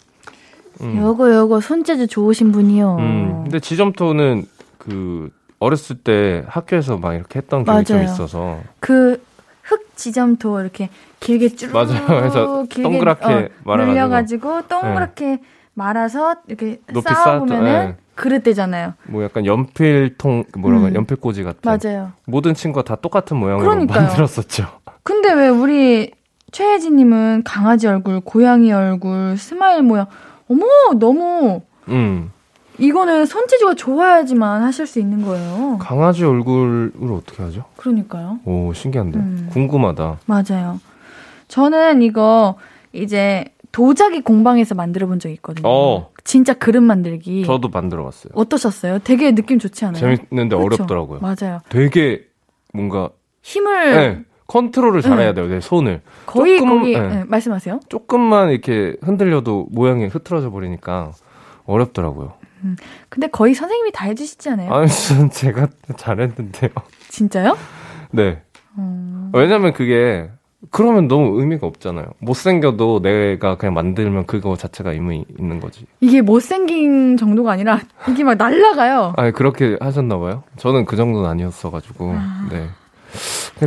음. 0.81 0.99
요거 0.99 1.35
요거 1.35 1.61
손재주 1.61 2.09
좋으신 2.09 2.53
분이요. 2.53 2.97
음, 2.99 3.41
근데 3.45 3.61
지점토는 3.61 4.45
그 4.79 5.31
어렸을 5.59 5.97
때 5.97 6.45
학교에서 6.49 6.99
막 6.99 7.15
이렇게 7.15 7.39
했던 7.39 7.65
기억이 7.65 7.85
좀 7.85 8.03
있어서 8.03 8.59
그 8.81 9.21
흙 9.67 9.97
지점토 9.97 10.61
이렇게 10.61 10.89
길게 11.21 11.51
쭉 11.51 11.73
맞아요. 11.73 12.07
그래서 12.07 12.65
길게 12.69 12.83
동그랗게 12.83 13.27
어, 13.27 13.49
말아가지고 13.65 13.93
늘려가지고 13.93 14.63
동그랗게 14.69 15.27
네. 15.27 15.41
말아서 15.75 16.37
이렇게 16.47 16.81
쌓아보면은 17.03 17.65
네. 17.65 17.97
그릇되잖아요. 18.17 18.95
뭐 19.09 19.23
약간 19.23 19.47
연필통 19.47 20.45
뭐라고 20.59 20.87
음. 20.87 20.95
연필꽂이 20.95 21.45
같은. 21.45 21.61
맞아요. 21.63 22.13
모든 22.27 22.55
친구가 22.55 22.83
다 22.85 22.97
똑같은 23.01 23.37
모양으로 23.37 23.65
그러니까요. 23.69 24.07
만들었었죠. 24.07 24.67
근데 25.03 25.33
왜 25.33 25.49
우리 25.49 26.11
최혜진님은 26.51 27.43
강아지 27.45 27.87
얼굴, 27.87 28.21
고양이 28.21 28.73
얼굴, 28.73 29.37
스마일 29.37 29.83
모양. 29.83 30.07
어머 30.51 30.65
너무. 30.99 31.63
음. 31.89 32.33
이거는 32.79 33.25
손재주가 33.25 33.75
좋아야지만 33.75 34.63
하실 34.63 34.87
수 34.87 34.99
있는 34.99 35.23
거예요. 35.23 35.79
강아지 35.81 36.25
얼굴을 36.25 36.93
어떻게 37.13 37.43
하죠? 37.43 37.65
그러니까요. 37.77 38.41
오 38.45 38.73
신기한데. 38.75 39.19
음. 39.19 39.49
궁금하다. 39.53 40.19
맞아요. 40.27 40.81
저는 41.49 42.03
이거 42.03 42.57
이제 42.93 43.45
도자기 43.77 44.23
공방에서 44.23 44.75
만들어 44.75 45.07
본 45.07 45.19
적이 45.19 45.35
있거든요. 45.35 45.69
어. 45.69 46.11
진짜 46.25 46.55
그릇 46.55 46.81
만들기. 46.81 47.45
저도 47.45 47.69
만들어 47.69 48.05
봤어요. 48.05 48.33
어떠셨어요? 48.35 49.01
되게 49.01 49.35
느낌 49.35 49.59
좋지 49.59 49.85
않아요? 49.85 50.01
재밌는데 50.01 50.57
그렇죠? 50.57 50.85
어렵더라고요. 50.85 51.21
맞아요. 51.21 51.61
되게 51.69 52.23
뭔가 52.73 53.11
힘을 53.43 53.95
네, 53.95 54.23
컨트롤을 54.47 55.03
잘해야 55.03 55.29
네. 55.29 55.35
돼요. 55.35 55.49
내 55.49 55.61
손을. 55.61 56.01
거의 56.25 56.57
조금, 56.57 56.79
거기 56.79 56.93
네. 56.95 57.07
네, 57.07 57.25
말씀하세요. 57.25 57.81
조금만 57.91 58.49
이렇게 58.49 58.97
흔들려도 59.03 59.67
모양이 59.71 60.07
흐트러져 60.07 60.51
버리니까 60.51 61.13
어렵더라고요. 61.67 62.33
음, 62.65 62.77
근데 63.11 63.27
거의 63.27 63.53
선생님이 63.53 63.93
다 63.93 64.07
해주시지 64.07 64.49
않아요? 64.49 64.73
아니, 64.73 64.89
제가 65.33 65.69
잘했는데요. 65.99 66.71
진짜요? 67.11 67.59
네. 68.11 68.41
음... 68.79 69.31
왜냐면 69.35 69.75
그게 69.75 70.31
그러면 70.71 71.07
너무 71.07 71.39
의미가 71.41 71.67
없잖아요. 71.67 72.07
못생겨도 72.19 73.01
내가 73.03 73.57
그냥 73.57 73.75
만들면 73.75 74.27
그거 74.27 74.57
자체가 74.57 74.93
의미 74.93 75.25
있는 75.39 75.61
거지. 75.61 75.87
이게 76.01 76.23
못생긴 76.23 77.17
정도가 77.17 77.53
아니라 77.53 77.81
이게 78.09 78.25
막 78.25 78.35
날라가요. 78.37 79.15
아 79.17 79.31
그렇게 79.31 79.77
하셨나 79.81 80.19
봐요. 80.19 80.43
저는 80.57 80.87
그 80.87 80.97
정도는 80.97 81.29
아니었어 81.29 81.71
가지고. 81.71 82.13
아... 82.17 82.49
네. 82.51 82.69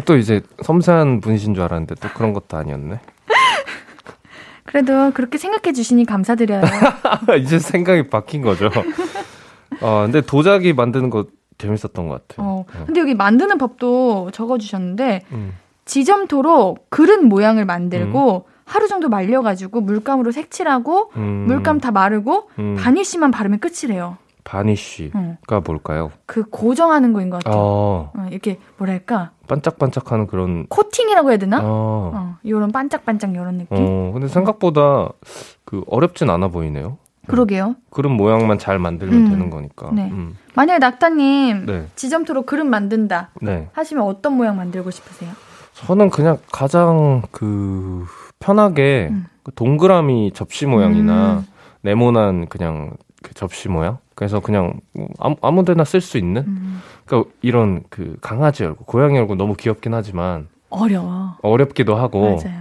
또 0.05 0.17
이제 0.17 0.41
섬세한 0.63 1.21
분이신 1.21 1.55
줄 1.55 1.63
알았는데 1.63 1.95
또 1.95 2.09
그런 2.09 2.33
것도 2.33 2.57
아니었네. 2.57 2.99
그래도 4.65 5.11
그렇게 5.13 5.37
생각해 5.37 5.73
주시니 5.73 6.05
감사드려요. 6.05 6.61
이제 7.41 7.59
생각이 7.59 8.09
바뀐 8.09 8.41
거죠. 8.41 8.69
어, 9.81 10.03
근데 10.03 10.21
도자기 10.21 10.73
만드는 10.73 11.09
거 11.09 11.25
재밌었던 11.57 12.07
것 12.07 12.27
같아요. 12.27 12.47
어, 12.47 12.65
근데 12.85 12.99
여기 13.01 13.15
만드는 13.15 13.57
법도 13.57 14.31
적어주셨는데, 14.31 15.25
음. 15.31 15.53
지점토로 15.89 16.77
그릇 16.89 17.23
모양을 17.23 17.65
만들고 17.65 18.45
음. 18.47 18.53
하루 18.63 18.87
정도 18.87 19.09
말려가지고 19.09 19.81
물감으로 19.81 20.31
색칠하고 20.31 21.11
음. 21.15 21.45
물감 21.47 21.79
다 21.79 21.91
마르고 21.91 22.49
음. 22.59 22.75
바니쉬만 22.79 23.31
바르면 23.31 23.59
끝이래요. 23.59 24.17
바니쉬가 24.43 25.17
응. 25.17 25.37
뭘까요? 25.65 26.11
그 26.27 26.43
고정하는 26.43 27.11
거인 27.11 27.31
것 27.31 27.43
같아요. 27.43 27.59
어. 27.59 28.11
어, 28.15 28.27
이렇게 28.29 28.59
뭐랄까 28.77 29.31
반짝반짝하는 29.47 30.27
그런 30.27 30.67
코팅이라고 30.67 31.31
해야 31.31 31.37
되나? 31.37 31.59
어. 31.63 32.11
어 32.13 32.37
요런 32.47 32.71
반짝반짝 32.71 33.35
요런 33.35 33.57
느낌. 33.57 33.77
어, 33.79 34.11
근데 34.13 34.27
생각보다 34.27 35.09
그 35.65 35.83
어렵진 35.87 36.29
않아 36.29 36.49
보이네요. 36.49 36.99
그러게요. 37.25 37.75
그런 37.89 38.13
모양만 38.13 38.59
잘 38.59 38.77
만들면 38.77 39.25
음. 39.25 39.29
되는 39.29 39.49
거니까. 39.49 39.89
네. 39.91 40.09
음. 40.11 40.37
만약에 40.53 40.77
낙타님 40.77 41.65
네. 41.65 41.87
지점토로 41.95 42.43
그릇 42.43 42.63
만든다 42.63 43.31
네. 43.41 43.69
하시면 43.73 44.03
어떤 44.03 44.37
모양 44.37 44.55
만들고 44.55 44.91
싶으세요? 44.91 45.31
저는 45.85 46.09
그냥 46.09 46.37
가장 46.51 47.21
그 47.31 48.05
편하게 48.39 49.09
음. 49.11 49.25
그 49.43 49.53
동그라미 49.53 50.31
접시 50.33 50.65
모양이나 50.65 51.39
음. 51.39 51.45
네모난 51.81 52.47
그냥 52.47 52.91
그 53.23 53.33
접시 53.33 53.69
모양. 53.69 53.97
그래서 54.15 54.39
그냥 54.41 54.79
뭐 54.93 55.07
아무, 55.19 55.35
아무 55.41 55.63
데나 55.65 55.83
쓸 55.85 56.01
수 56.01 56.17
있는. 56.17 56.43
음. 56.45 56.81
그러니까 57.05 57.31
이런 57.41 57.83
그 57.89 58.17
강아지 58.21 58.65
얼굴, 58.65 58.85
고양이 58.85 59.17
얼굴 59.17 59.37
너무 59.37 59.55
귀엽긴 59.55 59.93
하지만 59.93 60.47
어려워. 60.69 61.37
어렵기도 61.41 61.95
하고. 61.95 62.37
맞아요. 62.43 62.59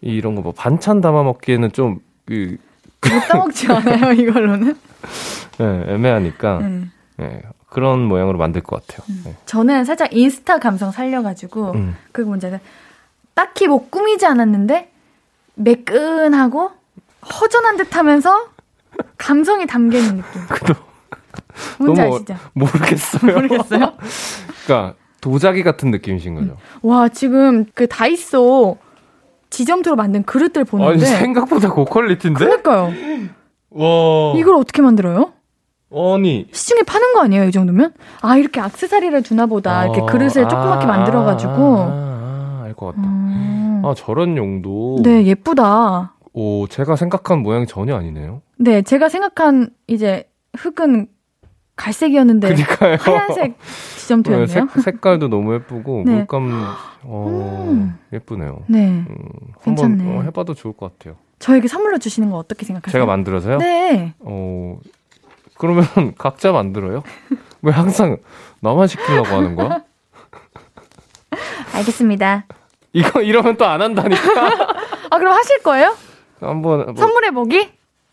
이런 0.00 0.34
거 0.36 0.42
뭐 0.42 0.52
반찬 0.52 1.00
담아 1.00 1.22
먹기에는 1.24 1.72
좀 1.72 1.98
그. 2.26 2.56
못 3.00 3.28
따먹지 3.28 3.70
않아요 3.72 4.12
이걸로는? 4.12 4.76
네, 5.58 5.84
애매하니까. 5.94 6.58
음. 6.58 6.90
네, 7.16 7.42
그런 7.68 8.02
모양으로 8.04 8.38
만들 8.38 8.62
것 8.62 8.86
같아요. 8.86 9.04
음. 9.10 9.22
네. 9.26 9.36
저는 9.46 9.84
살짝 9.84 10.12
인스타 10.12 10.58
감성 10.58 10.90
살려가지고 10.90 11.72
음. 11.72 11.96
그 12.12 12.22
문제는 12.22 12.58
딱히 13.34 13.68
뭐 13.68 13.88
꾸미지 13.88 14.26
않았는데 14.26 14.90
매끈하고 15.54 16.70
허전한 17.40 17.76
듯하면서 17.76 18.48
감성이 19.18 19.66
담겨 19.66 19.98
있는 19.98 20.22
느낌. 20.22 20.74
뭔지 21.78 22.00
아시죠? 22.00 22.36
모르겠어요. 22.54 23.34
모르겠어요? 23.34 23.92
그러니까 24.64 24.94
도자기 25.20 25.62
같은 25.62 25.90
느낌이신 25.90 26.34
거죠. 26.36 26.52
음. 26.52 26.56
와 26.82 27.08
지금 27.08 27.66
그 27.74 27.86
다이소 27.86 28.78
지점토로 29.50 29.96
만든 29.96 30.22
그릇들 30.24 30.64
보는데 30.64 31.06
아니, 31.06 31.18
생각보다 31.18 31.70
고퀄리티인데? 31.70 32.38
그러니까요. 32.44 32.92
와 33.70 34.34
이걸 34.36 34.54
어떻게 34.56 34.82
만들어요? 34.82 35.32
아니 35.90 36.46
시중에 36.52 36.82
파는 36.82 37.14
거 37.14 37.20
아니에요 37.22 37.44
이 37.44 37.52
정도면? 37.52 37.94
아 38.20 38.36
이렇게 38.36 38.60
악세사리를 38.60 39.22
두나 39.22 39.46
보다 39.46 39.80
아, 39.80 39.84
이렇게 39.86 40.02
그릇을 40.02 40.48
조그맣게 40.48 40.84
아, 40.84 40.86
만들어가지고 40.86 41.52
아, 41.54 42.62
알것 42.64 42.94
같다. 42.96 43.08
음. 43.08 43.82
아 43.84 43.94
저런 43.96 44.36
용도. 44.36 45.00
네 45.02 45.24
예쁘다. 45.24 46.14
오 46.34 46.66
제가 46.68 46.96
생각한 46.96 47.38
모양이 47.38 47.66
전혀 47.66 47.96
아니네요. 47.96 48.42
네 48.58 48.82
제가 48.82 49.08
생각한 49.08 49.70
이제 49.86 50.28
흙은 50.56 51.06
갈색이었는데 51.76 52.48
그러니까요. 52.48 52.96
하얀색 53.00 53.56
지점토였네요. 53.98 54.46
네, 54.46 54.80
색, 54.82 55.00
깔도 55.00 55.28
너무 55.28 55.54
예쁘고 55.54 56.02
네. 56.04 56.12
물감 56.16 56.50
어, 57.04 57.66
음. 57.70 57.96
예쁘네요. 58.12 58.64
네, 58.66 58.88
음, 58.88 59.06
한번 59.60 59.96
괜찮네. 59.96 60.16
어, 60.18 60.22
해봐도 60.22 60.54
좋을 60.54 60.76
것 60.76 60.98
같아요. 60.98 61.16
저에게 61.38 61.68
선물로 61.68 61.98
주시는 61.98 62.30
거 62.30 62.36
어떻게 62.36 62.66
생각하세요? 62.66 62.92
제가 62.92 63.06
만들어서요? 63.06 63.58
네. 63.58 64.14
어 64.18 64.78
그러면 65.58 65.84
각자 66.18 66.52
만들어요? 66.52 67.02
왜 67.62 67.72
항상 67.72 68.16
나만 68.60 68.86
시키려고 68.86 69.26
하는 69.28 69.56
거야? 69.56 69.82
알겠습니다. 71.74 72.44
이거 72.92 73.20
이러면 73.20 73.56
또 73.56 73.64
안 73.66 73.82
한다니까. 73.82 74.50
아 75.10 75.18
그럼 75.18 75.32
하실 75.34 75.62
거예요? 75.62 75.94
한번 76.40 76.84
뭐 76.86 76.94
선물해 76.96 77.30
보기? 77.32 77.70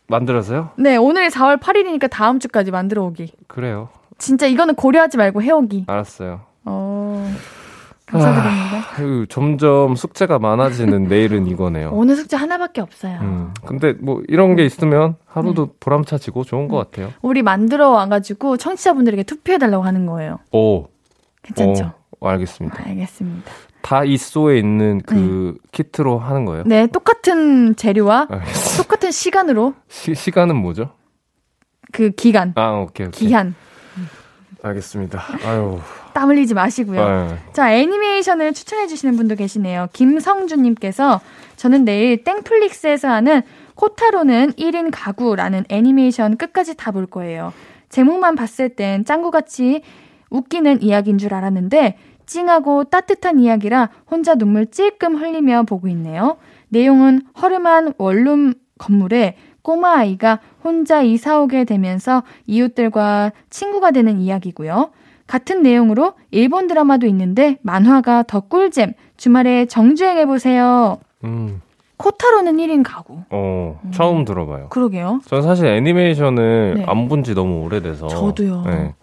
만들어서요? 0.07 0.71
네, 0.77 0.97
오늘 0.97 1.29
4월 1.29 1.59
8일이니까 1.59 2.09
다음 2.09 2.39
주까지 2.39 2.71
만들어 2.71 3.03
오기. 3.03 3.31
그래요. 3.47 3.89
진짜 4.17 4.45
이거는 4.47 4.75
고려하지 4.75 5.17
말고 5.17 5.41
해오기. 5.41 5.85
알았어요. 5.87 6.41
어. 6.65 7.35
감사드립니다. 8.05 8.77
아, 8.77 9.25
점점 9.29 9.95
숙제가 9.95 10.39
많아지는 10.39 11.05
내일은 11.09 11.47
이거네요. 11.47 11.89
오늘 11.93 12.15
숙제 12.15 12.37
하나밖에 12.37 12.81
없어요. 12.81 13.19
음, 13.21 13.53
근데 13.65 13.93
뭐 13.93 14.21
이런 14.27 14.55
게 14.55 14.63
있으면 14.65 15.15
하루도 15.25 15.65
네. 15.67 15.71
보람차지고 15.79 16.43
좋은 16.43 16.67
것 16.67 16.77
같아요. 16.77 17.11
우리 17.21 17.41
만들어 17.41 17.89
와가지고 17.89 18.57
청취자분들에게 18.57 19.23
투표해달라고 19.23 19.83
하는 19.83 20.05
거예요. 20.05 20.39
오. 20.51 20.87
괜찮죠? 21.43 21.91
오. 22.19 22.27
어, 22.27 22.29
알겠습니다. 22.29 22.83
알겠습니다. 22.85 23.51
다 23.81 24.03
이소에 24.03 24.57
있는 24.57 24.99
그 25.05 25.57
키트로 25.71 26.17
하는 26.17 26.45
거예요? 26.45 26.63
네, 26.65 26.87
똑같은 26.87 27.75
재료와 27.75 28.27
알겠습니다. 28.29 28.81
똑같은 28.83 29.11
시간으로 29.11 29.73
시, 29.89 30.15
시간은 30.15 30.55
뭐죠? 30.55 30.89
그 31.91 32.09
기간, 32.11 32.51
아, 32.55 32.71
오케이, 32.71 33.07
오케이. 33.07 33.27
기한 33.27 33.53
알겠습니다. 34.69 35.21
아유. 35.45 35.79
땀 36.13 36.29
흘리지 36.29 36.53
마시고요. 36.53 37.01
아유. 37.01 37.27
자, 37.53 37.71
애니메이션을 37.73 38.53
추천해 38.53 38.87
주시는 38.87 39.15
분도 39.15 39.35
계시네요. 39.35 39.87
김성준님께서 39.93 41.21
저는 41.55 41.85
내일 41.85 42.23
땡플릭스에서 42.23 43.07
하는 43.09 43.41
코타로는 43.75 44.53
1인 44.53 44.89
가구라는 44.91 45.65
애니메이션 45.69 46.37
끝까지 46.37 46.75
다 46.75 46.91
볼 46.91 47.05
거예요. 47.05 47.53
제목만 47.89 48.35
봤을 48.35 48.69
땐 48.69 49.03
짱구같이 49.05 49.81
웃기는 50.29 50.81
이야기인 50.81 51.17
줄 51.17 51.33
알았는데 51.33 51.97
찡하고 52.25 52.85
따뜻한 52.85 53.39
이야기라 53.39 53.89
혼자 54.09 54.35
눈물 54.35 54.65
찔끔 54.71 55.15
흘리며 55.17 55.63
보고 55.63 55.87
있네요. 55.89 56.37
내용은 56.69 57.21
허름한 57.41 57.93
원룸 57.97 58.53
건물에 58.79 59.35
꼬마 59.65 59.97
아이가 59.97 60.39
혼자 60.63 61.01
이사 61.01 61.41
오게 61.41 61.63
되면서 61.63 62.21
이웃들과 62.45 63.31
친구가 63.49 63.89
되는 63.89 64.19
이야기고요. 64.21 64.91
같은 65.25 65.63
내용으로 65.63 66.13
일본 66.29 66.67
드라마도 66.67 67.07
있는데 67.07 67.57
만화가 67.63 68.23
더 68.27 68.41
꿀잼. 68.41 68.93
주말에 69.17 69.65
정주행해 69.65 70.27
보세요. 70.27 70.99
음. 71.23 71.61
코타로는 71.97 72.57
1인 72.57 72.83
가구. 72.85 73.21
어, 73.31 73.81
처음 73.89 74.23
들어봐요. 74.23 74.69
그러게요. 74.69 75.21
전 75.25 75.41
사실 75.41 75.65
애니메이션을 75.65 76.75
네. 76.77 76.85
안본 76.85 77.23
지 77.23 77.33
너무 77.33 77.63
오래돼서. 77.63 78.07
저도요. 78.07 78.63
네. 78.67 78.93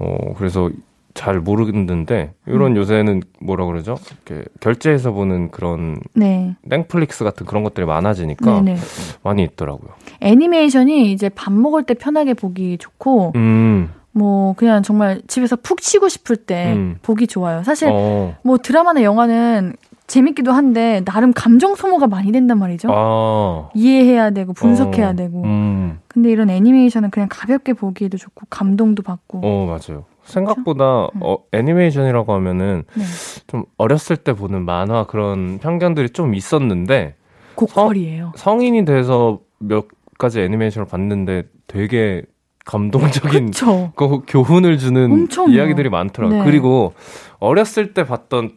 어, 0.00 0.16
그래서 0.36 0.68
잘 1.14 1.40
모르겠는데, 1.40 2.32
이런 2.46 2.72
음. 2.72 2.76
요새는 2.76 3.22
뭐라 3.40 3.66
그러죠? 3.66 3.96
이렇게 4.26 4.44
결제해서 4.60 5.12
보는 5.12 5.50
그런 5.50 6.00
네. 6.14 6.56
땡플릭스 6.68 7.24
같은 7.24 7.46
그런 7.46 7.62
것들이 7.62 7.86
많아지니까 7.86 8.62
네네. 8.62 8.78
많이 9.22 9.42
있더라고요. 9.42 9.90
애니메이션이 10.20 11.12
이제 11.12 11.28
밥 11.28 11.52
먹을 11.52 11.82
때 11.82 11.94
편하게 11.94 12.34
보기 12.34 12.78
좋고, 12.78 13.32
음, 13.36 13.90
뭐, 14.12 14.54
그냥 14.54 14.82
정말 14.82 15.22
집에서 15.26 15.56
푹 15.56 15.80
쉬고 15.80 16.08
싶을 16.08 16.36
때 16.36 16.72
음. 16.74 16.96
보기 17.02 17.26
좋아요. 17.26 17.62
사실, 17.62 17.88
어, 17.92 18.34
뭐 18.42 18.58
드라마나 18.58 19.02
영화는 19.02 19.74
재밌기도 20.06 20.52
한데, 20.52 21.02
나름 21.04 21.32
감정 21.32 21.74
소모가 21.74 22.06
많이 22.06 22.32
된단 22.32 22.58
말이죠. 22.58 22.88
아, 22.90 23.70
이해해야 23.74 24.30
되고, 24.30 24.52
분석해야 24.52 25.10
어, 25.10 25.14
되고. 25.14 25.42
음, 25.44 25.98
근데 26.08 26.30
이런 26.30 26.50
애니메이션은 26.50 27.10
그냥 27.10 27.28
가볍게 27.30 27.72
보기에도 27.72 28.18
좋고, 28.18 28.46
감동도 28.50 29.02
받고. 29.02 29.40
어, 29.42 29.66
맞아요. 29.66 30.04
생각보다 30.24 31.04
음. 31.14 31.20
어, 31.20 31.38
애니메이션이라고 31.52 32.32
하면은 32.34 32.84
네. 32.94 33.04
좀 33.46 33.64
어렸을 33.76 34.16
때 34.16 34.32
보는 34.32 34.64
만화 34.64 35.04
그런 35.04 35.58
편견들이 35.58 36.10
좀 36.10 36.34
있었는데 36.34 37.16
고퀄이에요. 37.54 38.32
성인이 38.36 38.84
돼서 38.84 39.40
몇 39.58 39.86
가지 40.18 40.40
애니메이션을 40.40 40.86
봤는데 40.86 41.44
되게 41.66 42.22
감동적인 42.64 43.46
그쵸. 43.46 43.92
그 43.96 44.20
교훈을 44.26 44.78
주는 44.78 45.10
엄청요. 45.10 45.52
이야기들이 45.52 45.88
많더라고요. 45.88 46.38
네. 46.38 46.44
그리고 46.44 46.94
어렸을 47.40 47.92
때 47.92 48.04
봤던 48.04 48.52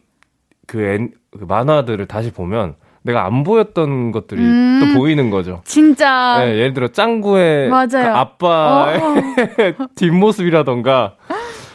그, 0.66 0.80
애, 0.82 0.98
그 1.36 1.44
만화들을 1.44 2.06
다시 2.06 2.30
보면 2.32 2.74
내가 3.02 3.24
안 3.24 3.44
보였던 3.44 4.10
것들이 4.10 4.40
음. 4.40 4.80
또 4.80 4.98
보이는 4.98 5.30
거죠. 5.30 5.62
진짜. 5.64 6.38
네, 6.40 6.56
예를 6.58 6.74
들어 6.74 6.88
짱구의 6.88 7.68
맞아요. 7.68 7.86
그 7.88 7.98
아빠의 7.98 9.00
어, 9.78 9.86
뒷모습이라던가 9.94 11.14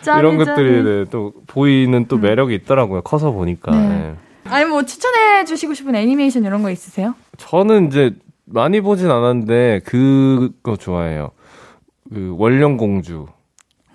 이런. 0.04 0.38
것들이 0.38 0.84
네, 0.84 1.06
또 1.10 1.34
보이는 1.48 2.06
또 2.08 2.18
매력이 2.18 2.54
있더라고요. 2.56 3.02
커서 3.02 3.32
보니까. 3.32 3.72
네. 3.72 3.88
네. 3.88 4.16
아니 4.46 4.66
뭐 4.66 4.84
추천해 4.84 5.46
주시고 5.46 5.74
싶은 5.74 5.96
애니메이션 5.96 6.44
이런 6.44 6.64
거 6.64 6.72
있으세요? 6.72 7.16
저는 7.38 7.88
이제 7.88 8.16
많이 8.46 8.82
보진 8.82 9.10
않았는데 9.10 9.82
그거 9.86 10.76
좋아해요. 10.76 11.32
그 12.12 12.36
원령공주 12.38 13.28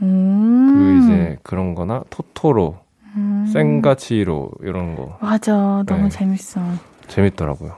음. 0.03 0.75
그 0.75 1.05
이제 1.05 1.39
그런 1.43 1.75
거나 1.75 2.03
토토로 2.11 2.79
음. 3.17 3.47
생가치로 3.53 4.51
이런 4.63 4.95
거 4.97 5.19
맞아. 5.21 5.83
너무 5.87 6.05
네. 6.05 6.09
재밌어. 6.09 6.61
재밌더라고요. 7.09 7.77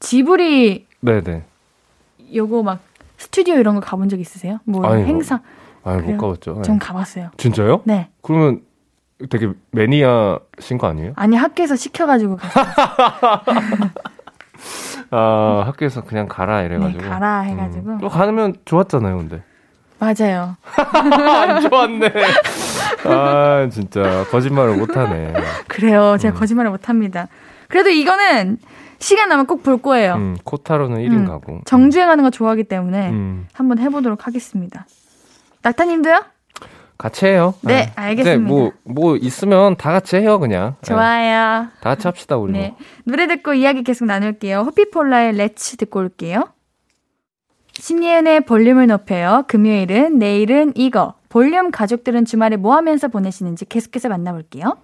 지브리 0.00 0.86
네네. 1.00 1.42
요거 2.34 2.62
막 2.62 2.80
스튜디오 3.16 3.56
이런 3.56 3.74
거 3.74 3.80
가본 3.80 4.08
적 4.08 4.20
있으세요? 4.20 4.58
뭐 4.64 4.84
아니, 4.86 5.02
뭐, 5.02 5.06
행사 5.06 5.40
그래요? 5.84 6.12
못 6.12 6.18
가봤죠. 6.18 6.54
네. 6.54 6.62
전 6.62 6.78
가봤어요. 6.78 7.30
진짜요? 7.36 7.82
네. 7.84 8.08
그러면 8.22 8.60
되게 9.30 9.50
매니아신 9.70 10.78
거 10.78 10.86
아니에요? 10.88 11.12
아니 11.16 11.36
학교에서 11.36 11.76
시켜가지고 11.76 12.36
갔어요. 12.36 12.64
아 15.10 15.62
학교에서 15.66 16.02
그냥 16.02 16.26
가라 16.28 16.62
이래가지고. 16.62 17.02
네, 17.02 17.08
가라 17.08 17.40
해가지고. 17.40 17.90
음. 17.90 17.98
또 17.98 18.08
가면 18.08 18.54
좋았잖아요, 18.64 19.16
근데. 19.18 19.42
맞아요. 19.98 20.56
안 20.94 21.60
좋았네. 21.62 22.12
아 23.06 23.68
진짜 23.70 24.24
거짓말을 24.30 24.76
못하네. 24.76 25.34
그래요. 25.68 26.16
제가 26.18 26.34
음. 26.36 26.38
거짓말을 26.38 26.70
못합니다. 26.70 27.28
그래도 27.68 27.90
이거는 27.90 28.58
시간 28.98 29.28
나면 29.28 29.46
꼭 29.46 29.62
볼 29.62 29.80
거예요. 29.80 30.14
음, 30.14 30.36
코타로는 30.44 30.98
1인 30.98 31.12
음, 31.12 31.24
가고. 31.26 31.60
정주행 31.64 32.08
하는 32.08 32.24
거 32.24 32.30
좋아하기 32.30 32.64
때문에 32.64 33.10
음, 33.10 33.46
한번 33.52 33.78
해보도록 33.78 34.26
하겠습니다. 34.26 34.86
낙타님도요? 35.64 36.24
같이 36.96 37.26
해요. 37.26 37.54
네, 37.62 37.90
알겠습니다. 37.96 38.48
뭐, 38.48 38.72
뭐 38.84 39.16
있으면 39.16 39.76
다 39.76 39.90
같이 39.90 40.16
해요, 40.16 40.38
그냥. 40.38 40.76
네, 40.82 40.86
좋아요. 40.86 41.68
다 41.80 41.90
같이 41.90 42.06
합시다, 42.06 42.36
우리. 42.36 42.52
네. 42.52 42.68
뭐. 42.68 42.78
노래 43.04 43.26
듣고 43.26 43.54
이야기 43.54 43.82
계속 43.82 44.04
나눌게요. 44.04 44.60
호피폴라의 44.60 45.32
Let's 45.36 45.76
듣고 45.78 46.00
올게요. 46.00 46.50
신예은의 47.72 48.42
볼륨을 48.42 48.86
높여요. 48.86 49.44
금요일은 49.48 50.18
내일은 50.18 50.72
이거. 50.76 51.14
볼륨 51.28 51.72
가족들은 51.72 52.26
주말에 52.26 52.56
뭐 52.56 52.76
하면서 52.76 53.08
보내시는지 53.08 53.64
계속해서 53.64 54.08
만나볼게요. 54.08 54.76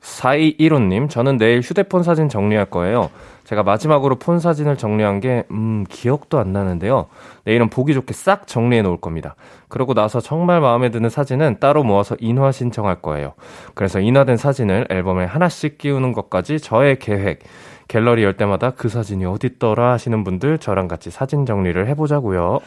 4215님, 0.00 1.10
저는 1.10 1.36
내일 1.36 1.60
휴대폰 1.60 2.02
사진 2.02 2.30
정리할 2.30 2.66
거예요. 2.66 3.10
제가 3.50 3.64
마지막으로 3.64 4.14
폰 4.14 4.38
사진을 4.38 4.76
정리한 4.76 5.18
게, 5.18 5.42
음, 5.50 5.84
기억도 5.88 6.38
안 6.38 6.52
나는데요. 6.52 7.08
내일은 7.44 7.68
보기 7.68 7.94
좋게 7.94 8.14
싹 8.14 8.46
정리해 8.46 8.80
놓을 8.82 8.98
겁니다. 9.00 9.34
그러고 9.66 9.92
나서 9.92 10.20
정말 10.20 10.60
마음에 10.60 10.92
드는 10.92 11.10
사진은 11.10 11.56
따로 11.58 11.82
모아서 11.82 12.14
인화 12.20 12.52
신청할 12.52 13.02
거예요. 13.02 13.32
그래서 13.74 13.98
인화된 13.98 14.36
사진을 14.36 14.86
앨범에 14.88 15.24
하나씩 15.24 15.78
끼우는 15.78 16.12
것까지 16.12 16.60
저의 16.60 17.00
계획. 17.00 17.40
갤러리 17.88 18.22
열 18.22 18.36
때마다 18.36 18.70
그 18.70 18.88
사진이 18.88 19.24
어딨더라 19.24 19.90
하시는 19.94 20.22
분들 20.22 20.58
저랑 20.58 20.86
같이 20.86 21.10
사진 21.10 21.44
정리를 21.44 21.88
해보자고요. 21.88 22.60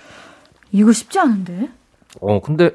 이거 0.74 0.92
쉽지 0.92 1.18
않은데? 1.18 1.70
어, 2.20 2.42
근데 2.42 2.72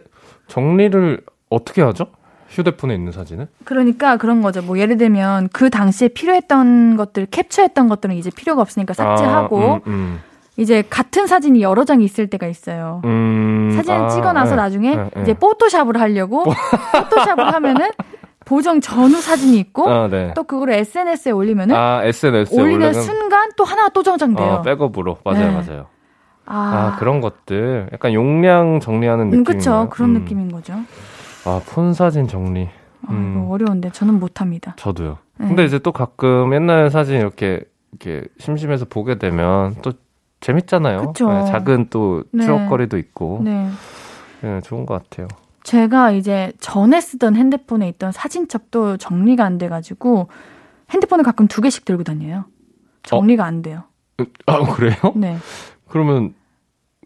정리를 0.46 1.20
어떻게 1.50 1.82
하죠? 1.82 2.06
휴대폰에 2.48 2.94
있는 2.94 3.12
사진은? 3.12 3.46
그러니까 3.64 4.16
그런 4.16 4.42
거죠. 4.42 4.62
뭐 4.62 4.78
예를 4.78 4.96
들면 4.96 5.48
그 5.52 5.70
당시에 5.70 6.08
필요했던 6.08 6.96
것들, 6.96 7.26
캡처했던 7.26 7.88
것들은 7.88 8.14
이제 8.16 8.30
필요가 8.34 8.62
없으니까 8.62 8.94
삭제하고 8.94 9.74
아, 9.74 9.80
음, 9.86 10.20
이제 10.56 10.82
같은 10.88 11.26
사진이 11.26 11.62
여러 11.62 11.84
장이 11.84 12.04
있을 12.04 12.28
때가 12.28 12.46
있어요. 12.46 13.02
음. 13.04 13.68
음, 13.68 13.72
사진을 13.76 14.00
아, 14.00 14.08
찍어놔서 14.08 14.50
네, 14.50 14.56
나중에 14.56 14.96
네, 14.96 15.10
네. 15.14 15.22
이제 15.22 15.34
포토샵을 15.34 16.00
하려고 16.00 16.44
포토샵을 16.92 17.52
하면은 17.54 17.90
보정 18.44 18.80
전후 18.80 19.20
사진이 19.20 19.58
있고 19.58 19.88
아, 19.88 20.08
네. 20.08 20.32
또 20.34 20.42
그거를 20.44 20.74
SNS에 20.74 21.32
올리면은 21.32 21.76
아, 21.76 22.02
SNS에 22.04 22.60
올리는 22.60 22.86
올리는 22.86 23.02
순간 23.02 23.50
또 23.56 23.64
하나가 23.64 23.90
또 23.90 24.02
정장돼요. 24.02 24.46
어, 24.48 24.62
백업으로. 24.62 25.18
맞아요, 25.24 25.48
네. 25.48 25.50
맞아요. 25.50 25.86
아, 26.46 26.96
그런 26.98 27.20
것들. 27.20 27.90
약간 27.92 28.14
용량 28.14 28.80
정리하는 28.80 29.26
음, 29.26 29.30
느낌. 29.30 29.44
그쵸. 29.44 29.88
그런 29.90 30.14
느낌인 30.14 30.50
거죠. 30.50 30.74
아, 31.44 31.60
폰 31.66 31.94
사진 31.94 32.26
정리. 32.28 32.68
아, 33.06 33.12
음. 33.12 33.34
이거 33.44 33.52
어려운데 33.54 33.90
저는 33.90 34.14
못합니다. 34.18 34.74
저도요. 34.76 35.18
네. 35.38 35.48
근데 35.48 35.64
이제 35.64 35.78
또 35.78 35.92
가끔 35.92 36.52
옛날 36.54 36.90
사진 36.90 37.16
이렇게, 37.20 37.62
이렇게 37.92 38.26
심심해서 38.38 38.84
보게 38.86 39.18
되면 39.18 39.76
또 39.82 39.92
재밌잖아요. 40.40 41.12
네, 41.16 41.44
작은 41.46 41.88
또 41.90 42.24
네. 42.32 42.44
추억거리도 42.44 42.98
있고. 42.98 43.40
네. 43.42 43.68
네, 44.42 44.60
좋은 44.62 44.86
것 44.86 45.02
같아요. 45.02 45.26
제가 45.64 46.12
이제 46.12 46.52
전에 46.60 47.00
쓰던 47.00 47.36
핸드폰에 47.36 47.88
있던 47.88 48.12
사진첩도 48.12 48.96
정리가 48.96 49.44
안 49.44 49.58
돼가지고 49.58 50.28
핸드폰을 50.90 51.24
가끔 51.24 51.46
두 51.48 51.60
개씩 51.60 51.84
들고 51.84 52.04
다녀요. 52.04 52.44
정리가 53.02 53.44
안 53.44 53.62
돼요. 53.62 53.84
아, 54.46 54.58
그래요? 54.74 54.94
네. 55.16 55.36
그러면 55.88 56.34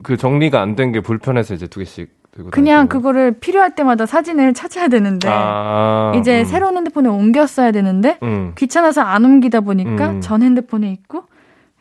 그 0.02 0.16
정리가 0.16 0.60
안 0.60 0.76
된 0.76 0.92
게 0.92 1.00
불편해서 1.00 1.54
이제 1.54 1.66
두 1.66 1.78
개씩 1.80 2.12
그냥 2.50 2.88
그거를 2.88 3.32
필요할 3.32 3.74
때마다 3.74 4.06
사진을 4.06 4.54
찾아야 4.54 4.88
되는데 4.88 5.28
아, 5.30 6.12
이제 6.16 6.40
음. 6.40 6.44
새로운 6.46 6.76
핸드폰에 6.78 7.08
옮겼어야 7.08 7.72
되는데 7.72 8.18
음. 8.22 8.52
귀찮아서 8.56 9.02
안 9.02 9.24
옮기다 9.24 9.60
보니까 9.60 10.10
음. 10.10 10.20
전 10.22 10.42
핸드폰에 10.42 10.90
있고 10.92 11.24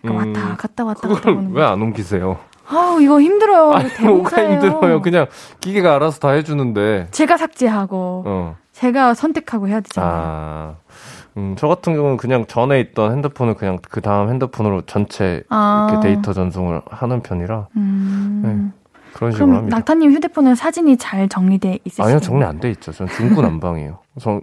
그러니까 0.02 0.24
음. 0.24 0.34
왔다 0.36 0.58
갔다 0.58 0.84
왔다 0.84 1.08
갔다 1.08 1.20
그걸 1.22 1.36
하는 1.38 1.52
왜 1.54 1.62
거. 1.62 1.68
안 1.68 1.82
옮기세요? 1.82 2.38
아우 2.68 3.02
이거 3.02 3.22
힘들어요. 3.22 3.72
아니, 3.72 3.90
뭐가. 4.06 4.44
힘들어요. 4.44 5.02
그냥 5.02 5.28
기계가 5.62 5.96
알아서 5.96 6.20
다 6.20 6.32
해주는데. 6.32 7.08
제가 7.12 7.38
삭제하고 7.38 8.24
어. 8.26 8.56
제가 8.74 9.14
선택하고 9.14 9.68
해야 9.68 9.80
되잖아요. 9.82 10.12
아, 10.14 10.76
음, 11.38 11.56
저 11.58 11.68
같은 11.68 11.94
경우는 11.96 12.18
그냥 12.18 12.46
전에 12.46 12.80
있던 12.82 13.12
핸드폰을 13.14 13.54
그냥 13.56 13.78
그 13.90 14.02
다음 14.02 14.30
핸드폰으로 14.30 14.82
전체 14.82 15.44
아. 15.50 15.88
이렇게 15.92 16.08
데이터 16.10 16.34
전송을 16.34 16.82
하는 16.90 17.22
편이라 17.22 17.68
음. 17.78 18.42
네, 18.44 18.81
그런 19.14 19.32
식으로 19.32 19.56
합니다. 19.56 19.78
낙타님 19.78 20.12
휴대폰은 20.14 20.56
사진이 20.56 20.98
잘 20.98 21.28
정리돼 21.30 21.80
있으시죠? 21.86 22.04
아니요, 22.04 22.20
정리 22.20 22.44
안 22.46 22.60
돼 22.60 22.70
있죠. 22.72 22.92
전 22.92 23.08
중구난방이에요. 23.08 24.00
저 24.20 24.42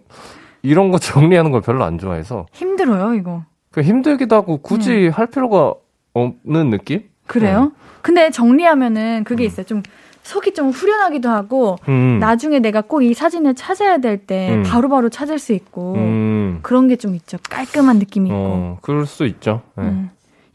이런 0.62 0.90
거 0.90 0.98
정리하는 0.98 1.50
걸 1.50 1.60
별로 1.60 1.84
안 1.84 1.98
좋아해서 1.98 2.46
힘들어요, 2.52 3.14
이거. 3.14 3.44
그 3.70 3.82
힘들기도 3.82 4.34
하고 4.34 4.58
굳이 4.58 4.90
네. 5.02 5.08
할 5.08 5.26
필요가 5.26 5.74
없는 6.14 6.70
느낌? 6.70 7.02
그래요? 7.26 7.72
근데 8.02 8.30
정리하면은 8.30 9.24
그게 9.24 9.44
있어요. 9.44 9.66
좀 9.66 9.82
속이 10.22 10.52
좀 10.54 10.70
후련하기도 10.70 11.28
하고 11.28 11.76
음. 11.88 12.18
나중에 12.20 12.58
내가 12.58 12.80
꼭 12.82 13.02
이 13.02 13.14
사진을 13.14 13.54
찾아야 13.54 13.98
될때 13.98 14.54
음. 14.56 14.62
바로바로 14.62 15.08
찾을 15.08 15.38
수 15.38 15.52
있고 15.52 15.94
음. 15.94 16.58
그런 16.62 16.88
게 16.88 16.96
좀 16.96 17.14
있죠. 17.14 17.38
깔끔한 17.48 17.98
느낌이 17.98 18.28
있고. 18.28 18.36
어, 18.38 18.78
그럴 18.82 19.06
수 19.06 19.24
있죠. 19.26 19.62
네. 19.76 20.06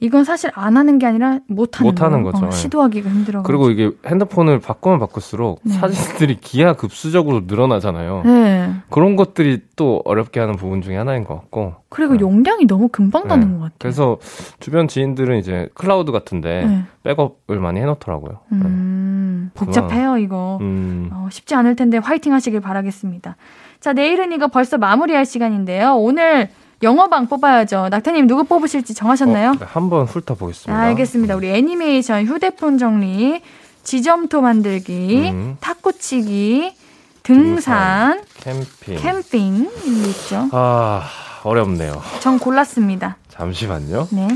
음. 0.03 0.05
이건 0.05 0.23
사실 0.23 0.51
안 0.53 0.75
하는 0.77 0.99
게 0.99 1.05
아니라 1.05 1.39
못 1.47 1.79
하는, 1.79 1.89
못 1.91 2.01
하는 2.01 2.23
거. 2.23 2.31
거죠. 2.31 2.45
어, 2.45 2.49
네. 2.49 2.55
시도하기가 2.55 3.09
힘들어. 3.09 3.43
그리고 3.43 3.69
이게 3.69 3.91
핸드폰을 4.05 4.59
바꾸면 4.59 4.99
바꿀수록 4.99 5.61
네. 5.63 5.73
사진들이 5.73 6.37
기하급수적으로 6.41 7.41
늘어나잖아요. 7.47 8.23
네. 8.25 8.73
그런 8.89 9.15
것들이 9.15 9.61
또 9.75 10.01
어렵게 10.05 10.39
하는 10.39 10.55
부분 10.55 10.81
중에 10.81 10.97
하나인 10.97 11.23
것 11.23 11.35
같고. 11.35 11.75
그리고 11.89 12.13
네. 12.13 12.19
용량이 12.19 12.65
너무 12.65 12.89
금방 12.89 13.23
네. 13.23 13.29
나는 13.29 13.53
것 13.53 13.59
같아요. 13.59 13.75
그래서 13.79 14.17
주변 14.59 14.87
지인들은 14.87 15.37
이제 15.39 15.69
클라우드 15.73 16.11
같은데 16.11 16.65
네. 16.65 16.83
백업을 17.03 17.59
많이 17.59 17.79
해놓더라고요. 17.79 18.39
네. 18.49 18.57
음, 18.57 19.51
복잡해요, 19.53 20.17
이거. 20.17 20.57
음. 20.61 21.09
어, 21.13 21.27
쉽지 21.31 21.55
않을 21.55 21.75
텐데 21.75 21.97
화이팅 21.97 22.33
하시길 22.33 22.59
바라겠습니다. 22.59 23.35
자, 23.79 23.93
내일은 23.93 24.31
이거 24.31 24.47
벌써 24.47 24.77
마무리할 24.77 25.25
시간인데요. 25.25 25.95
오늘 25.95 26.49
영어방 26.84 27.27
뽑아야죠. 27.27 27.88
낙타님 27.89 28.27
누구 28.27 28.43
뽑으실지 28.43 28.93
정하셨나요? 28.93 29.51
어, 29.51 29.53
네, 29.59 29.65
한번 29.67 30.05
훑어보겠습니다. 30.05 30.77
알겠습니다. 30.79 31.36
우리 31.36 31.49
애니메이션, 31.49 32.25
휴대폰 32.25 32.77
정리, 32.77 33.41
지점토 33.84 34.41
만들기, 34.41 35.29
음. 35.31 35.57
탁구치기, 35.59 36.75
등산, 37.23 38.21
캠핑. 38.36 38.97
캠핑 38.97 39.71
이게 39.86 40.09
있죠. 40.09 40.49
아, 40.51 41.07
어렵네요. 41.43 42.01
전 42.19 42.38
골랐습니다. 42.38 43.17
잠시만요. 43.29 44.07
네. 44.11 44.27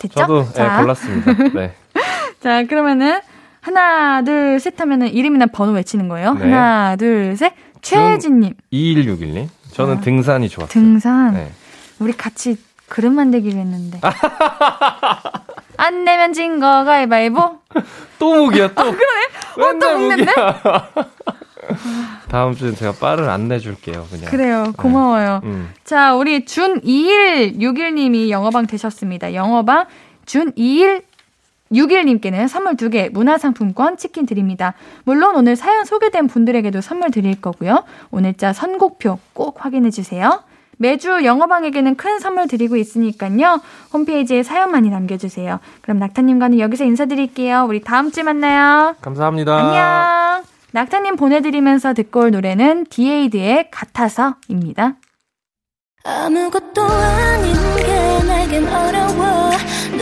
됐죠? 0.00 0.14
저도 0.20 0.44
네, 0.44 0.52
자, 0.52 0.80
골랐습니다. 0.80 1.32
네. 1.54 1.74
자, 2.40 2.64
그러면은 2.64 3.20
하나, 3.60 4.22
둘, 4.22 4.60
셋 4.60 4.80
하면은 4.80 5.08
이름이나 5.08 5.46
번호 5.46 5.72
외치는 5.72 6.08
거예요. 6.08 6.34
네. 6.34 6.44
하나, 6.44 6.96
둘, 6.96 7.36
셋. 7.36 7.52
최혜진님 7.84 8.54
2161님. 8.72 9.48
저는 9.74 9.98
아, 9.98 10.00
등산이 10.00 10.48
좋았어요. 10.48 10.72
등산. 10.72 11.34
네. 11.34 11.52
우리 11.98 12.12
같이 12.12 12.56
그릇 12.88 13.10
만들기로 13.10 13.58
했는데. 13.58 14.00
안 15.76 16.04
내면 16.04 16.32
진 16.32 16.60
거 16.60 16.84
가위바위보. 16.84 17.58
또 18.18 18.34
목이야, 18.46 18.68
또. 18.74 18.82
그러네? 18.84 18.96
어, 19.56 19.78
또 19.80 19.98
먹는데? 19.98 20.32
다음 22.28 22.54
주엔 22.54 22.74
제가 22.76 22.92
빠를 22.92 23.28
안 23.30 23.48
내 23.48 23.58
줄게요, 23.58 24.06
그냥. 24.10 24.30
그래요. 24.30 24.72
고마워요. 24.76 25.40
음. 25.44 25.72
자, 25.84 26.14
우리 26.14 26.44
준2161님이 26.44 28.28
영어방 28.30 28.66
되셨습니다. 28.66 29.34
영어방 29.34 29.86
준21 30.26 31.02
61님께는 31.72 32.48
선물 32.48 32.76
2개, 32.76 33.10
문화상품권, 33.12 33.96
치킨 33.96 34.26
드립니다. 34.26 34.74
물론 35.04 35.34
오늘 35.36 35.56
사연 35.56 35.84
소개된 35.84 36.28
분들에게도 36.28 36.80
선물 36.80 37.10
드릴 37.10 37.40
거고요. 37.40 37.84
오늘 38.10 38.34
자 38.34 38.52
선곡표 38.52 39.18
꼭 39.32 39.64
확인해주세요. 39.64 40.42
매주 40.76 41.24
영어방에게는 41.24 41.96
큰 41.96 42.18
선물 42.18 42.48
드리고 42.48 42.76
있으니까요. 42.76 43.60
홈페이지에 43.92 44.42
사연 44.42 44.70
많이 44.72 44.90
남겨주세요. 44.90 45.60
그럼 45.82 45.98
낙타님과는 45.98 46.58
여기서 46.58 46.84
인사드릴게요. 46.84 47.66
우리 47.68 47.80
다음 47.80 48.10
주에 48.10 48.22
만나요. 48.22 48.96
감사합니다. 49.00 49.56
안녕. 49.56 50.44
낙타님 50.72 51.16
보내드리면서 51.16 51.94
듣고 51.94 52.20
올 52.20 52.30
노래는 52.32 52.86
디에이드의 52.90 53.70
같아서입니다. 53.70 54.96
아무것도 56.04 56.82
아닌 56.82 57.54
게 57.76 58.22
내겐 58.26 58.68
어려워 58.68 59.53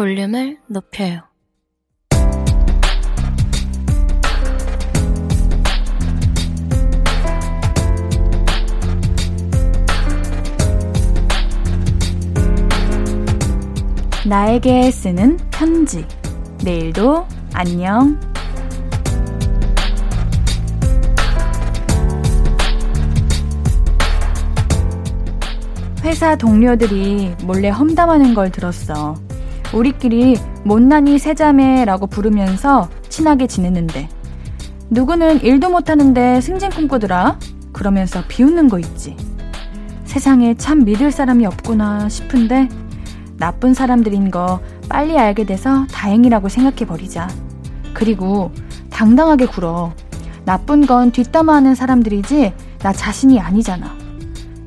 볼륨을 0.00 0.56
높여요 0.66 1.20
나에게 14.24 14.90
쓰는 14.90 15.36
편지. 15.50 16.06
내일도 16.64 17.26
안녕. 17.52 18.18
회사 26.02 26.34
동료들이 26.36 27.34
몰래 27.42 27.68
험담하는 27.68 28.32
걸 28.32 28.50
들었어. 28.50 29.29
우리끼리 29.72 30.36
못난이 30.64 31.18
세자매라고 31.18 32.06
부르면서 32.08 32.88
친하게 33.08 33.46
지냈는데 33.46 34.08
누구는 34.90 35.42
일도 35.42 35.70
못하는데 35.70 36.40
승진 36.40 36.70
꿈꾸더라 36.70 37.38
그러면서 37.72 38.22
비웃는 38.26 38.68
거 38.68 38.78
있지. 38.78 39.16
세상에 40.04 40.54
참 40.54 40.84
믿을 40.84 41.12
사람이 41.12 41.46
없구나 41.46 42.08
싶은데 42.08 42.68
나쁜 43.36 43.74
사람들인 43.74 44.30
거 44.32 44.60
빨리 44.88 45.16
알게 45.16 45.44
돼서 45.44 45.86
다행이라고 45.92 46.48
생각해 46.48 46.84
버리자. 46.86 47.28
그리고 47.94 48.50
당당하게 48.90 49.46
굴어. 49.46 49.92
나쁜 50.44 50.84
건 50.84 51.12
뒷담화하는 51.12 51.76
사람들이지 51.76 52.52
나 52.80 52.92
자신이 52.92 53.38
아니잖아. 53.38 53.94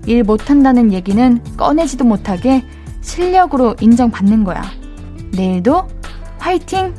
일 0.06 0.24
못한다는 0.24 0.94
얘기는 0.94 1.44
꺼내지도 1.58 2.06
못하게 2.06 2.64
실력으로 3.02 3.76
인정받는 3.82 4.46
거야. 4.46 4.64
내일도 5.36 5.88
화이팅! 6.38 6.94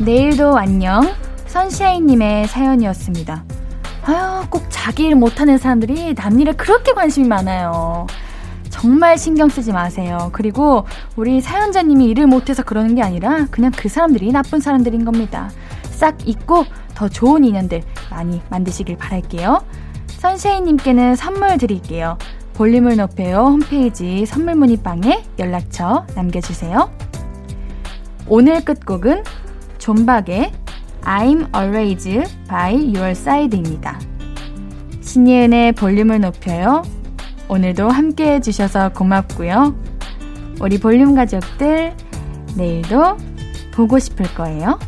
내일도 0.00 0.56
안녕. 0.56 1.02
선샤인님의 1.46 2.46
사연이었습니다. 2.46 3.44
아유, 4.04 4.46
꼭 4.48 4.66
자기 4.68 5.06
일 5.06 5.16
못하는 5.16 5.58
사람들이 5.58 6.14
남 6.14 6.38
일에 6.38 6.52
그렇게 6.52 6.92
관심이 6.92 7.26
많아요. 7.26 8.06
정말 8.70 9.18
신경 9.18 9.48
쓰지 9.48 9.72
마세요. 9.72 10.30
그리고 10.32 10.86
우리 11.16 11.40
사연자님이 11.40 12.06
일을 12.10 12.28
못해서 12.28 12.62
그러는 12.62 12.94
게 12.94 13.02
아니라 13.02 13.46
그냥 13.50 13.72
그 13.76 13.88
사람들이 13.88 14.30
나쁜 14.30 14.60
사람들인 14.60 15.04
겁니다. 15.04 15.50
싹 15.90 16.16
잊고 16.26 16.64
더 16.94 17.08
좋은 17.08 17.44
인연들 17.44 17.82
많이 18.12 18.40
만드시길 18.50 18.96
바랄게요. 18.96 19.64
선샤인님께는 20.06 21.16
선물 21.16 21.58
드릴게요. 21.58 22.18
볼륨을 22.54 22.96
높여요 22.96 23.38
홈페이지 23.38 24.26
선물 24.26 24.54
문의방에 24.56 25.24
연락처 25.38 26.06
남겨주세요. 26.14 26.90
오늘 28.28 28.64
끝곡은 28.64 29.24
존박의 29.78 30.52
I'm 31.02 31.54
always 31.56 32.22
by 32.48 32.74
your 32.74 33.10
side입니다. 33.10 33.98
신예은의 35.00 35.72
볼륨을 35.72 36.20
높여요. 36.20 36.82
오늘도 37.48 37.88
함께 37.88 38.34
해주셔서 38.34 38.90
고맙고요. 38.90 39.74
우리 40.60 40.78
볼륨 40.78 41.14
가족들, 41.14 41.94
내일도 42.56 43.16
보고 43.74 43.98
싶을 43.98 44.32
거예요. 44.34 44.78